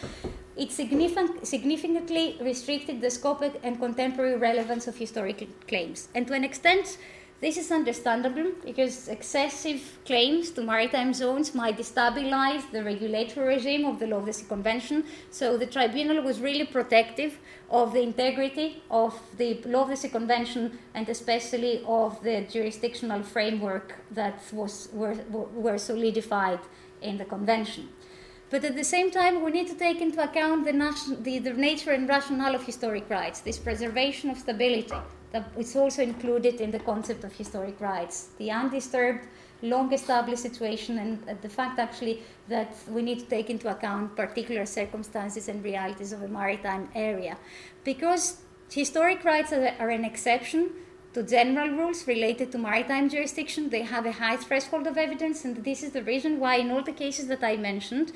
It 0.58 0.72
significant, 0.72 1.48
significantly 1.48 2.38
restricted 2.42 3.02
the 3.02 3.12
scope 3.12 3.44
and 3.64 3.80
contemporary 3.80 4.38
relevance 4.38 4.88
of 4.88 4.98
historical 4.98 5.48
claims. 5.68 6.10
And 6.16 6.28
to 6.28 6.34
an 6.34 6.44
extent, 6.44 6.98
this 7.42 7.56
is 7.56 7.72
understandable 7.72 8.52
because 8.66 9.08
excessive 9.08 9.98
claims 10.06 10.52
to 10.52 10.62
maritime 10.62 11.14
zones 11.14 11.56
might 11.56 11.78
destabilize 11.78 12.70
the 12.72 12.84
regulatory 12.84 13.56
regime 13.56 13.86
of 13.86 13.98
the 14.00 14.08
Law 14.08 14.18
of 14.18 14.26
the 14.26 14.34
Sea 14.34 14.46
Convention. 14.46 15.06
So 15.32 15.58
the 15.58 15.66
tribunal 15.66 16.22
was 16.22 16.42
really 16.42 16.66
protective 16.66 17.38
of 17.70 17.94
the 17.94 18.02
integrity 18.02 18.84
of 18.92 19.18
the 19.38 19.62
Law 19.66 19.84
of 19.84 19.90
the 19.90 19.96
Sea 19.96 20.10
Convention 20.10 20.80
and 20.94 21.08
especially 21.08 21.82
of 21.86 22.22
the 22.24 22.42
jurisdictional 22.42 23.24
framework 23.24 23.96
that 24.12 24.42
was 24.52 24.90
were, 24.92 25.16
were 25.32 25.78
solidified 25.78 26.60
in 27.02 27.18
the 27.18 27.26
convention. 27.26 27.88
But 28.50 28.66
at 28.66 28.76
the 28.76 28.84
same 28.84 29.12
time, 29.12 29.44
we 29.44 29.52
need 29.52 29.68
to 29.68 29.76
take 29.76 30.02
into 30.02 30.22
account 30.22 30.66
the, 30.66 30.74
nation, 30.74 31.22
the, 31.24 31.38
the 31.38 31.54
nature 31.54 31.92
and 31.92 32.10
rationale 32.10 32.56
of 32.56 32.64
historic 32.64 33.08
rights, 33.10 33.42
this 33.42 33.60
preservation 33.60 34.32
of 34.32 34.40
stability, 34.40 34.96
that 35.32 35.52
is 35.58 35.76
also 35.76 36.02
included 36.02 36.60
in 36.62 36.72
the 36.72 36.80
concept 36.80 37.24
of 37.24 37.34
historic 37.34 37.80
rights. 37.80 38.30
The 38.38 38.52
undisturbed, 38.52 39.28
long 39.62 39.92
established 39.94 40.42
situation, 40.42 40.98
and 40.98 41.30
uh, 41.30 41.36
the 41.42 41.50
fact 41.50 41.80
actually 41.80 42.24
that 42.48 42.76
we 42.90 43.02
need 43.02 43.20
to 43.20 43.26
take 43.26 43.50
into 43.50 43.70
account 43.70 44.16
particular 44.16 44.66
circumstances 44.66 45.50
and 45.50 45.64
realities 45.64 46.14
of 46.14 46.22
a 46.22 46.28
maritime 46.28 46.90
area. 46.96 47.38
Because 47.84 48.42
historic 48.72 49.24
rights 49.24 49.52
are, 49.54 49.74
are 49.80 49.90
an 49.90 50.06
exception 50.06 50.72
to 51.14 51.24
general 51.24 51.70
rules 51.70 52.08
related 52.08 52.52
to 52.52 52.58
maritime 52.58 53.10
jurisdiction, 53.10 53.70
they 53.70 53.82
have 53.82 54.06
a 54.06 54.12
high 54.12 54.38
threshold 54.38 54.86
of 54.86 54.98
evidence, 54.98 55.44
and 55.44 55.64
this 55.64 55.84
is 55.84 55.92
the 55.92 56.04
reason 56.04 56.40
why, 56.40 56.56
in 56.56 56.72
all 56.72 56.84
the 56.84 56.92
cases 56.92 57.28
that 57.28 57.44
I 57.44 57.58
mentioned, 57.58 58.12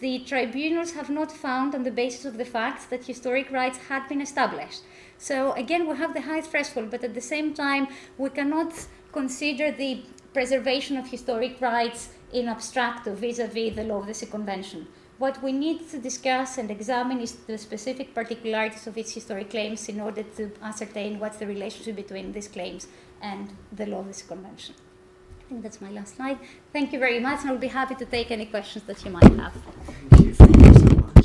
the 0.00 0.20
tribunals 0.20 0.92
have 0.92 1.10
not 1.10 1.30
found, 1.30 1.74
on 1.74 1.82
the 1.82 1.90
basis 1.90 2.24
of 2.24 2.38
the 2.38 2.44
facts, 2.44 2.86
that 2.86 3.04
historic 3.04 3.50
rights 3.50 3.78
had 3.88 4.08
been 4.08 4.20
established. 4.20 4.82
So 5.18 5.52
again, 5.52 5.88
we 5.88 5.96
have 5.96 6.14
the 6.14 6.22
high 6.22 6.40
threshold, 6.40 6.90
but 6.90 7.02
at 7.04 7.14
the 7.14 7.20
same 7.20 7.52
time, 7.52 7.88
we 8.16 8.30
cannot 8.30 8.72
consider 9.12 9.72
the 9.72 10.02
preservation 10.32 10.96
of 10.96 11.08
historic 11.08 11.60
rights 11.60 12.10
in 12.32 12.46
abstracto 12.46 13.14
vis-a-vis 13.14 13.74
the 13.74 13.84
law 13.84 13.98
of 13.98 14.06
the 14.06 14.14
Sea 14.14 14.26
Convention. 14.26 14.86
What 15.18 15.42
we 15.42 15.50
need 15.50 15.90
to 15.90 15.98
discuss 15.98 16.58
and 16.58 16.70
examine 16.70 17.20
is 17.20 17.32
the 17.32 17.58
specific 17.58 18.14
particularities 18.14 18.86
of 18.86 18.96
its 18.96 19.12
historic 19.12 19.50
claims 19.50 19.88
in 19.88 20.00
order 20.00 20.22
to 20.36 20.52
ascertain 20.62 21.18
what's 21.18 21.38
the 21.38 21.46
relationship 21.46 21.96
between 21.96 22.30
these 22.32 22.46
claims 22.46 22.86
and 23.20 23.50
the 23.72 23.86
law 23.86 23.98
of 23.98 24.06
the 24.06 24.14
Sea 24.14 24.28
Convention. 24.28 24.76
I 25.40 25.48
think 25.48 25.62
that's 25.62 25.80
my 25.80 25.90
last 25.90 26.14
slide. 26.16 26.38
Thank 26.72 26.92
you 26.92 27.00
very 27.00 27.18
much, 27.18 27.40
and 27.40 27.50
I'll 27.50 27.58
be 27.58 27.66
happy 27.66 27.96
to 27.96 28.04
take 28.04 28.30
any 28.30 28.46
questions 28.46 28.84
that 28.84 29.04
you 29.04 29.10
might 29.10 29.24
have. 29.24 31.17